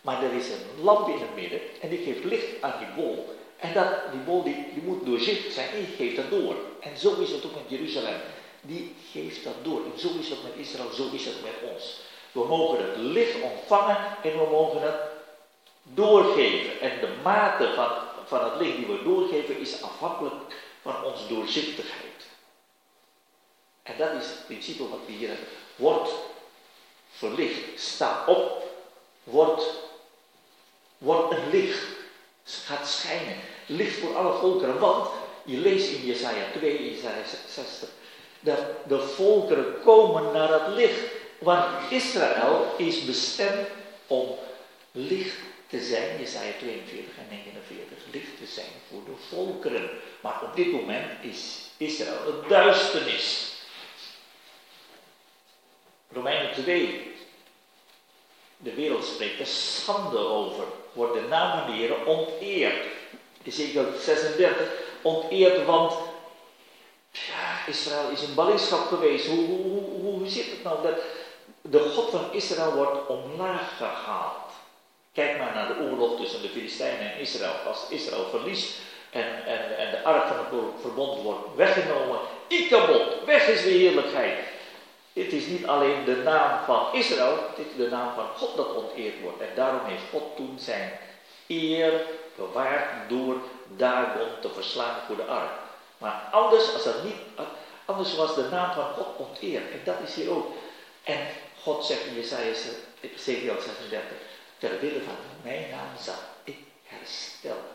Maar 0.00 0.22
er 0.22 0.32
is 0.32 0.48
een 0.48 0.84
lamp 0.84 1.08
in 1.08 1.20
het 1.20 1.34
midden 1.34 1.60
en 1.80 1.88
die 1.88 1.98
geeft 1.98 2.24
licht 2.24 2.46
aan 2.60 2.74
die 2.78 3.04
bol. 3.04 3.36
En 3.56 3.72
dat, 3.72 3.86
die 4.10 4.20
bol 4.20 4.42
die, 4.42 4.66
moet 4.82 5.06
doorzichtig 5.06 5.52
zijn 5.52 5.68
die 5.76 5.96
geeft 5.96 6.16
dat 6.16 6.30
door. 6.30 6.56
En 6.80 6.98
zo 6.98 7.20
is 7.20 7.30
het 7.30 7.44
ook 7.44 7.54
met 7.54 7.68
Jeruzalem. 7.68 8.20
Die 8.60 8.94
geeft 9.12 9.44
dat 9.44 9.54
door. 9.62 9.80
En 9.84 10.00
zo 10.00 10.08
is 10.20 10.28
het 10.28 10.42
met 10.42 10.66
Israël, 10.66 10.92
zo 10.92 11.10
is 11.12 11.24
het 11.24 11.42
met 11.42 11.72
ons. 11.72 12.00
We 12.32 12.44
mogen 12.44 12.78
het 12.78 12.96
licht 12.96 13.42
ontvangen 13.42 13.96
en 14.22 14.30
we 14.30 14.46
mogen 14.50 14.82
het 14.82 14.94
doorgeven. 15.82 16.80
En 16.80 17.00
de 17.00 17.14
mate 17.22 17.72
van, 17.74 17.90
van 18.26 18.44
het 18.44 18.60
licht 18.60 18.76
die 18.76 18.86
we 18.86 19.02
doorgeven 19.02 19.58
is 19.58 19.82
afhankelijk 19.82 20.34
van 20.82 21.04
onze 21.04 21.26
doorzichtigheid. 21.26 22.26
En 23.82 23.94
dat 23.98 24.12
is 24.12 24.26
het 24.26 24.46
principe 24.46 24.88
wat 24.88 24.98
we 25.06 25.12
hier 25.12 25.28
hebben. 25.28 25.46
Wordt 25.76 26.10
verlicht, 27.10 27.80
sta 27.80 28.24
op, 28.26 28.62
wordt, 29.24 29.64
wordt 30.98 31.32
een 31.32 31.50
licht, 31.50 31.86
gaat 32.44 32.88
schijnen. 32.88 33.36
Licht 33.66 33.98
voor 33.98 34.16
alle 34.16 34.38
volkeren, 34.38 34.78
want 34.78 35.08
je 35.44 35.56
leest 35.56 35.92
in 35.92 36.04
Jesaja 36.04 36.44
2, 36.52 36.90
Jesaja 36.90 37.22
60, 37.48 37.88
dat 38.40 38.58
de 38.86 39.00
volkeren 39.00 39.80
komen 39.84 40.32
naar 40.32 40.52
het 40.52 40.74
licht. 40.74 41.00
Want 41.38 41.64
Israël 41.90 42.74
is 42.76 43.04
bestemd 43.04 43.68
om 44.06 44.28
licht 44.92 45.36
te 45.72 45.80
zijn, 45.80 46.18
Jesaja 46.18 46.52
42 46.58 47.16
en 47.18 47.26
49, 47.28 47.98
licht 48.12 48.38
te 48.38 48.46
zijn 48.46 48.72
voor 48.88 49.04
de 49.04 49.12
volkeren. 49.28 49.90
Maar 50.20 50.42
op 50.42 50.56
dit 50.56 50.72
moment 50.72 51.10
is 51.20 51.70
Israël 51.76 52.28
een 52.28 52.48
duisternis. 52.48 53.52
Romeinen 56.12 56.52
2. 56.52 57.14
De 58.56 58.74
wereld 58.74 59.04
spreekt 59.04 59.40
er 59.40 59.46
schande 59.46 60.18
over. 60.18 60.64
Wordt 60.92 61.14
de 61.14 61.26
naam 61.28 61.58
van 61.58 61.70
de 61.70 61.78
Heer 61.78 62.06
onteerd. 62.06 62.86
Ezekiel 63.42 63.86
36, 64.00 64.56
onteerd, 65.02 65.64
want 65.64 65.94
ja, 67.10 67.66
Israël 67.66 68.10
is 68.10 68.22
in 68.22 68.34
ballingschap 68.34 68.86
geweest. 68.86 69.26
Hoe, 69.26 69.46
hoe, 69.46 69.62
hoe, 69.62 70.00
hoe 70.00 70.28
zit 70.28 70.50
het 70.50 70.62
nou 70.62 70.82
dat 70.82 70.98
de 71.60 71.78
God 71.78 72.10
van 72.10 72.32
Israël 72.32 72.74
wordt 72.74 73.06
omlaag 73.06 73.76
gehaald? 73.76 74.51
Kijk 75.12 75.38
maar 75.38 75.54
naar 75.54 75.68
de 75.68 75.90
oorlog 75.90 76.20
tussen 76.20 76.42
de 76.42 76.48
Filistijnen 76.48 77.12
en 77.12 77.20
Israël. 77.20 77.54
Als 77.66 77.86
Israël 77.88 78.26
verliest 78.30 78.74
en, 79.10 79.46
en, 79.46 79.90
de 79.90 80.02
ark 80.02 80.26
van 80.26 80.36
het 80.38 80.80
verbond 80.80 81.22
wordt 81.22 81.56
weggenomen, 81.56 82.18
Ikabot, 82.48 83.24
weg 83.26 83.48
is 83.48 83.62
de 83.62 83.70
heerlijkheid. 83.70 84.38
Het 85.12 85.32
is 85.32 85.46
niet 85.46 85.66
alleen 85.66 86.04
de 86.04 86.16
naam 86.16 86.64
van 86.64 86.86
Israël, 86.92 87.36
het 87.54 87.66
is 87.66 87.76
de 87.76 87.88
naam 87.88 88.14
van 88.14 88.26
God 88.36 88.56
dat 88.56 88.74
onteerd 88.74 89.20
wordt. 89.20 89.40
En 89.40 89.48
daarom 89.54 89.84
heeft 89.84 90.02
God 90.10 90.36
toen 90.36 90.58
zijn 90.58 90.92
eer 91.46 91.92
bewaard 92.36 93.08
door 93.08 93.36
Dagon 93.76 94.28
te 94.40 94.48
verslaan 94.48 94.96
voor 95.06 95.16
de 95.16 95.24
ark. 95.24 95.52
Maar 95.98 96.28
anders, 96.30 96.72
als 96.74 96.84
dat 96.84 97.04
niet, 97.04 97.16
anders 97.84 98.14
was 98.14 98.34
de 98.34 98.48
naam 98.50 98.72
van 98.72 98.84
God 98.84 99.16
onteerd. 99.16 99.70
En 99.70 99.80
dat 99.84 99.96
is 100.04 100.14
hier 100.14 100.30
ook. 100.30 100.46
En 101.02 101.18
God 101.62 101.84
zegt 101.84 102.04
in 102.04 102.14
Jesaja 102.14 102.54
36, 102.54 104.02
ter 104.62 104.80
wille 104.80 105.02
van 105.02 105.16
mijn 105.42 105.70
naam 105.70 105.96
zal 105.98 106.18
ik 106.44 106.58
herstellen. 106.82 107.74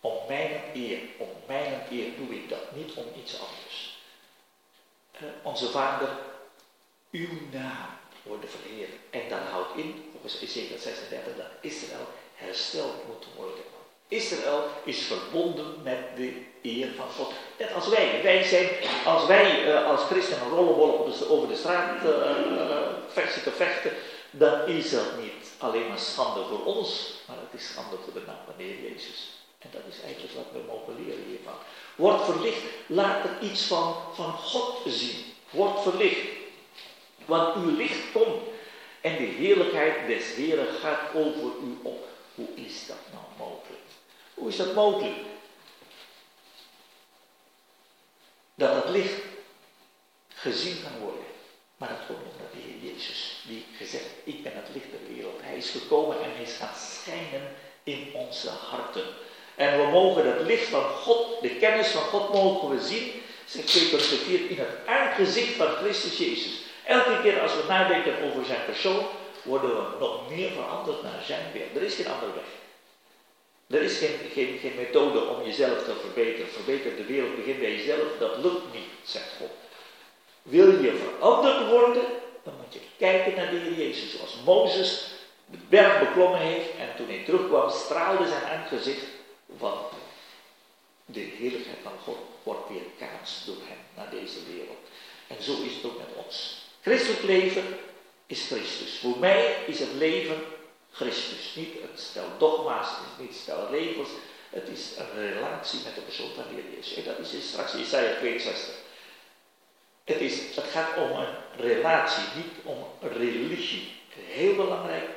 Om 0.00 0.18
mijn 0.28 0.62
eer, 0.74 1.00
om 1.18 1.28
mijn 1.46 1.82
eer 1.90 2.16
doe 2.16 2.34
ik 2.34 2.48
dat, 2.48 2.74
niet 2.74 2.94
om 2.94 3.06
iets 3.16 3.40
anders. 3.40 3.98
Uh, 5.22 5.28
onze 5.42 5.70
Vader, 5.70 6.08
uw 7.10 7.28
naam 7.52 7.88
worden 8.22 8.50
verheerlijk. 8.50 9.00
En 9.10 9.28
dat 9.28 9.40
houdt 9.40 9.76
in, 9.76 10.08
volgens 10.12 10.40
Ezekiel 10.40 10.78
36, 10.78 11.36
dat 11.36 11.46
Israël 11.60 12.08
hersteld 12.34 13.06
moet 13.06 13.26
worden. 13.36 13.73
Israël 14.08 14.64
is 14.84 15.02
verbonden 15.02 15.82
met 15.82 15.98
de 16.16 16.42
eer 16.62 16.88
van 16.96 17.08
God. 17.16 17.32
Net 17.58 17.74
als 17.74 17.88
wij. 17.88 18.20
Wij 18.22 18.42
zijn, 18.42 18.68
als 19.04 19.26
wij 19.26 19.68
uh, 19.68 19.86
als 19.86 20.00
christenen 20.00 20.48
rollenbollen 20.48 21.30
over 21.30 21.48
de 21.48 21.56
straat 21.56 22.04
uh, 22.04 22.10
vechten 23.08 23.42
te 23.42 23.50
vechten, 23.50 23.90
dan 24.30 24.66
is 24.66 24.90
dat 24.90 25.18
niet 25.20 25.50
alleen 25.58 25.88
maar 25.88 25.98
schande 25.98 26.44
voor 26.44 26.64
ons, 26.64 27.14
maar 27.26 27.36
het 27.36 27.60
is 27.60 27.68
schande 27.68 27.96
voor 28.04 28.12
de 28.12 28.22
naam 28.26 28.44
van 28.44 28.54
de 28.56 28.62
Heer 28.62 28.90
Jezus. 28.90 29.28
En 29.58 29.68
dat 29.72 29.82
is 29.88 30.02
eigenlijk 30.04 30.34
wat 30.34 30.44
we 30.52 30.60
mogen 30.66 31.04
leren 31.04 31.24
hiervan. 31.28 31.54
Word 31.96 32.24
verlicht, 32.24 32.62
laat 32.86 33.24
er 33.24 33.48
iets 33.48 33.62
van, 33.62 33.96
van 34.14 34.32
God 34.32 34.80
zien. 34.86 35.24
Word 35.50 35.80
verlicht. 35.82 36.26
Want 37.24 37.56
uw 37.56 37.76
licht 37.76 38.12
komt 38.12 38.42
en 39.00 39.16
de 39.16 39.22
heerlijkheid 39.22 40.06
des 40.06 40.34
Heren 40.34 40.74
gaat 40.80 41.14
over 41.14 41.50
u 41.62 41.78
op. 41.82 42.06
Hoe 42.34 42.48
is 42.54 42.86
dat 42.86 42.96
nou 43.12 43.24
mogelijk? 43.38 43.83
Hoe 44.34 44.48
is 44.48 44.56
dat 44.56 44.74
mogelijk? 44.74 45.16
Dat 48.54 48.74
het 48.74 48.88
licht 48.88 49.22
gezien 50.28 50.82
kan 50.82 50.98
worden. 51.00 51.24
Maar 51.76 51.88
dat 51.88 52.06
komt 52.06 52.32
omdat 52.32 52.52
de 52.52 52.58
Heer 52.58 52.92
Jezus, 52.92 53.42
die 53.46 53.66
gezegd, 53.76 54.04
ik 54.24 54.42
ben 54.42 54.52
het 54.54 54.68
licht 54.72 54.90
der 54.90 55.14
wereld. 55.14 55.40
Hij 55.42 55.56
is 55.56 55.70
gekomen 55.70 56.22
en 56.22 56.30
hij 56.34 56.42
is 56.42 56.56
gaan 56.56 56.74
schijnen 56.74 57.54
in 57.82 58.10
onze 58.14 58.48
harten. 58.48 59.04
En 59.54 59.80
we 59.80 59.86
mogen 59.86 60.26
het 60.26 60.46
licht 60.46 60.68
van 60.68 60.82
God, 60.82 61.42
de 61.42 61.56
kennis 61.56 61.88
van 61.88 62.02
God 62.02 62.32
mogen 62.32 62.68
we 62.68 62.86
zien, 62.86 63.22
zegt 63.44 63.66
2 63.66 63.90
Korinther 63.90 64.18
4, 64.18 64.50
in 64.50 64.58
het 64.58 64.86
aangezicht 64.86 65.54
van 65.54 65.66
Christus 65.66 66.18
Jezus. 66.18 66.62
Elke 66.84 67.20
keer 67.22 67.40
als 67.40 67.54
we 67.54 67.62
nadenken 67.68 68.22
over 68.22 68.44
zijn 68.44 68.64
persoon, 68.64 69.06
worden 69.42 69.70
we 69.70 69.98
nog 69.98 70.30
meer 70.30 70.50
veranderd 70.50 71.02
naar 71.02 71.22
zijn 71.26 71.52
beeld. 71.52 71.76
Er 71.76 71.82
is 71.82 71.94
geen 71.94 72.08
andere 72.08 72.32
weg. 72.32 72.63
Er 73.66 73.82
is 73.82 73.98
geen, 73.98 74.58
geen, 74.60 74.74
methode 74.76 75.24
om 75.24 75.44
jezelf 75.44 75.84
te 75.84 75.94
verbeteren. 76.00 76.48
Verbeter 76.48 76.96
de 76.96 77.04
wereld, 77.04 77.36
begin 77.36 77.58
bij 77.58 77.76
jezelf. 77.76 78.18
Dat 78.18 78.36
lukt 78.36 78.72
niet, 78.72 78.90
zegt 79.04 79.30
God. 79.38 79.50
Wil 80.42 80.82
je 80.82 80.94
veranderd 80.94 81.68
worden, 81.70 82.02
dan 82.42 82.54
moet 82.56 82.74
je 82.74 82.80
kijken 82.98 83.34
naar 83.34 83.50
de 83.50 83.56
Heer 83.56 83.86
Jezus. 83.86 84.16
Zoals 84.16 84.36
Mozes 84.44 85.12
de 85.46 85.58
berg 85.68 85.98
beklommen 85.98 86.40
heeft 86.40 86.70
en 86.78 86.96
toen 86.96 87.08
hij 87.08 87.22
terugkwam, 87.24 87.70
straalde 87.70 88.28
zijn 88.28 88.44
aangezicht. 88.44 89.06
Want 89.46 89.92
de 91.06 91.20
heerlijkheid 91.20 91.78
van 91.82 91.98
God 92.04 92.18
wordt 92.42 92.68
weer 92.68 93.08
kaats 93.08 93.44
door 93.44 93.56
hem 93.64 93.78
naar 93.96 94.10
deze 94.10 94.38
wereld. 94.52 94.78
En 95.26 95.42
zo 95.42 95.52
is 95.62 95.74
het 95.74 95.84
ook 95.84 95.98
met 95.98 96.24
ons. 96.24 96.62
Christelijk 96.80 97.22
leven 97.22 97.64
is 98.26 98.46
Christus. 98.46 98.98
Voor 98.98 99.18
mij 99.18 99.56
is 99.66 99.78
het 99.78 99.92
leven 99.92 100.36
Christus. 100.94 101.54
Niet 101.54 101.74
het 101.80 102.00
stel 102.00 102.28
dogma's, 102.38 102.88
is 102.88 103.18
niet 103.18 103.28
het 103.28 103.38
stel 103.38 103.68
regels. 103.70 104.08
Het 104.50 104.68
is 104.68 104.90
een 104.98 105.32
relatie 105.32 105.80
met 105.84 105.94
de 105.94 106.00
persoon 106.00 106.30
van 106.34 106.44
de 106.48 106.62
Heer. 106.62 106.98
En 106.98 107.04
dat 107.04 107.32
is 107.32 107.48
straks 107.48 107.74
Isaiah 107.74 108.18
62. 108.18 108.74
Het, 110.04 110.20
is, 110.20 110.56
het 110.56 110.64
gaat 110.64 110.96
om 110.96 111.10
een 111.10 111.34
relatie, 111.56 112.24
niet 112.36 112.52
om 112.62 112.78
religie. 113.00 113.92
Heel 114.08 114.54
belangrijk 114.54 115.08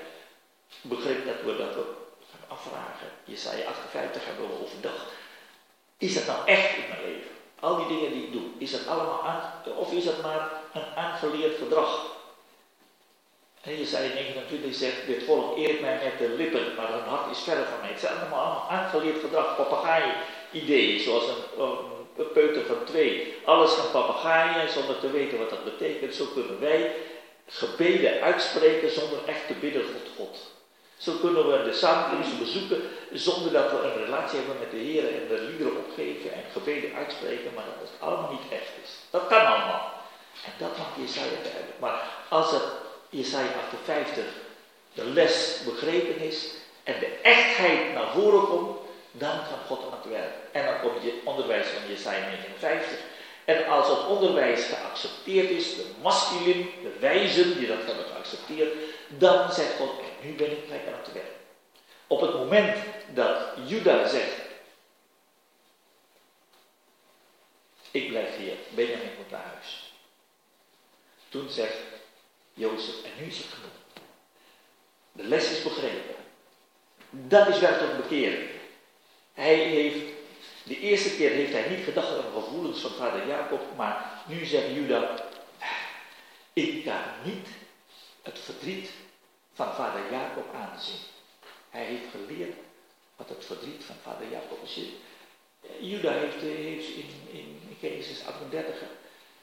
begrip 0.81 1.25
dat 1.25 1.41
we 1.45 1.57
dat 1.57 1.75
we 1.75 1.83
gaan 2.31 2.57
afvragen. 2.57 3.07
Jesaja 3.23 3.67
58 3.67 4.25
hebben 4.25 4.47
we 4.47 4.63
overdag. 4.63 5.05
Is 5.97 6.13
dat 6.13 6.25
nou 6.25 6.47
echt 6.47 6.77
in 6.77 6.87
mijn 6.89 7.01
leven? 7.01 7.31
Al 7.59 7.75
die 7.77 7.97
dingen 7.97 8.11
die 8.11 8.23
ik 8.23 8.31
doe, 8.31 8.43
is 8.57 8.71
dat 8.71 8.87
allemaal 8.87 9.27
aan, 9.27 9.63
of 9.77 9.91
is 9.91 10.03
dat 10.03 10.21
maar 10.21 10.51
een 10.73 10.95
aangeleerd 10.95 11.57
gedrag? 11.57 12.16
En 13.67 13.77
Jesaja 13.77 14.13
29 14.13 14.75
zegt, 14.75 15.05
dit 15.05 15.23
volk 15.23 15.57
eert 15.57 15.81
mij 15.81 15.99
met 16.03 16.17
de 16.17 16.35
lippen, 16.35 16.75
maar 16.75 16.91
hun 16.91 17.07
hart 17.07 17.31
is 17.31 17.43
verre 17.43 17.63
van 17.63 17.79
mij. 17.81 17.89
Het 17.89 17.99
zijn 17.99 18.19
allemaal 18.19 18.65
aangeleerd 18.69 19.19
gedrag, 19.19 19.55
papegaai-ideeën, 19.55 20.99
zoals 20.99 21.27
een, 21.27 22.25
peuter 22.33 22.65
van 22.65 22.83
twee. 22.85 23.35
Alles 23.45 23.71
van 23.71 23.91
papegaaien 23.91 24.69
zonder 24.69 24.99
te 24.99 25.11
weten 25.11 25.37
wat 25.37 25.49
dat 25.49 25.63
betekent. 25.63 26.15
Zo 26.15 26.25
kunnen 26.33 26.59
wij 26.59 26.95
gebeden 27.47 28.21
uitspreken 28.21 28.91
zonder 28.91 29.19
echt 29.25 29.47
te 29.47 29.53
bidden 29.53 29.81
tot 29.81 30.11
God. 30.17 30.37
Zo 30.97 31.11
kunnen 31.21 31.51
we 31.51 31.63
de 31.63 31.73
samenkomsten 31.73 32.39
bezoeken 32.39 32.81
zonder 33.11 33.51
dat 33.51 33.71
we 33.71 33.77
een 33.77 34.03
relatie 34.05 34.37
hebben 34.37 34.59
met 34.59 34.71
de 34.71 34.77
Heer 34.77 35.03
en 35.03 35.27
de 35.27 35.41
liederen 35.41 35.77
opgeven 35.77 36.33
en 36.33 36.43
gebeden 36.51 36.95
uitspreken, 36.95 37.51
maar 37.55 37.63
dat 37.65 37.89
het 37.89 38.01
allemaal 38.01 38.31
niet 38.31 38.51
echt 38.51 38.71
is. 38.83 38.91
Dat 39.09 39.27
kan 39.27 39.45
allemaal. 39.45 39.91
En 40.45 40.51
dat 40.57 40.77
maakt 40.77 40.97
Jesaja 41.05 41.41
duidelijk. 41.43 41.79
Maar 41.79 42.01
als 42.29 42.51
het 42.51 42.63
Jesaja 43.09 43.51
58 43.71 44.25
de 44.97 45.03
les 45.03 45.59
begrepen 45.65 46.19
is 46.19 46.51
en 46.83 46.99
de 46.99 47.19
echtheid 47.21 47.93
naar 47.93 48.11
voren 48.11 48.47
komt, 48.47 48.77
dan 49.11 49.37
kan 49.37 49.59
God 49.67 49.85
aan 49.85 49.97
het 50.01 50.09
werk. 50.09 50.33
En 50.51 50.65
dan 50.65 50.79
komt 50.79 51.03
je 51.03 51.21
onderwijs 51.23 51.67
van 51.67 51.87
Jesaja 51.87 52.27
59. 52.27 52.99
En 53.45 53.67
als 53.67 53.87
het 53.87 54.07
onderwijs 54.07 54.65
geaccepteerd 54.65 55.49
is, 55.49 55.75
de 55.75 55.85
masculin, 56.01 56.69
de 56.81 56.97
wijzen 56.99 57.57
die 57.57 57.67
dat 57.67 57.85
hebben 57.85 58.05
geaccepteerd, 58.05 58.73
dan 59.07 59.51
zegt 59.51 59.75
God, 59.77 59.89
en 59.89 60.27
nu 60.27 60.35
ben 60.35 60.51
ik 60.51 60.63
gelijk 60.65 60.87
aan 60.87 60.99
het 61.03 61.13
werk. 61.13 61.31
Op 62.07 62.21
het 62.21 62.33
moment 62.33 62.77
dat 63.13 63.37
Juda 63.65 64.07
zegt, 64.07 64.35
ik 67.91 68.07
blijf 68.07 68.37
hier, 68.37 68.55
Benjamin 68.69 69.11
moet 69.17 69.31
naar 69.31 69.45
huis. 69.53 69.93
Toen 71.29 71.49
zegt 71.49 71.77
Jozef, 72.57 73.03
en 73.03 73.11
nu 73.19 73.25
is 73.25 73.37
het 73.37 73.45
genoeg. 73.45 73.71
De 75.11 75.23
les 75.23 75.51
is 75.51 75.63
begrepen. 75.63 76.15
Dat 77.09 77.47
is 77.47 77.59
werkelijk 77.59 77.97
bekering. 77.97 78.49
Hij 79.33 79.55
heeft, 79.55 80.13
de 80.63 80.79
eerste 80.79 81.15
keer 81.15 81.29
heeft 81.29 81.51
hij 81.51 81.69
niet 81.69 81.83
gedacht 81.83 82.07
aan 82.07 82.31
gevoelens 82.33 82.79
van 82.81 82.91
vader 82.91 83.27
Jacob, 83.27 83.61
maar 83.75 84.23
nu 84.27 84.45
zegt 84.45 84.73
Juda, 84.73 85.29
ik 86.53 86.85
kan 86.85 87.01
niet 87.23 87.47
het 88.21 88.39
verdriet 88.39 88.89
van 89.53 89.73
vader 89.73 90.01
Jacob 90.11 90.53
aanzien. 90.53 90.99
Hij 91.69 91.83
heeft 91.83 92.09
geleerd 92.11 92.55
wat 93.15 93.29
het 93.29 93.45
verdriet 93.45 93.83
van 93.83 93.95
vader 94.03 94.27
Jacob 94.31 94.63
is. 94.63 94.79
Juda 95.79 96.11
heeft, 96.11 96.41
heeft 96.41 96.87
in, 96.87 97.09
in 97.31 97.77
Genesis 97.79 98.25
38 98.25 98.75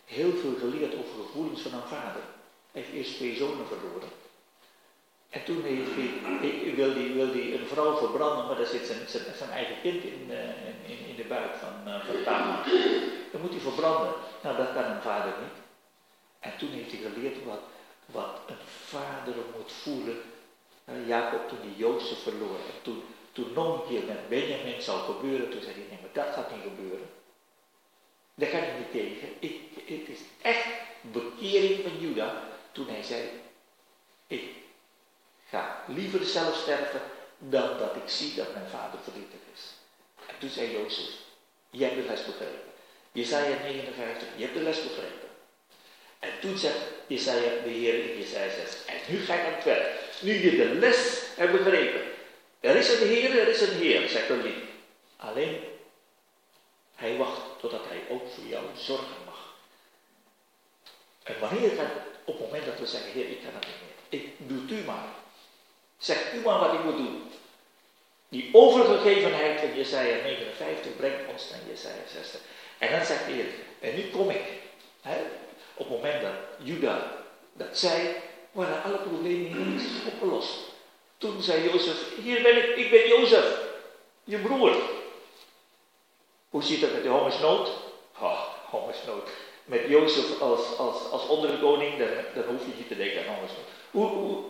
heel 0.04 0.32
veel 0.32 0.54
geleerd 0.58 0.94
over 0.94 1.24
gevoelens 1.24 1.60
van 1.60 1.72
een 1.72 1.88
vader. 1.88 2.22
Heeft 2.74 2.92
eerst 2.92 3.16
twee 3.16 3.36
zonen 3.36 3.66
verloren. 3.66 4.08
En 5.30 5.44
toen 5.44 5.62
hij, 5.62 5.74
wil 6.74 6.90
hij, 6.94 7.12
wil 7.12 7.32
hij 7.32 7.54
een 7.54 7.66
vrouw 7.66 7.96
verbranden, 7.96 8.46
maar 8.46 8.56
daar 8.56 8.66
zit 8.66 8.86
zijn, 8.86 9.08
zijn, 9.08 9.24
zijn 9.36 9.50
eigen 9.50 9.80
kind 9.82 10.02
in, 10.04 10.26
uh, 10.30 10.90
in, 10.90 10.98
in, 11.08 11.16
de 11.16 11.24
buik 11.24 11.54
van, 11.54 11.92
uh, 11.92 12.04
van 12.04 12.22
Tamar. 12.24 12.64
Dan 13.32 13.40
moet 13.40 13.50
hij 13.50 13.60
verbranden. 13.60 14.12
Nou, 14.42 14.56
dat 14.56 14.72
kan 14.72 14.84
een 14.84 15.02
vader 15.02 15.32
niet. 15.42 15.58
En 16.40 16.52
toen 16.58 16.68
heeft 16.68 16.92
hij 16.92 17.00
geleerd 17.00 17.44
wat, 17.44 17.60
wat 18.06 18.40
een 18.46 18.64
vader 18.66 19.34
moet 19.56 19.72
voelen. 19.72 20.18
Uh, 20.88 21.08
Jacob 21.08 21.48
toen 21.48 21.58
hij 21.60 21.74
Jozef 21.76 22.22
verloor. 22.22 22.56
En 22.56 22.82
toen, 22.82 23.02
toen 23.32 23.52
nog 23.52 23.80
een 23.80 23.88
keer 23.88 24.04
met 24.06 24.28
Benjamin 24.28 24.82
zou 24.82 25.00
gebeuren, 25.00 25.50
toen 25.50 25.62
zei 25.62 25.74
hij, 25.74 25.84
nee, 25.90 25.98
maar 26.00 26.24
dat 26.24 26.34
gaat 26.34 26.50
niet 26.50 26.62
gebeuren. 26.62 27.08
Daar 28.34 28.50
kan 28.50 28.62
ik 28.62 28.78
niet 28.78 28.90
tegen. 28.90 29.28
Ik, 29.38 29.60
het 29.74 30.08
is 30.08 30.20
echt 30.42 30.66
bekering 31.00 31.82
van 31.82 31.98
Juda 32.00 32.52
toen 32.74 32.88
hij 32.88 33.02
zei, 33.02 33.30
ik 34.26 34.44
ga 35.48 35.84
liever 35.86 36.24
zelf 36.24 36.56
sterven 36.56 37.00
dan 37.38 37.78
dat 37.78 37.96
ik 37.96 38.08
zie 38.08 38.34
dat 38.34 38.52
mijn 38.52 38.68
vader 38.68 39.00
verdrietig 39.02 39.40
is. 39.54 39.60
En 40.26 40.34
toen 40.38 40.50
zei 40.50 40.72
Jozef, 40.72 41.10
jij 41.70 41.88
hebt 41.88 42.02
de 42.02 42.08
les 42.08 42.24
begrepen. 42.24 42.72
Jesaja 43.12 43.56
59, 43.62 44.28
je 44.36 44.42
hebt 44.42 44.56
de 44.56 44.62
les 44.62 44.82
begrepen. 44.82 45.28
En 46.18 46.30
toen 46.40 46.58
zegt 46.58 46.78
Jesaja, 47.06 47.62
de 47.62 47.70
Heer 47.70 48.10
in 48.10 48.18
Jesaja 48.18 48.50
6, 48.50 48.84
en 48.86 48.96
nu 49.08 49.18
ga 49.18 49.34
ik 49.34 49.46
aan 49.46 49.52
het 49.52 49.64
werk. 49.64 50.00
Nu 50.20 50.32
je 50.32 50.56
de 50.56 50.74
les 50.74 51.22
hebt 51.36 51.52
begrepen. 51.52 52.02
Er 52.60 52.76
is 52.76 52.88
een 52.88 53.06
Heer, 53.08 53.38
er 53.40 53.48
is 53.48 53.60
een 53.60 53.76
Heer, 53.76 54.08
zegt 54.08 54.28
de 54.28 54.36
lied. 54.36 54.64
Alleen, 55.16 55.60
hij 56.94 57.16
wacht 57.16 57.40
totdat 57.60 57.84
hij 57.88 58.02
ook 58.08 58.22
voor 58.34 58.44
jou 58.44 58.64
zorgen 58.76 59.24
mag. 59.24 59.54
En 61.22 61.40
wanneer 61.40 61.70
gaat, 61.70 61.92
op 62.24 62.38
het 62.38 62.46
moment 62.46 62.64
dat 62.64 62.78
we 62.78 62.86
zeggen, 62.86 63.12
Heer, 63.12 63.28
ik 63.28 63.40
kan 63.42 63.54
het 63.54 63.66
niet 63.66 63.76
meer. 63.82 64.20
Ik, 64.20 64.48
doe 64.68 64.78
u 64.78 64.84
maar. 64.84 65.08
Zeg 65.98 66.32
u 66.32 66.40
maar 66.40 66.58
wat 66.58 66.72
ik 66.72 66.84
moet 66.84 66.96
doen. 66.96 67.30
Die 68.28 68.48
overgegevenheid 68.52 69.60
van 69.60 69.74
Jesaja 69.74 70.22
59 70.22 70.96
brengt 70.96 71.30
ons 71.32 71.50
naar 71.50 71.60
Jesaja 71.68 72.02
60. 72.12 72.40
En 72.78 72.90
dan 72.90 73.04
zegt 73.06 73.24
Heer, 73.24 73.46
en 73.80 73.94
nu 73.94 74.10
kom 74.10 74.30
ik. 74.30 74.42
Hè, 75.00 75.16
op 75.74 75.88
het 75.88 75.96
moment 75.96 76.22
dat 76.22 76.66
Juda 76.66 77.22
dat 77.52 77.78
zei, 77.78 78.14
waren 78.52 78.82
alle 78.82 78.98
problemen 78.98 79.50
ineens 79.50 79.84
opgelost. 80.06 80.58
Toen 81.18 81.42
zei 81.42 81.70
Jozef, 81.70 82.16
hier 82.22 82.42
ben 82.42 82.56
ik, 82.56 82.76
ik 82.76 82.90
ben 82.90 83.08
Jozef, 83.08 83.58
je 84.24 84.38
broer. 84.38 84.76
Hoe 86.50 86.62
ziet 86.62 86.80
dat 86.80 86.92
met 86.92 87.02
de 87.02 87.08
hongersnood? 87.08 87.70
Oh, 88.18 88.40
hongersnood. 88.70 89.28
Met 89.64 89.88
Jozef 89.88 90.40
als, 90.40 90.78
als, 90.78 91.10
als 91.10 91.26
onderkoning, 91.26 91.92
dan, 92.34 92.44
hoef 92.44 92.60
je 92.60 92.72
niet 92.76 92.88
te 92.88 92.96
denken 92.96 93.20
aan 93.20 93.34
hongersnood. 93.34 93.64
Hoe, 93.90 94.42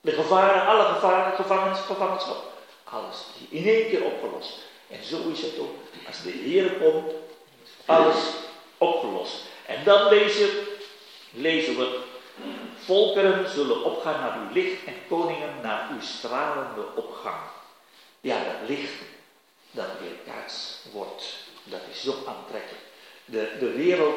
de 0.00 0.12
gevaren, 0.12 0.66
alle 0.66 0.84
gevaren, 0.84 1.32
gevangens, 1.36 1.80
gevangenschap, 1.80 2.52
alles 2.84 3.16
in 3.48 3.66
één 3.66 3.88
keer 3.88 4.04
opgelost. 4.04 4.58
En 4.90 5.04
zo 5.04 5.28
is 5.28 5.42
het 5.42 5.58
ook. 5.58 5.74
Als 6.06 6.22
de 6.22 6.30
Heer 6.30 6.72
komt, 6.72 7.12
alles 7.84 8.16
opgelost. 8.78 9.42
En 9.66 9.84
dan 9.84 10.08
lezen, 10.08 10.50
lezen 11.30 11.78
we, 11.78 12.00
volkeren 12.76 13.50
zullen 13.50 13.84
opgaan 13.84 14.20
naar 14.20 14.38
uw 14.38 14.52
licht 14.52 14.84
en 14.84 14.94
koningen 15.08 15.60
naar 15.62 15.88
uw 15.92 16.00
stralende 16.00 16.86
opgang. 16.94 17.40
Ja, 18.20 18.36
dat 18.36 18.68
licht 18.68 18.92
dat 19.70 19.86
weerkaatst 20.00 20.84
wordt, 20.92 21.34
dat 21.64 21.80
is 21.90 22.02
zo 22.02 22.14
aantrekkelijk. 22.26 22.84
De, 23.24 23.56
de 23.58 23.70
wereld, 23.70 24.14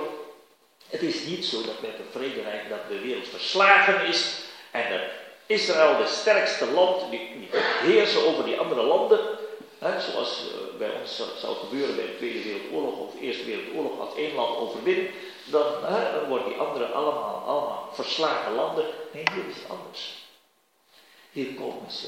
het 0.92 1.02
is 1.02 1.24
niet 1.24 1.46
zo 1.46 1.62
dat 1.62 1.82
met 1.82 1.98
de 1.98 2.04
vrederijk 2.12 2.70
dat 2.70 2.88
de 2.88 3.00
wereld 3.00 3.28
verslagen 3.28 4.06
is 4.06 4.36
en 4.72 4.89
dat 4.89 5.02
Israël 5.46 5.98
de 5.98 6.08
sterkste 6.08 6.72
land, 6.72 7.12
die, 7.12 7.50
heersen 7.82 8.26
over 8.26 8.44
die 8.44 8.60
andere 8.60 8.84
landen, 8.84 9.20
hè, 9.80 10.02
zoals 10.02 10.44
uh, 10.44 10.78
bij 10.78 10.92
ons 11.02 11.22
zou 11.39 11.56
gebeuren 11.56 11.96
bij 11.96 12.06
de 12.06 12.18
Tweede 12.18 12.44
Wereldoorlog 12.44 12.98
of 13.00 13.12
de 13.12 13.20
Eerste 13.20 13.46
Wereldoorlog, 13.46 14.00
als 14.00 14.16
één 14.16 14.36
land 14.36 14.58
overwint, 14.58 15.10
dan, 15.46 15.66
hè, 15.86 16.28
worden 16.28 16.48
die 16.48 16.58
anderen 16.58 16.94
allemaal, 16.94 17.44
allemaal 17.46 17.89
verslagen 17.94 18.54
landen. 18.54 18.86
Nee, 19.12 19.24
hier 19.34 19.48
is 19.50 19.56
het 19.56 19.70
anders. 19.70 20.14
Hier 21.32 21.54
komen 21.54 21.92
ze. 21.92 22.08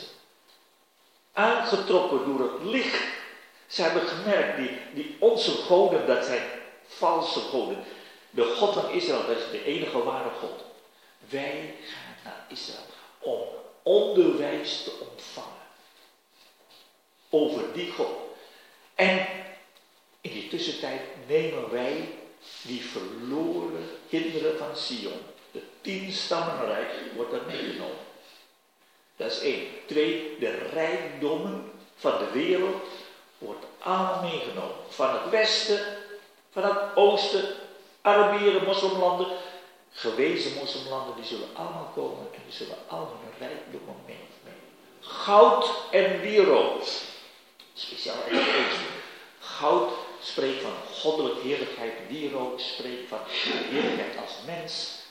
Aangetrokken 1.34 2.26
door 2.26 2.52
het 2.52 2.64
licht. 2.64 3.04
Ze 3.68 3.82
hebben 3.82 4.08
gemerkt, 4.08 4.58
die, 4.58 4.70
die 4.94 5.16
onze 5.20 5.52
goden, 5.52 6.08
dat 6.08 6.26
zijn 6.26 6.44
valse 6.88 7.40
goden. 7.40 7.84
De 8.34 8.44
God 8.44 8.74
van 8.74 8.90
Israël, 8.90 9.28
dat 9.28 9.38
is 9.38 9.52
de 9.52 9.64
enige 9.64 10.04
ware 10.04 10.30
God. 10.40 10.64
Wij 11.30 11.76
gaan 11.86 12.16
naar 12.24 12.46
Israël 12.50 12.86
om 13.20 13.42
onderwijs 13.84 14.84
te 14.84 14.92
ontvangen 15.10 15.52
over 17.30 17.74
die 17.74 17.92
God. 17.92 18.16
En 18.96 19.28
in 20.22 20.32
die 20.32 20.48
tussentijd 20.48 21.02
nemen 21.28 21.72
wij 21.72 22.10
die 22.62 22.82
verloren 22.82 23.90
kinderen 24.10 24.58
van 24.58 24.78
Sion, 24.78 25.22
de 25.52 25.62
tien 25.82 26.12
stammenrijk, 26.12 26.92
wordt 27.16 27.32
dat 27.32 27.46
meegenomen. 27.46 27.98
Dat 29.16 29.32
is 29.32 29.40
één. 29.40 29.68
Twee, 29.86 30.36
de 30.40 30.70
rijkdommen 30.74 31.72
van 31.96 32.18
de 32.18 32.32
wereld 32.32 32.84
wordt 33.38 33.66
allemaal 33.80 34.22
meegenomen. 34.22 34.76
Van 34.90 35.10
het 35.10 35.30
westen, 35.30 35.80
van 36.52 36.64
het 36.64 36.96
oosten, 36.96 37.56
Arabieren, 38.06 38.64
moslimlanden, 38.64 39.28
gewezen 39.91 40.54
moslimlanden, 40.54 41.16
die 41.16 41.26
zullen 41.26 41.47
allemaal 41.54 41.91
komen 41.95 42.28
en 42.34 42.41
die 42.45 42.54
zullen 42.54 42.78
allemaal 42.88 43.20
hun 43.24 43.47
rijkdommen 43.47 43.95
meenemen. 44.06 44.62
Goud 44.99 45.72
en 45.91 46.22
wierook. 46.22 46.84
Speciaal 47.74 48.18
Goud 49.39 49.91
spreekt 50.22 50.62
van 50.62 50.72
goddelijk 50.93 51.41
heerlijkheid, 51.41 51.93
wierook 52.10 52.60
spreekt 52.60 53.08
van 53.10 53.20
heerlijkheid 53.28 54.18
als 54.18 54.34
mens. 54.45 55.01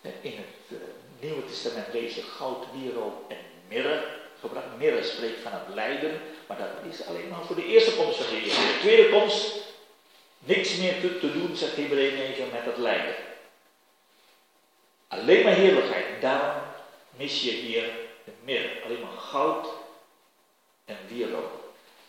In 0.00 0.36
het 0.36 0.68
uh, 0.68 0.78
Nieuwe 1.20 1.44
Testament 1.46 1.86
lees 1.92 2.14
je 2.14 2.22
goud, 2.22 2.64
wierook 2.72 3.30
en 3.30 3.36
mirre. 3.68 4.04
Gebruik 4.40 4.66
mirre 4.78 5.02
spreekt 5.04 5.40
van 5.42 5.52
het 5.52 5.74
lijden, 5.74 6.20
maar 6.46 6.58
dat 6.58 6.92
is 6.92 7.06
alleen 7.06 7.28
maar 7.28 7.44
voor 7.46 7.56
de 7.56 7.66
eerste 7.66 7.94
komst 7.94 8.16
van 8.16 8.34
de 8.34 8.40
Heer. 8.40 8.54
De 8.54 8.78
tweede 8.80 9.08
komst, 9.08 9.69
niks 10.44 10.76
meer 10.76 11.00
te, 11.00 11.18
te 11.18 11.32
doen, 11.32 11.56
zegt 11.56 11.76
Hebreeën 11.76 12.14
9, 12.14 12.50
met 12.52 12.64
het 12.64 12.76
lijden. 12.76 13.14
Alleen 15.08 15.44
maar 15.44 15.52
heerlijkheid. 15.52 16.20
Daarom 16.20 16.62
mis 17.16 17.42
je 17.42 17.50
hier 17.50 17.90
de 18.24 18.32
mirre. 18.44 18.82
Alleen 18.84 19.00
maar 19.00 19.18
goud 19.18 19.66
en 20.84 20.96
wierook. 21.08 21.50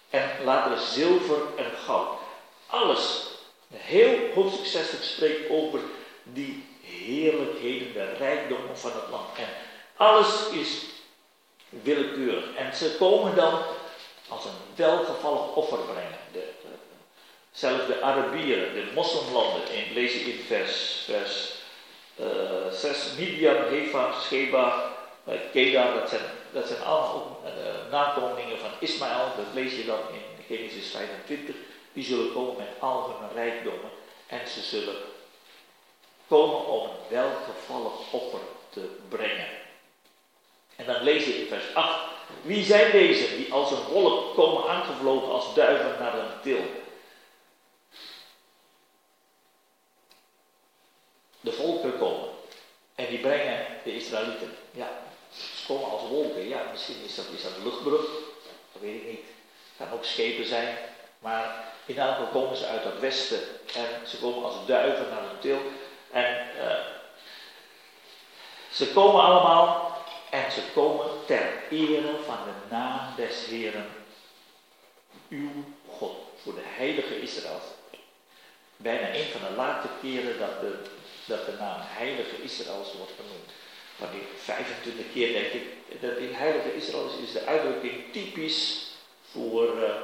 En 0.09 0.29
later 0.43 0.77
zilver 0.77 1.41
en 1.55 1.71
goud. 1.85 2.19
Alles. 2.67 3.29
Heel 3.73 4.33
hoofdstuk 4.33 4.65
60 4.65 5.03
spreekt 5.03 5.49
over 5.49 5.79
die 6.23 6.65
heerlijkheden, 6.81 7.93
de 7.93 8.13
rijkdommen 8.13 8.77
van 8.77 8.91
het 8.91 9.09
land. 9.09 9.37
En 9.37 9.47
alles 9.95 10.49
is 10.49 10.85
willekeurig. 11.69 12.55
En 12.55 12.75
ze 12.75 12.95
komen 12.97 13.35
dan 13.35 13.61
als 14.27 14.45
een 14.45 14.75
welgevallig 14.75 15.55
offer 15.55 15.77
brengen. 15.77 16.17
De, 16.31 16.49
zelfs 17.51 17.87
de 17.87 18.01
Arabieren, 18.01 18.73
de 18.73 18.91
moslimlanden, 18.93 19.71
in, 19.71 19.93
lees 19.93 20.13
je 20.13 20.19
in 20.19 20.39
vers, 20.47 21.03
vers 21.05 21.51
uh, 22.19 22.71
6, 22.71 22.97
Midian, 23.17 23.55
Heva, 23.69 24.13
Sheba, 24.21 24.93
uh, 25.27 25.33
Kedar, 25.51 25.93
dat 25.93 26.09
zijn, 26.09 26.21
dat 26.51 26.67
zijn 26.67 26.81
allemaal 26.81 27.41
uh, 27.45 27.91
nakomelingen 27.91 28.59
van 28.59 28.69
Ismaël, 28.79 29.25
dat 29.35 29.53
lees 29.53 29.75
je 29.75 29.85
dan 29.85 29.99
in 30.13 30.55
Genesis 30.55 30.91
25. 30.91 31.55
Die 31.93 32.03
zullen 32.03 32.33
komen 32.33 32.55
met 32.57 32.67
al 32.79 33.15
hun 33.19 33.43
rijkdommen 33.43 33.89
en 34.27 34.47
ze 34.47 34.61
zullen 34.61 34.95
komen 36.27 36.65
om 36.65 36.83
een 36.83 36.91
welgevallig 37.09 38.11
offer 38.11 38.39
te 38.69 38.89
brengen. 39.09 39.47
En 40.75 40.85
dan 40.85 41.03
lees 41.03 41.25
je 41.25 41.41
in 41.41 41.47
vers 41.47 41.73
8. 41.73 41.99
Wie 42.41 42.63
zijn 42.63 42.91
deze 42.91 43.35
die 43.35 43.53
als 43.53 43.71
een 43.71 43.83
wolk 43.91 44.35
komen 44.35 44.69
aangevlogen 44.69 45.31
als 45.31 45.53
duiven 45.53 45.95
naar 45.99 46.17
een 46.17 46.41
til? 46.41 46.80
De 51.41 51.51
volken 51.51 51.97
komen 51.97 52.29
en 52.95 53.07
die 53.07 53.19
brengen 53.19 53.65
de 53.83 53.95
Israëlieten. 53.95 54.55
Ja, 54.71 54.89
ze 55.33 55.65
komen 55.67 55.89
als 55.89 56.09
wolken. 56.09 56.47
Ja, 56.47 56.61
misschien 56.71 57.03
is 57.05 57.15
dat, 57.15 57.25
is 57.35 57.43
dat 57.43 57.55
een 57.55 57.63
luchtbrug. 57.63 58.05
Dat 58.71 58.81
weet 58.81 59.01
ik 59.01 59.07
niet. 59.07 59.25
Het 59.77 59.87
kan 59.87 59.97
ook 59.97 60.05
schepen 60.05 60.45
zijn. 60.45 60.77
Maar 61.19 61.73
in 61.85 61.97
elk 61.97 62.15
geval 62.15 62.31
komen 62.31 62.57
ze 62.57 62.65
uit 62.65 62.83
het 62.83 62.99
westen 62.99 63.39
en 63.75 64.07
ze 64.07 64.19
komen 64.19 64.43
als 64.43 64.65
duiven 64.65 65.09
naar 65.09 65.21
de 65.21 65.39
til. 65.39 65.59
En 66.11 66.47
uh, 66.57 66.73
ze 68.71 68.91
komen 68.93 69.21
allemaal 69.23 69.97
en 70.29 70.51
ze 70.51 70.61
komen 70.73 71.07
ter 71.25 71.63
ere 71.69 72.15
van 72.25 72.37
de 72.45 72.75
naam 72.75 73.15
des 73.15 73.45
Heren, 73.45 73.89
uw 75.29 75.49
God, 75.89 76.15
voor 76.43 76.53
de 76.53 76.63
heilige 76.63 77.21
Israël. 77.21 77.61
Bijna 78.77 79.15
een 79.15 79.25
van 79.25 79.41
de 79.49 79.55
laatste 79.55 79.87
keren 80.01 80.39
dat 80.39 80.61
de, 80.61 80.81
dat 81.31 81.45
de 81.45 81.55
naam 81.59 81.79
heilige 81.81 82.41
Israëls 82.43 82.93
wordt 82.97 83.11
genoemd. 83.19 83.49
Van 83.97 84.07
die 84.11 84.21
25 84.35 85.05
keer 85.13 85.33
denk 85.33 85.53
ik, 85.59 85.65
dat 86.01 86.17
die 86.17 86.33
heilige 86.33 86.75
Israëls 86.75 87.13
is 87.25 87.31
de 87.31 87.45
uitdrukking 87.45 88.11
typisch 88.11 88.91
voor... 89.31 89.77
Uh, 89.77 89.95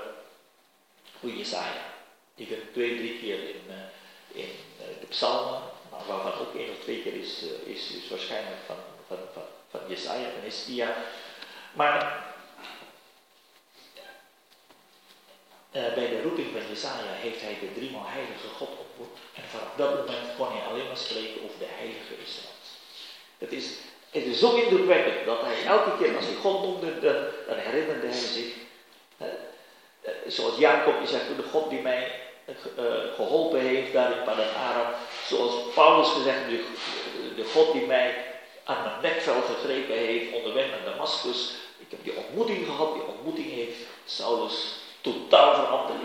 Jesaja. 1.21 1.95
Vindt 2.35 2.73
twee, 2.73 2.97
drie 2.97 3.19
keer 3.19 3.39
in, 3.49 3.61
uh, 3.67 4.43
in 4.43 4.49
uh, 4.79 4.99
de 4.99 5.05
psalmen, 5.09 5.61
maar 5.91 6.05
waarvan 6.07 6.33
ook 6.33 6.55
één 6.55 6.69
of 6.69 6.79
twee 6.79 7.01
keer 7.01 7.13
is, 7.13 7.43
is, 7.65 7.91
is 7.91 8.09
waarschijnlijk 8.09 8.61
van, 8.65 8.75
van, 9.07 9.17
van, 9.33 9.43
van 9.69 9.79
Jesaja, 9.87 10.29
van 10.31 10.43
Hiskia. 10.43 10.95
Maar 11.73 12.25
bij 15.71 16.09
de 16.09 16.21
roeping 16.21 16.51
van 16.51 16.67
Jesaja 16.67 17.11
heeft 17.11 17.41
hij 17.41 17.57
de 17.59 17.73
driemaal 17.73 18.05
heilige 18.07 18.47
God. 18.47 18.69
En 19.37 19.43
vanaf 19.53 19.71
dat 19.75 19.97
moment 19.97 20.27
kon 20.37 20.47
hij 20.51 20.67
alleen 20.69 20.87
maar 20.87 20.97
spreken 20.97 21.43
over 21.43 21.59
de 21.59 21.71
heilige 21.77 22.13
Israël. 22.25 22.55
Het 23.37 23.51
is 23.51 23.67
Het 24.11 24.25
is 24.25 24.39
zo 24.39 24.55
indrukwekkend 24.55 25.25
dat 25.25 25.41
hij 25.41 25.65
elke 25.65 25.97
keer 25.97 26.15
als 26.15 26.25
hij 26.25 26.35
God 26.35 26.61
noemde, 26.61 26.99
dan, 26.99 27.57
herinnerde 27.57 28.07
hij 28.07 28.17
zich. 28.17 28.53
Hè, 29.17 29.29
eh, 30.01 30.11
zoals 30.27 30.57
Jacob, 30.57 30.97
die 30.99 31.07
zegt, 31.07 31.27
de 31.27 31.49
God 31.51 31.69
die 31.69 31.81
mij 31.81 32.11
uh, 32.47 32.85
geholpen 33.15 33.59
heeft 33.59 33.93
daar 33.93 34.11
in 34.11 34.23
Padan 34.23 34.55
Aram. 34.55 34.93
Zoals 35.27 35.53
Paulus 35.73 36.09
gezegd, 36.09 36.39
de, 36.49 36.63
de 37.35 37.43
God 37.53 37.73
die 37.73 37.85
mij 37.85 38.25
aan 38.63 38.83
mijn 38.83 39.13
nekvel 39.13 39.41
gegrepen 39.41 39.95
heeft 39.95 40.33
onderweg 40.33 40.69
naar 40.69 40.93
Damascus. 40.93 41.53
Ik 41.77 41.91
heb 41.91 42.03
die 42.03 42.15
ontmoeting 42.15 42.65
gehad, 42.65 42.93
die 42.93 43.03
ontmoeting 43.03 43.51
heeft 43.51 43.77
Saulus 44.05 44.75
totaal 45.01 45.55
veranderd. 45.55 45.99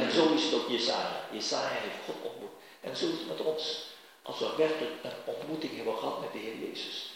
En 0.00 0.10
zo 0.10 0.34
is 0.34 0.44
het 0.44 0.54
ook 0.54 0.68
Jesaja. 0.68 1.20
Jesaja 1.30 1.68
heeft 1.68 2.04
God 2.06 2.30
ontmoet. 2.30 2.45
En 2.86 2.96
zo 2.96 3.04
is 3.04 3.18
het 3.18 3.28
met 3.28 3.46
ons. 3.46 3.84
Als 4.22 4.38
we 4.38 4.48
werkelijk 4.56 4.92
een 5.02 5.34
ontmoeting 5.34 5.76
hebben 5.76 5.96
gehad 5.96 6.20
met 6.20 6.32
de 6.32 6.38
Heer 6.38 6.68
Jezus, 6.68 7.12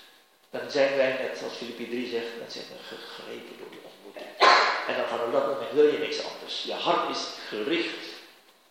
dan 0.50 0.70
zijn 0.70 0.96
wij, 0.96 1.18
net 1.22 1.38
zoals 1.38 1.54
Filippi 1.54 1.88
3 1.88 2.08
zegt, 2.08 2.38
dan 2.38 2.50
zijn 2.50 2.64
we 2.72 2.94
gegrepen 2.94 3.58
door 3.58 3.70
die 3.70 3.86
ontmoeting. 3.90 4.30
En 4.88 4.96
dan 4.96 5.08
van 5.08 5.32
dat 5.32 5.46
moment 5.46 5.72
wil 5.72 5.86
je 5.92 5.98
niks 5.98 6.24
anders. 6.24 6.62
Je 6.62 6.72
hart 6.72 7.10
is 7.10 7.22
gericht 7.48 8.04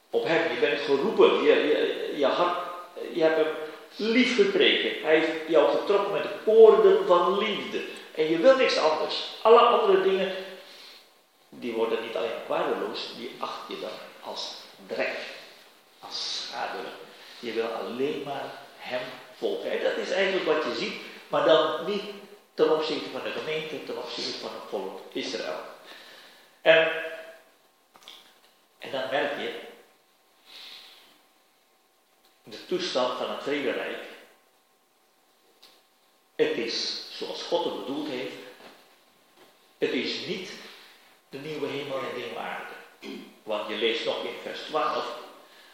op 0.09 0.23
Hem. 0.23 0.53
Je 0.53 0.59
bent 0.59 0.79
geroepen. 0.79 1.43
Je, 1.43 1.53
je, 1.53 2.13
je 2.17 2.25
hart, 2.25 2.57
je 3.13 3.21
hebt 3.21 3.35
Hem 3.35 3.53
lief 3.95 4.35
gekregen. 4.35 5.03
Hij 5.03 5.19
heeft 5.19 5.31
jou 5.47 5.77
getrokken 5.77 6.13
met 6.13 6.23
de 6.23 6.35
koorden 6.45 7.07
van 7.07 7.37
liefde. 7.37 7.83
En 8.15 8.29
je 8.29 8.37
wil 8.37 8.55
niks 8.57 8.77
anders. 8.77 9.23
Alle 9.41 9.59
andere 9.59 10.01
dingen, 10.01 10.35
die 11.49 11.73
worden 11.73 12.01
niet 12.01 12.15
alleen 12.15 12.47
waardeloos, 12.47 13.13
die 13.17 13.31
acht 13.39 13.67
je 13.67 13.79
dan 13.79 13.89
als 14.21 14.53
drek, 14.87 15.17
als 15.99 16.47
schade. 16.47 16.77
Je 17.39 17.51
wil 17.51 17.65
alleen 17.65 18.23
maar 18.23 18.51
hem 18.77 19.01
volgen. 19.37 19.71
En 19.71 19.83
dat 19.83 19.97
is 19.97 20.11
eigenlijk 20.11 20.45
wat 20.45 20.63
je 20.63 20.75
ziet, 20.75 21.01
maar 21.27 21.45
dan 21.45 21.85
niet 21.85 22.03
ten 22.53 22.71
opzichte 22.71 23.09
van 23.09 23.23
de 23.23 23.31
gemeente, 23.31 23.83
ten 23.83 23.97
opzichte 23.97 24.39
van 24.39 24.49
het 24.53 24.69
volk 24.69 25.01
Israël. 25.13 25.59
En, 26.61 26.91
en 28.77 28.91
dan 28.91 29.09
merk 29.11 29.39
je 29.39 29.59
de 32.43 32.65
toestand 32.65 33.17
van 33.17 33.29
het 33.29 33.41
Tweede 33.41 33.71
Rijk. 33.71 34.03
Het 36.35 36.57
is 36.57 37.03
zoals 37.17 37.43
God 37.43 37.63
het 37.63 37.85
bedoeld 37.85 38.07
heeft. 38.07 38.35
Het 39.77 39.91
is 39.91 40.25
niet 40.25 40.51
de 41.29 41.37
nieuwe 41.37 41.67
hemel 41.67 41.97
en 41.97 42.05
de 42.13 42.19
nieuwe 42.19 42.37
aarde. 42.37 42.73
Want 43.43 43.69
je 43.69 43.75
leest 43.75 44.05
nog 44.05 44.23
in 44.23 44.35
vers 44.43 44.59
12. 44.59 45.27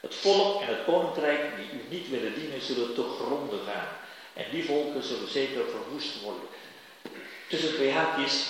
Het 0.05 0.15
volk 0.15 0.61
en 0.61 0.67
het 0.67 0.83
koninkrijk 0.85 1.41
die 1.55 1.79
u 1.79 1.83
niet 1.89 2.09
willen 2.09 2.33
dienen, 2.33 2.61
zullen 2.61 2.93
te 2.93 3.03
gronden 3.19 3.59
gaan. 3.65 3.87
En 4.33 4.45
die 4.51 4.65
volken 4.65 5.03
zullen 5.03 5.29
zeker 5.29 5.63
verwoest 5.69 6.21
worden. 6.21 6.47
Tussen 7.49 7.73
twee 7.73 7.91
haakjes. 7.91 8.49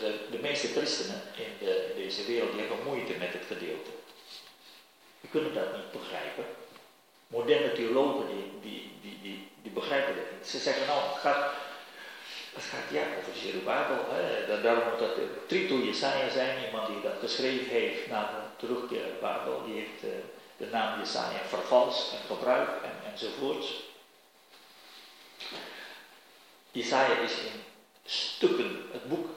De, 0.00 0.18
de, 0.30 0.38
meeste 0.38 0.66
christenen 0.66 1.22
in, 1.36 1.66
de, 1.66 1.92
deze 1.96 2.24
wereld 2.24 2.56
hebben 2.56 2.76
moeite 2.84 3.12
met 3.18 3.32
het 3.32 3.42
gedeelte. 3.46 3.90
Die 5.20 5.30
kunnen 5.30 5.54
dat 5.54 5.76
niet 5.76 5.92
begrijpen. 6.00 6.44
Moderne 7.26 7.72
theologen 7.72 8.26
die, 8.26 8.50
die, 8.62 9.18
die, 9.22 9.48
die, 9.62 9.72
begrijpen 9.72 10.16
dat 10.16 10.24
niet. 10.32 10.48
Ze 10.48 10.58
zeggen 10.58 10.86
nou, 10.86 11.00
het 11.02 11.20
gaat, 11.20 11.52
het 12.54 12.64
gaat 12.64 12.90
ja 12.90 13.02
over 13.18 13.40
Zerubabel. 13.42 14.04
Daarom 14.62 14.84
moet 14.88 14.98
dat 14.98 15.16
Trito 15.46 15.74
Jesaja 15.74 16.28
zijn, 16.30 16.64
iemand 16.64 16.86
die 16.86 17.00
dat 17.00 17.18
geschreven 17.20 17.68
heeft 17.68 18.06
na 18.08 18.41
terugkeer 18.62 19.04
uit 19.04 19.20
Babel. 19.20 19.64
Die 19.64 19.74
heeft 19.74 20.02
uh, 20.04 20.10
de 20.56 20.66
naam 20.66 20.98
Jesaja 20.98 21.44
vervalst 21.48 22.12
en 22.12 22.18
gebruikt 22.26 22.82
en, 22.82 23.12
enzovoorts. 23.12 23.82
Jesaja 26.70 27.18
is 27.18 27.38
in 27.38 27.64
stukken, 28.04 28.88
het 28.92 29.08
boek 29.08 29.28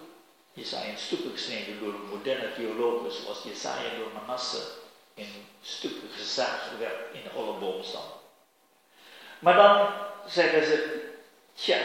Jesaja 0.54 0.84
in 0.84 0.98
stukken 0.98 1.32
gesneden 1.32 1.80
door 1.80 1.94
moderne 1.94 2.54
theologen 2.54 3.12
zoals 3.12 3.44
Jesaja 3.44 3.96
door 3.98 4.12
Manasse 4.14 4.62
in 5.14 5.46
stukken 5.62 6.10
gezaagd 6.12 6.78
werd 6.78 7.14
in 7.14 7.24
de 7.24 7.30
holle 7.30 7.60
boomstam. 7.60 8.04
Maar 9.40 9.56
dan 9.56 9.94
zeggen 10.28 10.66
ze, 10.66 11.10
tja, 11.54 11.82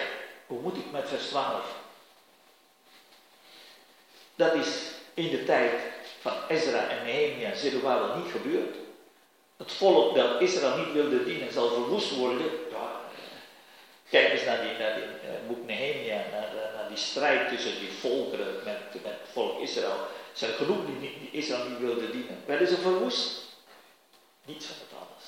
hoe 0.46 0.60
moet 0.60 0.76
ik 0.76 0.90
met 0.90 1.08
vers 1.08 1.26
12? 1.26 1.64
Dat 4.34 4.54
is 4.54 4.68
in 5.14 5.30
de 5.30 5.44
tijd 5.44 5.80
van 6.20 6.32
Ezra 6.48 6.88
en 6.88 7.04
Nehemia 7.04 7.54
Zerubbabel 7.54 8.16
niet 8.16 8.32
gebeurd. 8.32 8.76
Het 9.56 9.72
volk 9.72 10.14
dat 10.14 10.40
Israël 10.40 10.76
niet 10.76 10.92
wilde 10.92 11.24
dienen 11.24 11.52
zal 11.52 11.68
verwoest 11.68 12.16
worden. 12.16 12.50
Kijk 14.10 14.32
eens 14.32 14.44
naar 14.44 14.62
die, 14.62 14.78
naar 14.78 14.94
die 14.94 15.04
boek 15.46 15.66
Nehemia, 15.66 16.24
naar, 16.30 16.54
naar, 16.74 16.88
die 16.88 16.96
strijd 16.96 17.48
tussen 17.48 17.78
die 17.78 17.92
volkeren 17.92 18.54
met, 18.64 19.02
het 19.02 19.28
volk 19.32 19.60
Israël. 19.60 20.06
Zijn 20.32 20.52
genoeg 20.52 20.86
die, 20.86 20.98
die 20.98 21.30
Israël 21.32 21.68
niet 21.68 21.78
wilden 21.78 22.12
dienen. 22.12 22.42
Werden 22.46 22.68
ze 22.68 22.76
verwoest? 22.76 23.42
Niets 24.44 24.66
van 24.66 24.76
het 24.78 24.98
alles. 24.98 25.24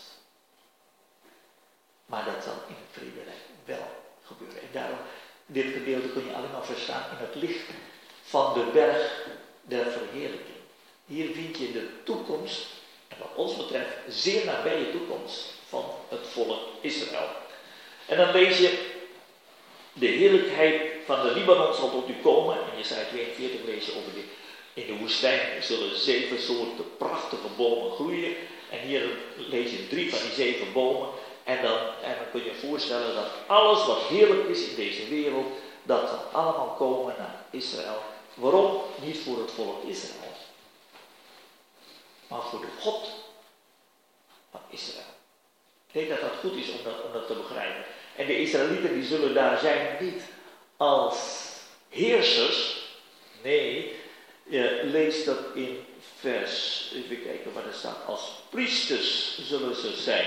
Maar 2.07 2.25
dat 2.25 2.45
zal 2.45 2.55
in 2.69 2.75
het 2.75 2.93
vrederijk 3.03 3.43
wel 3.65 3.87
gebeuren. 4.23 4.61
En 4.61 4.69
daarom, 4.73 4.99
dit 5.47 5.73
gedeelte 5.73 6.09
kun 6.09 6.27
je 6.27 6.35
allemaal 6.35 6.65
verstaan 6.65 7.05
in 7.11 7.27
het 7.27 7.35
licht 7.35 7.69
van 8.23 8.55
de 8.55 8.71
berg 8.73 9.27
der 9.63 9.91
verheerlijking. 9.91 10.52
Hier 11.13 11.31
vind 11.35 11.59
je 11.59 11.73
de 11.73 11.89
toekomst, 12.05 12.67
en 13.09 13.17
wat 13.19 13.31
ons 13.35 13.57
betreft, 13.57 13.91
zeer 14.09 14.45
nabije 14.45 14.91
toekomst 14.91 15.55
van 15.69 15.85
het 16.09 16.27
volk 16.33 16.61
Israël. 16.81 17.29
En 18.07 18.17
dan 18.17 18.33
lees 18.33 18.59
je, 18.59 18.79
de 19.93 20.07
heerlijkheid 20.07 20.81
van 21.05 21.23
de 21.23 21.33
Libanon 21.33 21.75
zal 21.75 21.91
tot 21.91 22.09
u 22.09 22.15
komen. 22.23 22.57
En 22.57 22.79
je 22.79 22.85
zei 22.85 23.07
42 23.09 23.65
lees 23.67 23.87
je 23.87 23.97
over 23.97 24.13
de, 24.13 24.23
in 24.75 24.87
de 24.87 24.97
woestijn 24.97 25.63
zullen 25.63 25.99
zeven 25.99 26.41
soorten 26.41 26.97
prachtige 26.99 27.49
bomen 27.57 27.93
groeien. 27.93 28.35
En 28.71 28.79
hier 28.79 29.03
lees 29.37 29.71
je 29.71 29.89
drie 29.89 30.11
van 30.11 30.19
die 30.27 30.45
zeven 30.45 30.73
bomen. 30.73 31.09
En 31.45 31.63
dan, 31.63 31.79
kun 32.31 32.45
je 32.45 32.51
je 32.51 32.67
voorstellen 32.67 33.15
dat 33.15 33.31
alles 33.47 33.87
wat 33.87 34.03
heerlijk 34.03 34.49
is 34.49 34.69
in 34.69 34.77
deze 34.77 35.09
wereld, 35.09 35.47
dat 35.83 36.09
zal 36.09 36.41
allemaal 36.41 36.75
komen 36.79 37.15
naar 37.19 37.45
Israël. 37.51 38.03
Waarom? 38.35 38.81
Niet 39.05 39.19
voor 39.19 39.39
het 39.39 39.51
volk 39.51 39.85
Israël, 39.87 40.32
maar 42.33 42.43
voor 42.43 42.61
de 42.61 42.81
God 42.81 43.09
van 44.51 44.61
Israël. 44.71 45.05
Ik 45.87 45.93
denk 45.93 46.09
dat 46.09 46.21
dat 46.21 46.39
goed 46.41 46.57
is 46.57 46.71
om 46.71 46.85
dat, 46.85 47.05
om 47.05 47.13
dat 47.13 47.27
te 47.27 47.35
begrijpen. 47.35 47.85
En 48.17 48.27
de 48.27 48.39
Israëlieten 48.41 48.95
die 48.95 49.05
zullen 49.05 49.35
daar 49.35 49.59
zijn 49.59 50.05
niet 50.05 50.23
als 50.77 51.19
heersers. 51.89 52.77
Nee, 53.43 53.97
je 54.45 54.81
leest 54.85 55.27
dat 55.27 55.39
in 55.55 55.85
vers, 56.19 56.89
even 56.95 57.23
kijken 57.23 57.53
waar 57.53 57.67
er 57.67 57.75
staat, 57.75 58.07
als 58.07 58.31
priesters 58.51 59.39
zullen 59.43 59.77
ze 59.77 59.97
zijn. 59.97 60.27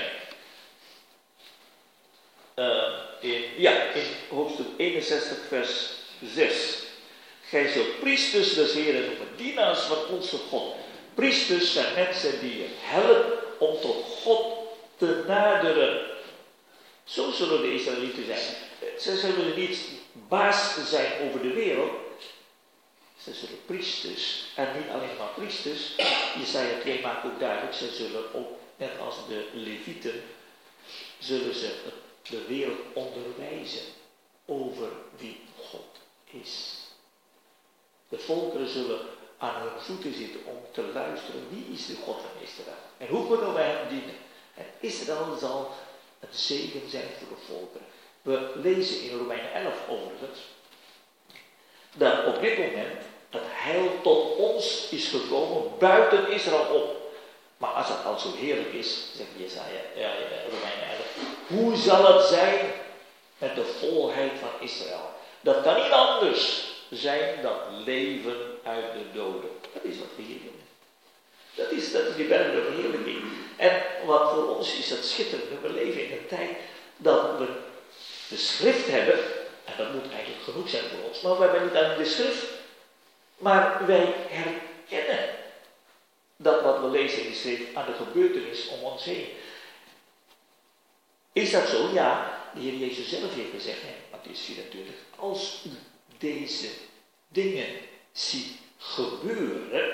In, 3.20 3.44
ja, 3.58 3.82
in 3.82 4.04
hoofdstuk 4.30 4.68
61, 4.78 5.38
vers 5.48 5.90
6. 6.24 6.84
Gij 7.42 7.68
zult 7.68 8.00
priesters 8.00 8.54
des 8.54 8.74
Heren 8.74 9.06
noemen, 9.06 9.36
dienaars 9.38 9.80
van 9.80 10.06
onze 10.08 10.38
God. 10.38 10.76
Priesters 11.16 11.74
zijn 11.74 11.94
mensen 11.94 12.40
die 12.40 12.58
je 12.58 12.68
helpen 12.72 13.60
om 13.60 13.80
tot 13.82 14.04
God 14.24 14.46
te 14.98 15.24
naderen. 15.28 16.02
Zo 17.04 17.32
zullen 17.32 17.62
de 17.62 17.74
Israëlieten 17.74 18.26
zijn. 18.26 18.56
Ze 19.00 19.18
zullen 19.18 19.60
niet 19.60 19.80
baas 20.28 20.90
zijn 20.90 21.28
over 21.28 21.42
de 21.42 21.54
wereld, 21.54 21.92
ze 23.24 23.34
zullen 23.34 23.66
priesters, 23.66 24.46
en 24.56 24.68
niet 24.78 24.90
alleen 24.90 25.18
maar 25.18 25.34
priesters, 25.36 25.96
Jesaja 26.38 26.80
2 26.80 27.02
maakt 27.02 27.26
ook 27.26 27.40
duidelijk, 27.40 27.74
ze 27.74 27.90
zullen 27.90 28.34
ook, 28.34 28.50
net 28.78 29.00
als 29.00 29.16
de 29.28 29.46
levieten, 29.54 30.24
zullen 31.20 31.56
ze 31.56 31.74
de 32.30 32.46
wereld 32.48 32.80
onderwijzen 32.94 33.84
over 34.46 34.88
wie 35.18 35.40
God 35.58 35.98
is. 36.26 36.74
De 38.10 38.20
volkeren 38.20 38.70
zullen 38.70 39.00
aan 39.38 39.62
hun 39.62 39.82
voeten 39.82 40.14
zitten 40.14 40.40
om 40.46 40.58
te 40.72 40.84
luisteren, 40.94 41.48
wie 41.50 41.66
is 41.74 41.86
de 41.86 41.96
God 41.96 42.16
van 42.16 42.44
Israël? 42.44 42.78
En 42.98 43.08
hoe 43.08 43.28
kunnen 43.28 43.54
wij 43.54 43.70
hem 43.70 43.88
dienen? 43.90 44.16
En 44.56 44.66
Israël 44.80 45.38
zal 45.40 45.72
een 46.20 46.28
zegen 46.32 46.90
zijn 46.90 47.08
voor 47.20 47.38
de 47.38 47.44
volkeren. 47.48 47.88
We 48.22 48.52
lezen 48.56 49.02
in 49.02 49.18
Romeinen 49.18 49.54
11 49.54 49.74
overigens, 49.90 50.40
dat 51.94 52.26
op 52.26 52.42
dit 52.42 52.58
moment 52.58 53.02
het 53.30 53.44
heil 53.46 54.02
tot 54.02 54.36
ons 54.36 54.88
is 54.90 55.08
gekomen 55.08 55.78
buiten 55.80 56.32
Israël 56.32 56.68
op. 56.74 56.96
Maar 57.58 57.70
als 57.70 57.88
het 57.88 58.06
al 58.06 58.20
zo 58.20 58.36
heerlijk 58.36 58.74
is, 58.74 59.06
zegt 59.16 59.30
Jesaja, 59.38 59.82
ja, 59.96 60.12
Romeinen 60.50 60.90
11, 60.90 61.16
hoe 61.48 61.76
zal 61.76 62.16
het 62.16 62.26
zijn 62.26 62.72
met 63.38 63.56
de 63.56 63.64
volheid 63.64 64.32
van 64.40 64.68
Israël? 64.68 65.10
Dat 65.42 65.62
kan 65.62 65.76
niet 65.76 65.92
anders 65.92 66.74
zijn 66.90 67.42
dan 67.42 67.84
leven 67.84 68.55
uit 68.66 68.94
de 68.94 69.12
doden. 69.14 69.50
Dat 69.74 69.84
is 69.84 70.00
wat 70.00 70.08
we 70.16 70.22
hier 70.22 70.40
doen. 70.40 70.62
Dat 71.56 71.72
is, 71.72 71.92
dat 71.92 72.06
is 72.06 72.16
die 72.16 72.28
der 72.28 72.64
verheerlijking. 72.64 73.24
En 73.56 73.82
wat 74.06 74.30
voor 74.32 74.56
ons 74.56 74.78
is 74.78 74.88
dat 74.88 75.06
schitterend. 75.06 75.62
We 75.62 75.70
leven 75.70 76.06
in 76.06 76.12
een 76.12 76.28
tijd 76.28 76.50
dat 76.98 77.38
we 77.38 77.48
de 78.30 78.38
schrift 78.38 78.88
hebben, 78.88 79.20
en 79.66 79.74
dat 79.78 79.94
moet 79.94 80.12
eigenlijk 80.12 80.44
genoeg 80.44 80.70
zijn 80.70 80.84
voor 80.84 81.10
ons, 81.10 81.22
maar 81.22 81.38
we 81.38 81.44
hebben 81.44 81.64
niet 81.64 81.76
alleen 81.76 81.98
de 81.98 82.06
schrift, 82.06 82.46
maar 83.38 83.86
wij 83.86 84.14
herkennen 84.28 85.30
dat 86.38 86.62
wat 86.62 86.80
we 86.80 86.88
lezen 86.88 87.24
in 87.24 87.30
de 87.30 87.36
schrift 87.36 87.76
aan 87.76 87.86
de 87.86 87.94
gebeurtenis 87.94 88.68
om 88.68 88.80
ons 88.80 89.04
heen. 89.04 89.28
Is 91.34 91.52
dat 91.52 91.68
zo? 91.68 91.90
Ja, 91.94 92.40
de 92.54 92.60
Heer 92.60 92.74
Jezus 92.74 93.10
zelf 93.10 93.36
heeft 93.36 93.52
gezegd, 93.52 93.82
hè, 93.82 94.18
Matthäus 94.18 94.40
24, 94.40 94.96
als 95.16 95.64
u 95.66 95.70
deze 96.18 96.70
dingen 97.28 97.68
ziet 98.16 98.48
gebeuren, 98.78 99.92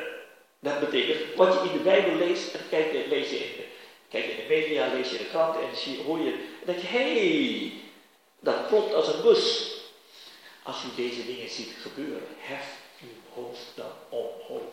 dat 0.59 0.79
betekent, 0.79 1.35
wat 1.35 1.53
je 1.53 1.69
in 1.69 1.77
de 1.77 1.83
Bijbel 1.83 2.15
leest, 2.15 2.53
en 2.53 2.59
kijk, 2.69 2.91
lees 3.09 3.29
je 3.29 3.37
in 3.37 3.49
de, 4.09 4.45
media, 4.49 4.87
lees 4.93 5.11
je 5.11 5.17
de 5.17 5.25
krant 5.25 5.55
en 5.55 5.77
zie, 5.77 6.03
hoor 6.03 6.19
je, 6.19 6.31
en 6.31 6.65
denk 6.65 6.79
je, 6.79 6.87
hey, 6.87 7.73
dat 8.39 8.67
klopt 8.67 8.93
als 8.93 9.07
een 9.07 9.21
bus. 9.21 9.71
Als 10.63 10.83
u 10.83 10.87
deze 10.95 11.25
dingen 11.25 11.49
ziet 11.49 11.71
gebeuren, 11.81 12.27
hef 12.37 12.77
uw 13.01 13.41
hoofd 13.41 13.65
dan 13.75 13.91
omhoog, 14.09 14.71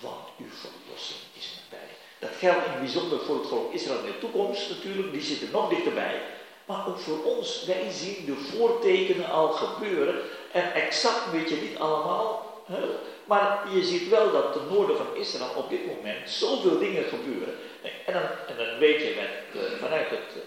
want 0.00 0.28
uw 0.38 0.50
verlossing 0.50 1.20
is 1.38 1.60
nabij. 1.62 1.88
Dat 2.18 2.30
geldt 2.38 2.64
in 2.64 2.70
het 2.70 2.80
bijzonder 2.80 3.20
voor 3.20 3.38
het 3.38 3.48
volk 3.48 3.72
Israël 3.72 3.98
in 3.98 4.12
de 4.12 4.18
toekomst 4.18 4.68
natuurlijk, 4.68 5.12
die 5.12 5.22
zitten 5.22 5.50
nog 5.50 5.68
dichterbij. 5.68 6.22
Maar 6.66 6.88
ook 6.88 6.98
voor 6.98 7.24
ons, 7.24 7.64
wij 7.64 7.90
zien 7.90 8.24
de 8.24 8.34
voortekenen 8.34 9.30
al 9.30 9.48
gebeuren. 9.48 10.22
En 10.52 10.72
exact 10.72 11.30
weet 11.30 11.48
je 11.48 11.56
niet 11.56 11.78
allemaal, 11.78 12.45
maar 13.24 13.68
je 13.72 13.84
ziet 13.84 14.08
wel 14.08 14.32
dat 14.32 14.52
ten 14.52 14.66
noorden 14.70 14.96
van 14.96 15.14
Israël 15.14 15.50
op 15.56 15.70
dit 15.70 15.86
moment 15.86 16.30
zoveel 16.30 16.78
dingen 16.78 17.04
gebeuren. 17.04 17.54
En 18.06 18.12
dan, 18.12 18.22
en 18.56 18.78
weet 18.78 19.02
je 19.02 19.14
met, 19.16 19.62
uh, 19.62 19.78
vanuit 19.80 20.10
het 20.10 20.36
uh, 20.36 20.42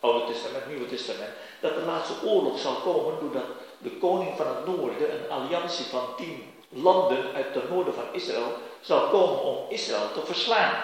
Oude 0.00 0.32
Testament, 0.32 0.66
Nieuwe 0.66 0.86
Testament, 0.86 1.30
dat 1.60 1.74
de 1.74 1.82
laatste 1.82 2.14
oorlog 2.26 2.58
zal 2.58 2.74
komen 2.74 3.20
doordat 3.20 3.48
de 3.78 3.90
koning 3.90 4.36
van 4.36 4.46
het 4.46 4.66
noorden, 4.66 5.14
een 5.14 5.30
alliantie 5.30 5.84
van 5.84 6.06
tien 6.16 6.52
landen 6.68 7.34
uit 7.34 7.52
ten 7.52 7.62
noorden 7.70 7.94
van 7.94 8.04
Israël, 8.12 8.52
zal 8.80 9.08
komen 9.08 9.42
om 9.42 9.56
Israël 9.68 10.12
te 10.12 10.20
verslaan. 10.24 10.82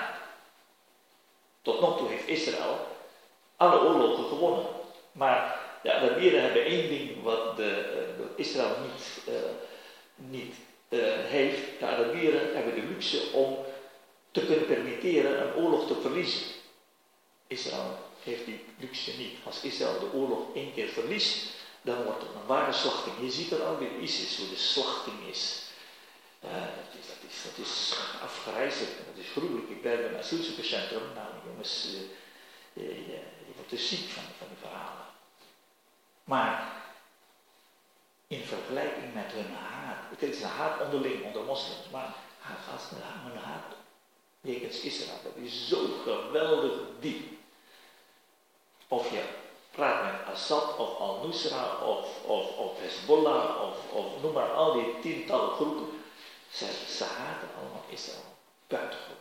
Tot 1.62 1.80
nog 1.80 1.98
toe 1.98 2.08
heeft 2.08 2.28
Israël 2.28 2.78
alle 3.56 3.80
oorlogen 3.80 4.24
gewonnen. 4.24 4.64
Maar 5.12 5.58
de 5.82 5.92
Arabieren 5.92 6.42
hebben 6.42 6.64
één 6.64 6.88
ding 6.88 7.22
wat 7.22 7.56
de, 7.56 7.84
de 8.16 8.24
Israël 8.36 8.76
niet, 8.82 9.20
uh, 9.28 9.34
niet 10.28 10.54
uh, 10.88 11.00
heeft. 11.06 11.78
De 11.78 11.86
Arabieren 11.86 12.54
hebben 12.54 12.74
de 12.74 12.86
luxe 12.86 13.30
om 13.32 13.58
te 14.30 14.46
kunnen 14.46 14.66
permitteren 14.66 15.46
een 15.46 15.54
oorlog 15.54 15.86
te 15.86 16.00
verliezen. 16.00 16.42
Israël 17.46 17.98
heeft 18.22 18.44
die 18.44 18.64
luxe 18.78 19.16
niet. 19.18 19.38
Als 19.44 19.60
Israël 19.60 19.98
de 19.98 20.12
oorlog 20.12 20.54
één 20.54 20.74
keer 20.74 20.88
verliest, 20.88 21.48
dan 21.82 22.02
wordt 22.02 22.22
het 22.22 22.34
een 22.34 22.46
ware 22.46 22.72
slachting. 22.72 23.14
Je 23.20 23.30
ziet 23.30 23.52
er 23.52 23.62
al 23.62 23.76
bij 23.76 23.90
ISIS 24.00 24.36
hoe 24.36 24.48
de 24.48 24.56
slachting 24.56 25.26
is. 25.30 25.62
Uh, 26.44 26.50
dat 26.52 27.00
is, 27.00 27.06
dat 27.06 27.30
is, 27.30 27.42
dat 27.42 27.66
is 27.66 27.94
afgrijzelijk, 28.22 28.96
dat 28.96 29.24
is 29.24 29.30
gruwelijk. 29.30 29.68
Ik 29.68 29.82
ben 29.82 29.96
bij 29.96 30.08
een 30.08 30.16
asielzoekerscentrum. 30.16 31.02
Nou 31.14 31.28
jongens, 31.46 31.88
je, 32.72 32.82
je, 32.82 33.18
je 33.46 33.52
wordt 33.56 33.72
er 33.72 33.78
ziek 33.78 34.08
van, 34.08 34.22
van 34.38 34.46
die 34.48 34.56
verhalen. 34.60 35.06
Maar 36.24 36.72
in 38.30 38.44
vergelijking 38.44 39.14
met 39.14 39.32
hun 39.32 39.54
haat, 39.54 39.98
het 40.10 40.22
is 40.22 40.42
een 40.42 40.48
haat 40.48 40.80
onderling 40.84 41.24
onder 41.24 41.42
moslims, 41.42 41.88
maar 41.90 42.14
hun 43.24 43.42
haat 43.42 43.74
jegens 44.40 44.80
Israël, 44.80 45.18
dat 45.22 45.36
is 45.36 45.68
zo 45.68 45.86
geweldig 46.04 46.72
diep. 47.00 47.38
Of 48.88 49.10
je 49.10 49.22
praat 49.70 50.04
met 50.04 50.34
Assad 50.34 50.76
of 50.76 50.98
Al-Nusra 50.98 51.76
of, 51.84 52.24
of, 52.24 52.56
of 52.56 52.80
Hezbollah 52.80 53.62
of, 53.62 53.92
of 53.92 54.22
noem 54.22 54.32
maar 54.32 54.50
al 54.50 54.72
die 54.72 55.00
tientallen 55.00 55.54
groepen, 55.54 56.02
ze, 56.50 56.66
ze 56.88 57.04
haten 57.04 57.48
allemaal 57.58 57.84
Israël. 57.88 58.24
Buitengewoon. 58.66 59.16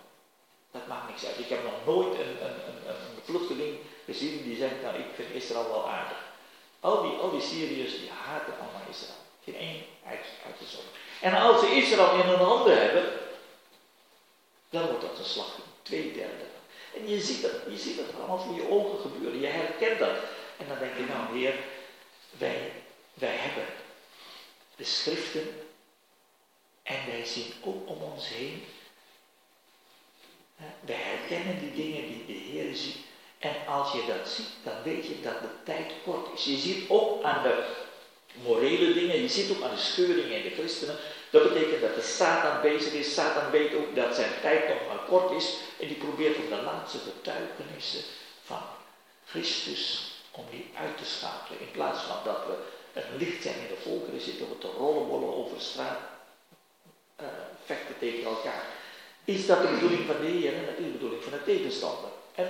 Dat 0.71 0.87
maakt 0.87 1.07
niks 1.07 1.25
uit. 1.25 1.39
Ik 1.39 1.49
heb 1.49 1.63
nog 1.63 1.85
nooit 1.85 2.19
een, 2.19 2.45
een, 2.45 2.67
een, 2.67 2.89
een 2.89 3.23
vluchteling 3.23 3.77
gezien 4.05 4.43
die 4.43 4.57
zegt, 4.57 4.81
nou 4.81 4.97
ik 4.97 5.05
vind 5.15 5.33
Israël 5.33 5.69
wel 5.69 5.89
aardig. 5.89 6.28
Al 6.79 7.01
die, 7.01 7.11
al 7.11 7.31
die 7.31 7.41
Syriërs 7.41 7.99
die 7.99 8.09
haten 8.09 8.53
allemaal 8.53 8.89
Israël. 8.89 9.17
Geen 9.43 9.55
één 9.55 9.83
uit, 10.05 10.25
uitgezonderd. 10.45 10.95
En 11.21 11.33
als 11.33 11.59
ze 11.59 11.75
Israël 11.75 12.13
in 12.13 12.29
hun 12.29 12.39
handen 12.39 12.81
hebben, 12.81 13.03
dan 14.69 14.85
wordt 14.85 15.01
dat 15.01 15.17
een 15.17 15.25
slachting. 15.25 15.65
Twee 15.81 16.13
derde. 16.13 16.45
En 16.95 17.09
je 17.09 17.21
ziet 17.21 17.41
dat, 17.41 17.51
je 17.69 17.77
ziet 17.77 17.97
dat 17.97 18.15
allemaal 18.17 18.39
voor 18.39 18.55
je 18.55 18.69
ogen 18.69 18.99
gebeuren. 18.99 19.39
Je 19.39 19.47
herkent 19.47 19.99
dat. 19.99 20.17
En 20.57 20.67
dan 20.67 20.79
denk 20.79 20.97
je, 20.97 21.05
nou 21.05 21.37
heer, 21.37 21.55
wij, 22.37 22.71
wij 23.13 23.35
hebben 23.35 23.65
de 24.75 24.83
schriften 24.83 25.67
en 26.83 27.05
wij 27.05 27.25
zien 27.25 27.53
ook 27.63 27.89
om 27.89 28.01
ons 28.01 28.27
heen. 28.27 28.65
Wij 30.79 30.95
herkennen 30.95 31.59
die 31.59 31.73
dingen 31.73 32.07
die 32.07 32.25
de 32.25 32.33
Heer 32.33 32.75
ziet. 32.75 32.97
En 33.39 33.55
als 33.67 33.91
je 33.91 34.03
dat 34.07 34.29
ziet, 34.29 34.49
dan 34.63 34.73
weet 34.83 35.05
je 35.05 35.21
dat 35.21 35.41
de 35.41 35.47
tijd 35.63 35.91
kort 36.03 36.27
is. 36.33 36.45
Je 36.45 36.57
ziet 36.57 36.89
ook 36.89 37.23
aan 37.23 37.43
de 37.43 37.63
morele 38.43 38.93
dingen, 38.93 39.21
je 39.21 39.29
ziet 39.29 39.51
ook 39.51 39.63
aan 39.63 39.75
de 39.75 39.81
scheuringen 39.81 40.37
in 40.37 40.43
de 40.43 40.55
christenen. 40.55 40.95
Dat 41.29 41.53
betekent 41.53 41.81
dat 41.81 41.95
de 41.95 42.01
Satan 42.01 42.61
bezig 42.61 42.93
is. 42.93 43.13
Satan 43.13 43.51
weet 43.51 43.73
ook 43.75 43.95
dat 43.95 44.15
zijn 44.15 44.31
tijd 44.41 44.67
nog 44.67 44.87
maar 44.87 45.05
kort 45.07 45.31
is. 45.31 45.55
En 45.79 45.87
die 45.87 45.97
probeert 45.97 46.37
om 46.37 46.49
de 46.49 46.61
laatste 46.61 46.97
getuigenissen 46.97 48.03
van 48.43 48.61
Christus, 49.25 50.11
om 50.31 50.43
die 50.51 50.71
uit 50.77 50.97
te 50.97 51.05
schakelen. 51.05 51.59
In 51.59 51.71
plaats 51.71 52.01
van 52.01 52.17
dat 52.23 52.37
we 52.47 52.55
een 52.93 53.17
licht 53.17 53.43
zijn 53.43 53.55
in 53.55 53.67
de 53.67 53.81
volkeren, 53.81 54.21
zitten 54.21 54.49
we 54.49 54.57
te 54.57 54.67
rollenbollen 54.77 55.35
over 55.35 55.61
straat, 55.61 55.99
uh, 57.21 57.27
vechten 57.65 57.97
tegen 57.99 58.23
elkaar. 58.23 58.63
Is 59.25 59.45
dat 59.45 59.61
de 59.61 59.67
bedoeling 59.67 60.05
van 60.05 60.15
de 60.21 60.27
Heer 60.27 60.53
en 60.53 60.65
dat 60.65 60.77
is 60.77 60.83
de 60.83 60.91
bedoeling 60.91 61.23
van 61.23 61.31
de 61.31 61.43
tegenstander. 61.43 62.09
En 62.35 62.47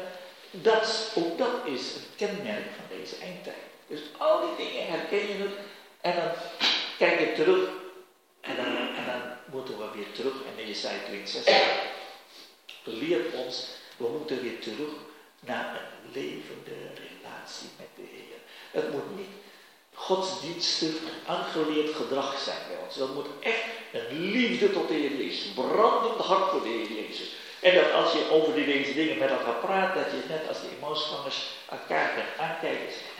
dat, 0.51 1.11
ook 1.15 1.37
dat 1.37 1.65
is 1.65 1.95
een 1.95 2.15
kenmerk 2.15 2.65
van 2.75 2.97
deze 2.97 3.15
eindtijd. 3.15 3.55
Dus 3.87 3.99
al 4.17 4.41
die 4.41 4.67
dingen 4.67 4.87
herken 4.87 5.27
je 5.27 5.33
het 5.33 5.53
en 6.01 6.15
dan 6.15 6.31
kijk 6.97 7.19
je 7.19 7.33
terug 7.33 7.69
en 8.41 8.55
dan, 8.55 8.65
en 8.95 9.05
dan 9.05 9.21
moeten 9.45 9.77
we 9.77 9.85
weer 9.95 10.11
terug. 10.11 10.33
En 10.33 10.67
Jesaja 10.67 10.99
62 11.07 11.55
leert 12.83 13.33
ons, 13.33 13.67
we 13.97 14.07
moeten 14.07 14.41
weer 14.41 14.59
terug 14.59 14.91
naar 15.39 15.75
een 15.75 16.11
levende 16.11 16.75
relatie 16.93 17.69
met 17.77 17.87
de 17.95 18.01
Heer. 18.01 18.37
Het 18.71 18.91
moet 18.91 19.17
niet 19.17 19.27
godsdienstig 19.93 20.95
aangeleerd 21.25 21.95
gedrag 21.95 22.39
zijn 22.39 22.57
bij 22.67 22.77
ons. 22.85 22.95
Dat 22.95 23.13
moet 23.13 23.27
echt 23.39 23.63
een 23.91 24.31
liefde 24.31 24.71
tot 24.71 24.87
de 24.87 24.93
Heer 24.93 25.15
Jezus, 25.15 25.51
brandend 25.51 26.21
hart 26.21 26.51
voor 26.51 26.61
de 26.63 26.69
Heer 26.69 26.91
Jezus. 26.91 27.29
En 27.61 27.75
dat 27.75 27.91
als 27.91 28.11
je 28.11 28.29
over 28.31 28.53
deze 28.53 28.93
dingen 28.93 29.17
met 29.17 29.29
elkaar 29.29 29.53
praat, 29.53 29.95
dat 29.95 30.05
je 30.11 30.29
net 30.29 30.47
als 30.47 30.61
de 30.61 30.69
emotiegangers 30.77 31.47
elkaar 31.69 32.13
kan 32.13 32.45
aankijken 32.47 32.87
en 32.87 33.19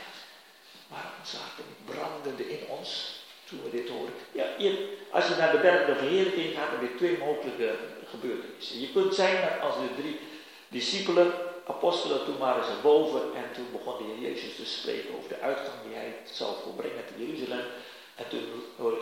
waarom 0.88 1.24
zaten 1.24 1.66
brandende 1.86 2.50
in 2.50 2.68
ons 2.68 3.18
toen 3.44 3.64
we 3.64 3.70
dit 3.70 3.90
horen? 3.90 4.14
Ja, 4.32 4.46
als 5.12 5.28
je 5.28 5.36
naar 5.36 5.52
de 5.52 5.58
berg 5.58 5.86
de 5.86 5.96
verheerlijking 5.96 6.56
gaat, 6.56 6.72
dan 6.72 6.80
weer 6.80 6.98
twee 6.98 7.18
mogelijke 7.18 7.76
gebeurtenissen. 8.10 8.80
Je 8.80 8.92
kunt 8.92 9.16
zijn 9.16 9.42
dat 9.42 9.62
als 9.62 9.76
de 9.76 10.02
drie 10.02 10.20
discipelen, 10.68 11.34
apostelen, 11.68 12.26
toen 12.26 12.38
waren 12.38 12.64
ze 12.64 12.82
boven 12.82 13.22
en 13.22 13.54
toen 13.54 13.68
begon 13.72 13.98
de 13.98 14.28
Jezus 14.28 14.56
te 14.56 14.66
spreken 14.66 15.16
over 15.18 15.30
de 15.30 15.40
uitgang 15.40 15.76
die 15.86 15.96
hij 15.96 16.16
zal 16.32 16.62
volbrengen 16.64 17.06
te 17.06 17.26
Jeruzalem. 17.26 17.66
En 18.16 18.28
toen 18.30 18.64
hoor 18.78 18.92
je 18.92 19.02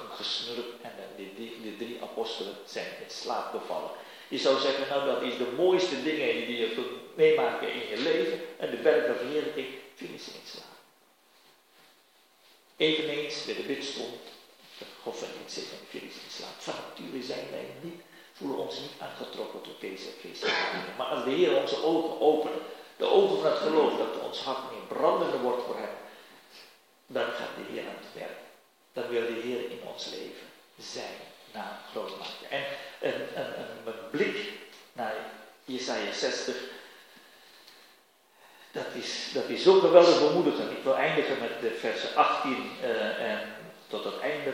een 0.00 0.16
gesnurp 0.16 0.66
en 0.82 0.92
de, 1.16 1.34
de, 1.34 1.60
de, 1.62 1.76
drie 1.76 1.98
apostelen 2.02 2.54
zijn 2.66 2.86
in 2.86 3.10
slaap 3.10 3.50
gevallen. 3.50 3.90
Je 4.28 4.38
zou 4.38 4.60
zeggen, 4.60 4.88
nou 4.88 5.06
dat 5.06 5.22
is 5.22 5.36
de 5.36 5.52
mooiste 5.56 6.02
dingen 6.02 6.46
die 6.46 6.58
je 6.58 6.74
kunt 6.74 7.16
meemaken 7.16 7.72
in 7.72 7.88
je 7.88 7.96
leven. 7.96 8.40
En 8.58 8.70
de 8.70 8.76
berg 8.76 9.06
van 9.06 9.14
verheerlijking 9.14 9.66
vielen 9.94 10.20
ze 10.20 10.30
in 10.30 10.46
slaap. 10.46 10.76
Eveneens 12.76 13.44
bij 13.44 13.54
de 13.54 13.62
bidstond, 13.62 14.16
de 14.78 14.84
God 15.02 15.16
van 15.16 15.28
niet 15.40 15.52
zitten 15.52 15.78
en 15.78 15.86
vielen 15.88 16.10
ze 16.12 16.18
in 16.24 16.30
slaap. 16.30 16.56
Van 16.58 16.74
nature 16.74 17.22
zijn 17.22 17.50
wij 17.50 17.66
niet, 17.80 18.00
voelen 18.32 18.58
ons 18.58 18.80
niet 18.80 19.00
aangetrokken 19.00 19.60
tot 19.60 19.80
deze 19.80 20.08
dingen. 20.22 20.94
Maar 20.96 21.06
als 21.06 21.24
de 21.24 21.30
Heer 21.30 21.56
onze 21.60 21.84
ogen 21.84 22.20
opent, 22.20 22.62
de 22.96 23.06
ogen 23.06 23.40
van 23.40 23.50
het 23.50 23.60
geloof, 23.60 23.96
dat 23.96 24.22
ons 24.22 24.40
hart 24.40 24.70
meer 24.70 24.98
brandender 24.98 25.40
wordt 25.40 25.62
voor 25.62 25.76
hem, 25.76 25.94
dan 27.06 27.24
gaat 27.24 27.56
de 27.56 27.72
Heer 27.72 27.82
aan 27.82 28.02
het 28.02 28.14
werk. 28.14 28.47
Dan 28.92 29.08
wil 29.08 29.20
de 29.20 29.40
Heer 29.42 29.70
in 29.70 29.80
ons 29.94 30.06
leven 30.10 30.46
zijn 30.78 31.16
naam 31.52 31.76
groot 31.90 32.18
maken. 32.18 32.50
En 32.50 32.64
een, 33.00 33.20
een, 33.34 33.60
een, 33.60 33.86
een 33.86 34.10
blik 34.10 34.36
naar 34.92 35.14
Jesaja 35.64 36.12
60, 36.12 36.56
dat 38.72 38.86
is, 38.94 39.30
dat 39.32 39.48
is 39.48 39.62
zo 39.62 39.80
geweldig 39.80 40.18
bemoedigend. 40.18 40.70
Ik 40.70 40.82
wil 40.82 40.96
eindigen 40.96 41.38
met 41.40 41.60
de 41.60 41.70
versen 41.70 42.14
18 42.14 42.70
uh, 42.82 43.32
en 43.32 43.54
tot 43.88 44.04
het 44.04 44.20
einde. 44.20 44.52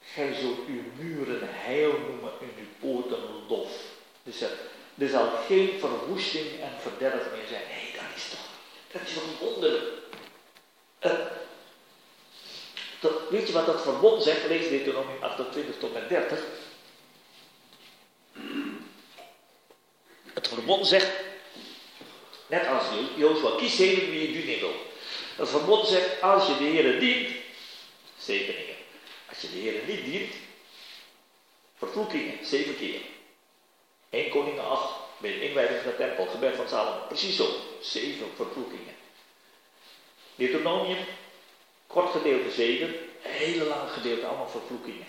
Gij 0.00 0.34
zult 0.34 0.66
uw 0.66 0.82
muren 0.96 1.40
heil 1.42 1.90
noemen 1.90 2.32
en 2.40 2.52
uw 2.58 2.66
poorten 2.80 3.46
lof. 3.48 3.70
Dus 4.22 4.40
er, 4.40 5.08
zal 5.08 5.28
geen 5.46 5.78
verwoesting 5.78 6.60
en 6.60 6.70
verderf 6.80 7.30
meer 7.34 7.46
zijn. 7.48 7.62
Nee, 7.68 7.92
dat 7.92 8.16
is 8.16 8.28
toch 8.28 8.46
Dat 8.92 9.02
is 9.06 9.14
toch 9.14 9.38
wonderlijk. 9.40 9.84
Uh, 11.00 11.12
weet 13.30 13.46
je 13.46 13.52
wat 13.52 13.66
dat 13.66 13.82
verbond 13.82 14.22
zegt? 14.22 14.46
Lees 14.48 14.68
Deuteronomium 14.68 15.22
28 15.22 15.78
tot 15.78 15.94
en 15.94 16.08
30. 16.08 16.38
Het 20.34 20.48
verbond 20.48 20.86
zegt, 20.86 21.10
net 22.46 22.66
als 22.66 22.84
Jozua, 23.16 23.56
kies 23.56 23.78
heden 23.78 24.10
wie 24.10 24.20
je 24.20 24.32
dienen 24.32 24.58
wil. 24.60 24.74
Het 25.36 25.48
verbond 25.48 25.86
zegt, 25.86 26.22
als 26.22 26.46
je 26.46 26.56
de 26.56 26.64
Heer 26.64 27.00
dient, 27.00 27.28
zegeningen. 28.18 28.76
Als 29.28 29.40
je 29.40 29.50
de 29.50 29.58
Heer 29.58 29.80
niet 29.86 30.04
dient, 30.04 30.34
vervloekingen, 31.76 32.46
zeven 32.46 32.76
keer. 32.76 33.00
1 34.10 34.30
Koningen 34.30 34.68
8, 34.68 34.94
bij 35.18 35.30
de 35.30 35.48
inwijding 35.48 35.80
van 35.80 35.90
de 35.90 35.96
tempel, 35.96 36.26
gebed 36.26 36.56
van 36.56 36.68
Salomo. 36.68 37.06
Precies 37.06 37.36
zo, 37.36 37.48
zeven 37.80 38.26
vervloekingen. 38.36 38.94
Deuteronomium, 40.34 41.04
kort 41.86 42.10
gedeelte 42.10 42.50
7, 42.50 42.94
hele 43.22 43.64
lang 43.64 43.90
gedeelte, 43.90 44.26
allemaal 44.26 44.48
vervloekingen. 44.48 45.06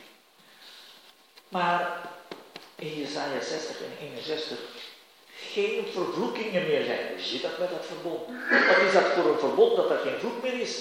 Maar 1.47 2.09
in 2.76 2.97
Jesaja 2.97 3.41
60 3.41 3.78
en 3.78 4.07
61 4.07 4.59
geen 5.36 5.86
vervloekingen 5.91 6.68
meer 6.68 6.84
zijn. 6.84 7.07
Hoe 7.07 7.20
zit 7.20 7.41
dat 7.41 7.57
met 7.57 7.70
dat 7.70 7.86
verbond? 7.86 8.28
Wat 8.68 8.78
is 8.78 8.93
dat 8.93 9.05
voor 9.05 9.26
een 9.26 9.39
verbond 9.39 9.76
dat 9.76 9.89
er 9.89 9.97
geen 9.97 10.20
vloek 10.20 10.43
meer 10.43 10.59
is? 10.59 10.78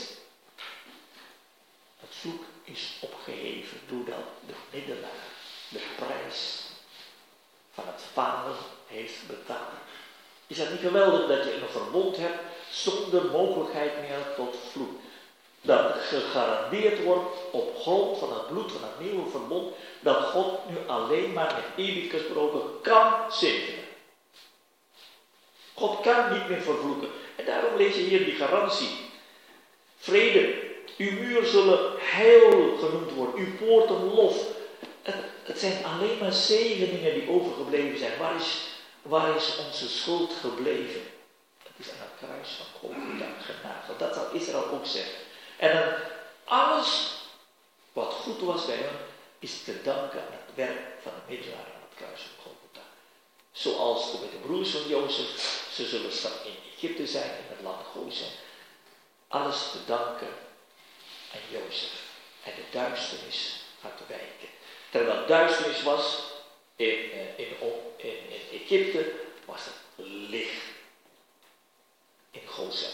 Het 2.00 2.10
vloek 2.10 2.42
is 2.64 2.96
opgeheven 3.00 3.80
doordat 3.86 4.26
de 4.46 4.54
middelaar 4.70 5.28
de 5.68 5.80
prijs 5.96 6.62
van 7.72 7.84
het 7.86 8.02
vader 8.12 8.54
heeft 8.86 9.26
betaald. 9.26 9.78
Is 10.46 10.56
dat 10.56 10.70
niet 10.70 10.80
geweldig 10.80 11.28
dat 11.28 11.44
je 11.44 11.54
een 11.54 11.68
verbond 11.68 12.16
hebt 12.16 12.38
zonder 12.70 13.24
mogelijkheid 13.24 14.00
meer 14.00 14.34
tot 14.36 14.56
vloek? 14.72 15.00
Dat 15.62 15.92
gegarandeerd 16.00 17.02
wordt 17.02 17.36
op 17.50 17.80
grond 17.80 18.18
van 18.18 18.32
het 18.32 18.46
bloed 18.46 18.72
van 18.72 18.82
het 18.82 19.00
nieuwe 19.10 19.30
verbond, 19.30 19.74
dat 20.00 20.16
God 20.16 20.68
nu 20.68 20.76
alleen 20.86 21.32
maar 21.32 21.54
met 21.54 21.86
eeuwig 21.86 22.10
gesproken 22.10 22.80
kan 22.82 23.32
zegenen. 23.32 23.84
God 25.74 26.00
kan 26.00 26.32
niet 26.32 26.48
meer 26.48 26.60
vervloeken. 26.60 27.08
En 27.36 27.44
daarom 27.44 27.76
lees 27.76 27.94
je 27.94 28.00
hier 28.00 28.24
die 28.24 28.34
garantie. 28.34 28.90
Vrede. 29.96 30.68
Uw 30.96 31.12
muur 31.12 31.46
zullen 31.46 31.92
heil 31.98 32.76
genoemd 32.78 33.12
worden. 33.12 33.34
Uw 33.34 33.56
poorten 33.56 34.14
lof. 34.14 34.44
Het, 35.42 35.58
zijn 35.58 35.84
alleen 35.84 36.18
maar 36.18 36.32
zegeningen 36.32 37.14
die 37.14 37.30
overgebleven 37.30 37.98
zijn. 37.98 38.18
Waar 38.18 38.34
is, 38.34 38.68
waar 39.02 39.36
is 39.36 39.56
onze 39.66 39.88
schuld 39.88 40.32
gebleven? 40.40 41.00
Is 41.76 41.90
aan 41.90 41.96
het 41.98 42.28
kruis 42.28 42.48
van 42.48 42.66
Golgotha 42.80 43.26
genageld. 43.40 43.98
Dat 43.98 44.14
zal 44.14 44.32
Israël 44.32 44.66
ook 44.72 44.86
zeggen. 44.86 45.29
En 45.60 45.72
dan 45.72 45.92
alles 46.44 47.14
wat 47.92 48.12
goed 48.12 48.40
was 48.40 48.66
bij 48.66 48.76
hem, 48.76 48.96
is 49.38 49.62
te 49.62 49.82
danken 49.82 50.20
aan 50.20 50.38
het 50.46 50.54
werk 50.54 50.80
van 51.02 51.12
de 51.12 51.34
middelaar 51.34 51.58
aan 51.58 51.86
het 51.88 51.96
kruis 51.96 52.20
van 52.20 52.42
Golgotha. 52.42 52.88
Zoals 53.52 54.20
met 54.20 54.30
de 54.30 54.36
broers 54.36 54.70
van 54.70 54.88
Jozef 54.88 55.28
ze 55.72 55.86
zullen 55.86 56.12
straks 56.12 56.44
in 56.44 56.56
Egypte 56.74 57.06
zijn, 57.06 57.30
in 57.30 57.44
het 57.48 57.62
land 57.62 57.86
Gozen. 57.86 58.26
Alles 59.28 59.70
te 59.70 59.78
danken 59.86 60.28
aan 61.32 61.40
Jozef. 61.50 62.02
En 62.44 62.52
de 62.54 62.64
duisternis 62.70 63.62
gaat 63.80 64.08
wijken. 64.08 64.48
Terwijl 64.90 65.26
duisternis 65.26 65.82
was 65.82 66.18
in, 66.76 67.10
eh, 67.10 67.38
in, 67.38 67.56
in 67.96 68.60
Egypte, 68.60 69.12
was 69.44 69.64
het 69.64 70.06
licht 70.06 70.64
in 72.30 72.46
Gozen. 72.46 72.90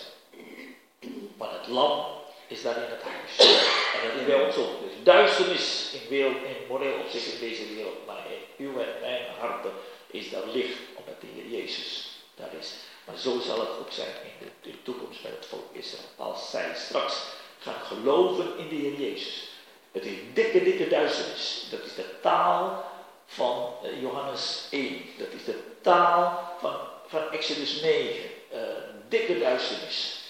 Maar 1.36 1.52
het 1.52 1.66
lam 1.66 2.24
is 2.46 2.62
daar 2.62 2.76
in 2.76 2.90
het 2.90 3.02
huis. 3.02 3.56
En 3.94 4.08
dat 4.08 4.20
is 4.20 4.26
bij 4.26 4.44
ons 4.44 4.56
ook. 4.56 4.80
Dus 4.80 4.92
duisternis 5.02 5.90
in, 5.92 6.08
wereld, 6.08 6.36
in 6.36 6.66
moreel 6.68 6.98
opzicht 6.98 7.32
in 7.32 7.40
deze 7.40 7.74
wereld. 7.74 8.06
Maar 8.06 8.24
in 8.30 8.66
uw 8.66 8.80
en 8.80 9.00
mijn 9.00 9.22
harten 9.38 9.72
is 10.06 10.30
daar 10.30 10.46
licht, 10.46 10.78
omdat 10.94 11.20
de 11.20 11.26
Heer 11.34 11.60
Jezus 11.60 12.18
daar 12.34 12.54
is. 12.58 12.72
Maar 13.04 13.16
zo 13.16 13.40
zal 13.40 13.60
het 13.60 13.68
ook 13.68 13.90
zijn 13.90 14.14
in 14.40 14.50
de, 14.62 14.82
toekomst 14.82 15.22
met 15.22 15.32
het 15.32 15.46
volk 15.46 15.64
Israël. 15.72 16.04
Als 16.16 16.50
zij 16.50 16.72
straks 16.74 17.22
gaan 17.58 17.80
geloven 17.84 18.58
in 18.58 18.68
de 18.68 18.74
Heer 18.74 19.00
Jezus. 19.00 19.48
Het 19.92 20.04
is 20.04 20.14
dikke, 20.32 20.62
dikke 20.62 20.88
duisternis. 20.88 21.66
Dat 21.70 21.84
is 21.84 21.94
de 21.94 22.20
taal 22.20 22.84
van 23.26 23.72
eh, 23.82 24.00
Johannes 24.00 24.66
1. 24.70 25.02
Dat 25.18 25.32
is 25.32 25.44
de 25.44 25.62
taal 25.80 26.54
van, 26.60 26.76
van 27.06 27.30
Exodus 27.30 27.80
9. 27.80 28.30
Uh, 28.52 28.60
eh, 28.60 28.66
dikke 29.08 29.38
duisternis. 29.38 30.20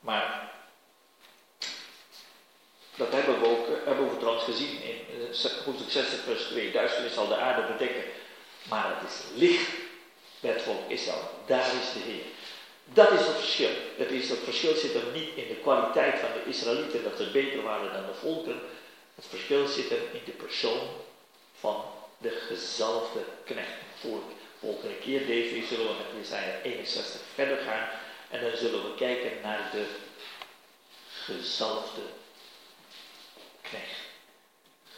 Maar 0.00 0.50
dat 3.00 3.12
hebben 3.12 3.40
we 3.40 3.46
ook, 3.46 3.66
eh, 3.66 3.72
hebben 3.84 4.18
we 4.18 4.38
gezien 4.38 4.82
in 4.82 4.96
hoofdstuk 5.64 5.90
60 5.90 6.20
vers 6.24 6.42
2. 6.42 6.70
Duisternis 6.72 7.14
zal 7.14 7.28
de 7.28 7.36
aarde 7.36 7.72
bedekken. 7.72 8.04
Maar 8.68 8.96
het 8.96 9.10
is 9.10 9.16
licht 9.34 9.70
bij 10.40 10.50
het 10.52 10.62
volk 10.62 10.88
Israël. 10.88 11.30
Daar 11.46 11.66
is 11.80 11.92
de 11.92 12.10
Heer. 12.10 12.24
Dat 12.84 13.10
is 13.10 13.26
het 13.26 13.36
verschil. 13.36 13.70
Het, 13.96 14.10
is, 14.10 14.28
het 14.28 14.38
verschil 14.44 14.74
zit 14.74 14.92
hem 14.92 15.12
niet 15.12 15.34
in 15.34 15.48
de 15.48 15.60
kwaliteit 15.62 16.18
van 16.18 16.28
de 16.34 16.50
Israëlieten, 16.50 17.02
dat 17.02 17.16
ze 17.16 17.30
beter 17.30 17.62
waren 17.62 17.92
dan 17.92 18.06
de 18.06 18.18
volken. 18.20 18.60
Het 19.14 19.26
verschil 19.28 19.66
zit 19.66 19.88
hem 19.88 20.04
in 20.12 20.24
de 20.24 20.30
persoon 20.30 20.88
van 21.60 21.84
de 22.18 22.30
gezalfde 22.48 23.20
knecht. 23.44 23.76
Volgende 24.60 24.94
keer, 24.94 25.20
David, 25.20 25.68
zullen 25.68 25.86
we 25.86 25.92
met 25.92 26.22
Jesaja 26.22 26.60
61 26.62 27.20
verder 27.34 27.56
gaan. 27.56 27.88
En 28.30 28.40
dan 28.42 28.56
zullen 28.56 28.82
we 28.82 28.94
kijken 28.94 29.30
naar 29.42 29.70
de 29.72 29.84
gezalfde 31.24 32.02
knecht. 33.70 34.00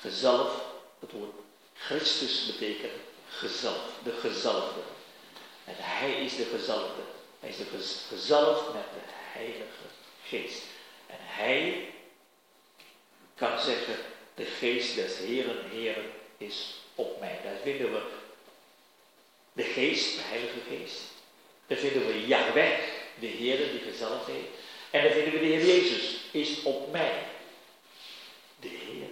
Gezalf, 0.01 0.65
het 1.01 1.13
woord 1.13 1.35
Christus 1.75 2.47
betekent 2.47 2.93
gezalf, 3.29 3.99
de 4.05 4.13
gezalfde. 4.13 4.81
En 5.65 5.75
hij 5.77 6.25
is 6.25 6.37
de 6.37 6.45
gezalfde. 6.45 7.03
Hij 7.41 7.49
is 7.49 7.57
de 7.57 7.65
gezalfd 8.09 8.73
met 8.73 8.83
de 8.83 9.13
Heilige 9.33 9.87
Geest. 10.25 10.63
En 11.07 11.17
hij 11.19 11.89
kan 13.35 13.61
zeggen, 13.61 13.97
de 14.35 14.45
geest 14.45 14.95
des 14.95 15.19
Heeren, 15.19 15.71
Heeren 15.71 16.11
is 16.39 16.75
op 16.95 17.21
mij. 17.21 17.41
Daar 17.45 17.57
vinden 17.63 17.93
we 17.93 18.03
de 19.53 19.63
geest, 19.63 20.17
de 20.17 20.23
Heilige 20.23 20.59
Geest. 20.69 21.01
Daar 21.67 21.79
vinden 21.79 22.07
we 22.07 22.27
Yahweh, 22.27 22.79
de 23.19 23.27
Heer 23.27 23.57
die 23.57 23.81
gezalfd 23.81 24.27
heeft. 24.27 24.49
En 24.91 25.03
dan 25.03 25.13
vinden 25.13 25.33
we 25.33 25.39
de 25.39 25.45
Heer 25.45 25.67
Jezus, 25.67 26.17
is 26.31 26.63
op 26.63 26.93
mij. 26.93 27.15
De 28.63 28.69
Heer, 28.69 29.09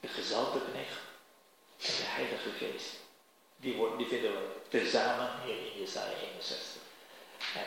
de 0.00 0.08
gezalfde 0.08 0.60
knecht 0.70 1.00
en 1.78 1.96
de 1.96 2.04
Heilige 2.04 2.50
Geest 2.50 2.96
die, 3.60 3.76
die 3.96 4.06
vinden 4.06 4.32
we 4.32 4.46
tezamen 4.68 5.30
hier 5.44 5.56
in 5.56 5.78
Jesaja 5.78 6.16
61. 6.34 6.82
En, 7.54 7.66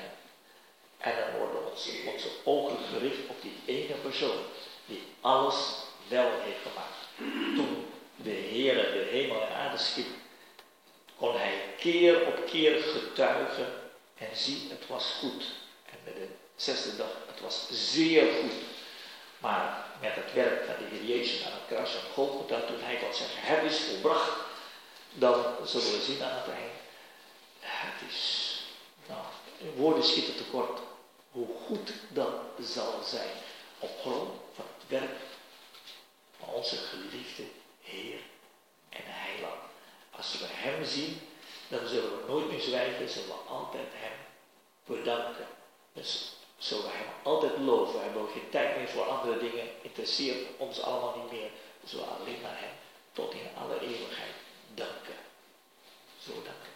en 0.97 1.15
dan 1.19 1.39
worden 1.39 1.71
onze, 1.71 1.91
onze 2.13 2.29
ogen 2.43 2.77
gericht 2.93 3.29
op 3.29 3.41
die 3.41 3.57
ene 3.65 3.93
persoon 3.93 4.43
die 4.85 5.03
alles 5.21 5.55
wel 6.07 6.29
heeft 6.39 6.61
gemaakt. 6.61 7.07
Toen 7.55 7.85
de 8.15 8.29
Heer 8.29 8.75
de 8.75 9.07
hemel 9.11 9.41
en 9.41 9.55
aarde 9.55 9.77
schiep, 9.77 10.07
kon 11.17 11.37
hij 11.37 11.75
keer 11.79 12.27
op 12.27 12.45
keer 12.45 12.81
getuigen 12.81 13.73
en 14.17 14.35
zien, 14.35 14.69
het 14.69 14.87
was 14.87 15.05
goed. 15.19 15.43
En 15.85 15.97
met 16.03 16.15
de 16.15 16.27
zesde 16.55 16.95
dag, 16.95 17.17
het 17.27 17.39
was 17.39 17.67
zeer 17.71 18.33
goed. 18.41 18.53
Maar 19.41 19.85
met 20.01 20.15
het 20.15 20.33
werk 20.33 20.65
van 20.65 20.75
de 20.77 20.95
Heer 20.95 21.03
Jezus 21.03 21.45
aan 21.45 21.51
het 21.51 21.67
kruis 21.67 21.89
van 21.89 22.11
Golgotha, 22.13 22.59
toen 22.59 22.81
hij 22.81 22.95
kon 22.95 23.13
zeggen, 23.13 23.41
het 23.41 23.71
is 23.71 23.79
volbracht, 23.79 24.31
dan 25.13 25.55
zullen 25.65 25.91
we 25.91 26.01
zien 26.01 26.23
aan 26.23 26.37
het 26.37 26.47
eind. 26.47 26.79
Het 27.59 28.09
is, 28.09 28.61
nou, 29.07 29.21
woorden 29.75 30.03
schieten 30.03 30.35
tekort. 30.35 30.79
Hoe 31.31 31.47
goed 31.67 31.93
dat 32.09 32.29
zal 32.59 33.03
zijn 33.03 33.29
op 33.79 33.99
grond 34.01 34.29
van 34.55 34.65
het 34.77 34.89
werk 34.89 35.17
van 36.39 36.53
onze 36.53 36.75
geliefde 36.75 37.43
Heer 37.81 38.19
en 38.89 39.03
Heiland. 39.05 39.61
Als 40.11 40.39
we 40.39 40.45
Hem 40.49 40.85
zien, 40.85 41.21
dan 41.67 41.87
zullen 41.87 42.17
we 42.17 42.23
nooit 42.27 42.51
meer 42.51 42.61
zwijgen, 42.61 43.09
zullen 43.09 43.27
we 43.27 43.49
altijd 43.49 43.87
Hem 43.91 44.17
bedanken. 44.85 45.47
Dus 45.93 46.33
zullen 46.61 46.83
we 46.83 46.89
Hem 46.89 47.07
altijd 47.23 47.57
loven. 47.57 47.93
We 47.93 47.99
hebben 47.99 48.21
ook 48.21 48.31
geen 48.31 48.49
tijd 48.49 48.77
meer 48.77 48.87
voor 48.87 49.03
andere 49.03 49.37
dingen. 49.39 49.67
Interesseert 49.81 50.47
ons 50.57 50.81
allemaal 50.81 51.15
niet 51.15 51.31
meer. 51.31 51.49
We 51.81 51.87
zullen 51.87 52.07
alleen 52.19 52.41
maar 52.41 52.59
Hem 52.59 52.75
tot 53.11 53.33
in 53.33 53.47
alle 53.61 53.79
eeuwigheid 53.79 54.35
danken. 54.73 55.19
Zo 56.25 56.31
danken. 56.33 56.71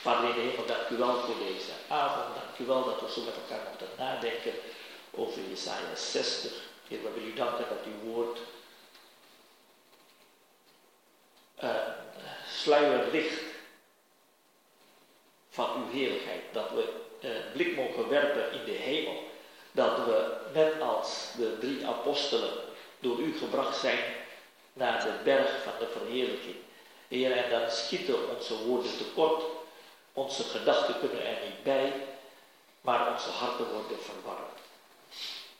Vader 0.00 0.28
in 0.28 0.34
de 0.34 0.40
hemel, 0.40 0.66
dank 0.66 0.88
u 0.88 0.96
wel 0.96 1.20
voor 1.20 1.38
deze 1.38 1.72
avond. 1.88 2.34
Dank 2.34 2.58
u 2.58 2.64
wel 2.64 2.84
dat 2.84 3.00
we 3.00 3.10
zo 3.10 3.22
met 3.22 3.34
elkaar 3.34 3.66
moeten 3.68 3.88
nadenken 3.98 4.52
over 5.10 5.42
Jesaja 5.48 5.94
60. 5.94 6.52
Heer, 6.88 7.02
we 7.02 7.10
willen 7.10 7.28
u 7.28 7.34
danken 7.34 7.66
dat 7.68 7.84
uw 7.84 8.12
woord 8.12 8.38
uh, 11.62 11.70
sluier 12.48 13.10
licht 13.12 13.40
van 15.50 15.76
uw 15.76 15.90
heerlijkheid. 15.90 16.42
Dat 16.52 16.70
we 16.70 17.00
eh, 17.22 17.30
blik 17.52 17.76
mogen 17.76 18.08
werpen 18.08 18.52
in 18.52 18.64
de 18.64 18.70
hemel. 18.70 19.30
Dat 19.72 19.96
we, 19.96 20.36
net 20.54 20.80
als 20.80 21.32
de 21.36 21.58
drie 21.60 21.86
apostelen, 21.86 22.52
door 23.00 23.18
u 23.18 23.38
gebracht 23.38 23.78
zijn 23.78 23.98
naar 24.72 25.04
de 25.04 25.12
berg 25.24 25.62
van 25.62 25.72
de 25.78 25.86
verheerlijking. 25.86 26.56
Heer, 27.08 27.32
en 27.32 27.50
dan 27.50 27.70
schieten 27.70 28.36
onze 28.36 28.64
woorden 28.64 28.96
tekort, 28.96 29.42
onze 30.12 30.42
gedachten 30.42 30.98
kunnen 30.98 31.26
er 31.26 31.44
niet 31.44 31.62
bij, 31.62 31.92
maar 32.80 33.12
onze 33.12 33.28
harten 33.28 33.72
worden 33.72 33.98
verwarmd. 34.00 34.60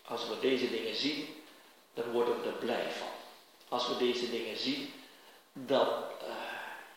Als 0.05 0.29
we 0.29 0.39
deze 0.41 0.71
dingen 0.71 0.97
zien, 0.97 1.45
dan 1.95 2.11
worden 2.11 2.43
we 2.43 2.49
er 2.49 2.55
blij 2.55 2.91
van. 2.91 3.09
Als 3.69 3.89
we 3.89 3.97
deze 3.97 4.31
dingen 4.31 4.57
zien, 4.57 4.93
dan, 5.53 5.89
eh, 6.21 6.35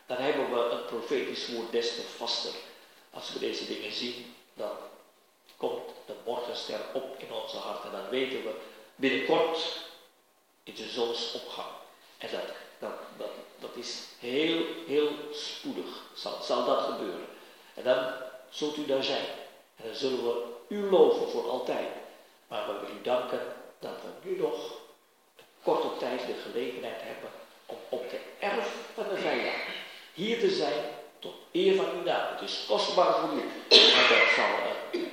dan 0.06 0.16
hebben 0.16 0.50
we 0.50 0.74
het 0.74 0.86
profetisch 0.86 1.48
woord 1.48 1.72
des 1.72 1.94
te 1.94 2.02
vaster. 2.16 2.52
Als 3.10 3.32
we 3.32 3.38
deze 3.38 3.66
dingen 3.66 3.92
zien, 3.92 4.34
dan 4.56 4.76
komt 5.56 5.88
de 6.06 6.14
morgenster 6.24 6.80
op 6.92 7.18
in 7.18 7.32
onze 7.32 7.56
harten. 7.56 7.92
Dan 7.92 8.08
weten 8.08 8.44
we 8.44 8.60
binnenkort 8.96 9.84
is 10.62 10.76
de 10.76 10.88
zonsopgang. 10.88 11.68
En 12.18 12.28
dat, 12.30 12.42
dat, 12.78 12.92
dat, 13.16 13.30
dat 13.58 13.70
is 13.74 14.02
heel, 14.18 14.64
heel 14.86 15.08
spoedig, 15.32 16.02
zal, 16.14 16.42
zal 16.42 16.64
dat 16.64 16.80
gebeuren. 16.80 17.26
En 17.74 17.84
dan 17.84 18.12
zult 18.50 18.76
u 18.76 18.86
daar 18.86 19.02
zijn. 19.02 19.26
En 19.76 19.84
dan 19.84 19.94
zullen 19.94 20.24
we 20.24 20.44
u 20.68 20.90
loven 20.90 21.28
voor 21.28 21.50
altijd. 21.50 21.88
Maar 22.48 22.66
we 22.66 22.72
willen 22.72 22.96
u 22.98 23.02
danken 23.02 23.40
dat 23.78 23.92
we 24.02 24.28
nu 24.28 24.38
nog 24.38 24.54
de 25.36 25.42
korte 25.62 25.88
tijd 25.98 26.26
de 26.26 26.34
gelegenheid 26.34 27.02
hebben 27.02 27.30
om 27.66 27.76
op 27.88 28.10
de 28.10 28.20
erf 28.38 28.90
van 28.94 29.08
de 29.08 29.16
vijand 29.16 29.62
hier 30.12 30.40
te 30.40 30.50
zijn 30.50 30.84
eer 31.52 31.76
van 31.76 31.90
uw 31.94 32.02
naam. 32.02 32.32
Het 32.32 32.48
is 32.48 32.64
kostbaar 32.68 33.14
voor 33.14 33.32
u. 33.32 33.44
Maar 33.94 34.08
dat 34.08 34.28
zal, 34.36 35.00
uh, 35.00 35.08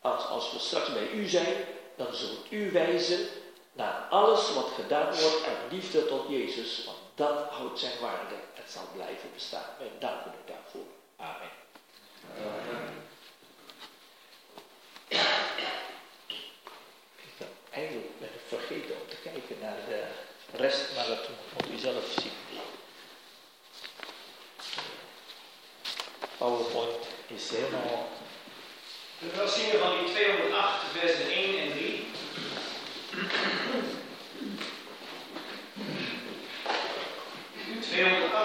als, 0.00 0.26
als 0.26 0.52
we 0.52 0.58
straks 0.58 0.92
bij 0.92 1.10
u 1.10 1.28
zijn, 1.28 1.64
dan 1.96 2.14
zult 2.14 2.50
u 2.50 2.70
wijzen 2.70 3.26
naar 3.72 4.06
alles 4.10 4.54
wat 4.54 4.70
gedaan 4.74 5.14
wordt 5.20 5.44
uit 5.46 5.72
liefde 5.72 6.06
tot 6.06 6.28
Jezus. 6.28 6.84
Want 6.84 6.98
dat 7.14 7.48
houdt 7.50 7.78
zijn 7.78 8.00
waarde. 8.00 8.34
Het 8.52 8.70
zal 8.70 8.82
blijven 8.94 9.28
bestaan. 9.34 9.66
Wij 9.78 9.90
danken 9.98 10.32
u 10.44 10.50
daarvoor. 10.50 10.86
Amen. 11.16 11.50
Amen. 12.38 13.00
Eigenlijk 17.70 18.18
ben 18.18 18.28
ik 18.28 18.40
vergeten 18.48 18.94
om 19.00 19.08
te 19.08 19.16
kijken 19.22 19.56
naar 19.60 19.76
de 19.88 20.02
rest, 20.56 20.94
maar 20.94 21.06
dat 21.06 21.28
moet 21.28 21.72
u 21.74 21.78
zelf 21.78 22.04
zien. 22.20 22.31
PowerPoint 26.42 27.06
is 27.26 27.50
helemaal. 27.50 28.08
Gaan 29.36 29.48
zien 29.48 29.78
van 29.80 29.90
die 29.98 30.06
208 30.14 30.84
versen 30.92 31.30
1 31.30 31.58
en 31.58 31.70
3. 31.70 32.06
Tweehonderdacht, 37.88 38.41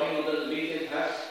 walking 0.00 0.16
on 0.16 0.24
the 0.24 0.48
beach 0.48 0.88
has 0.88 1.29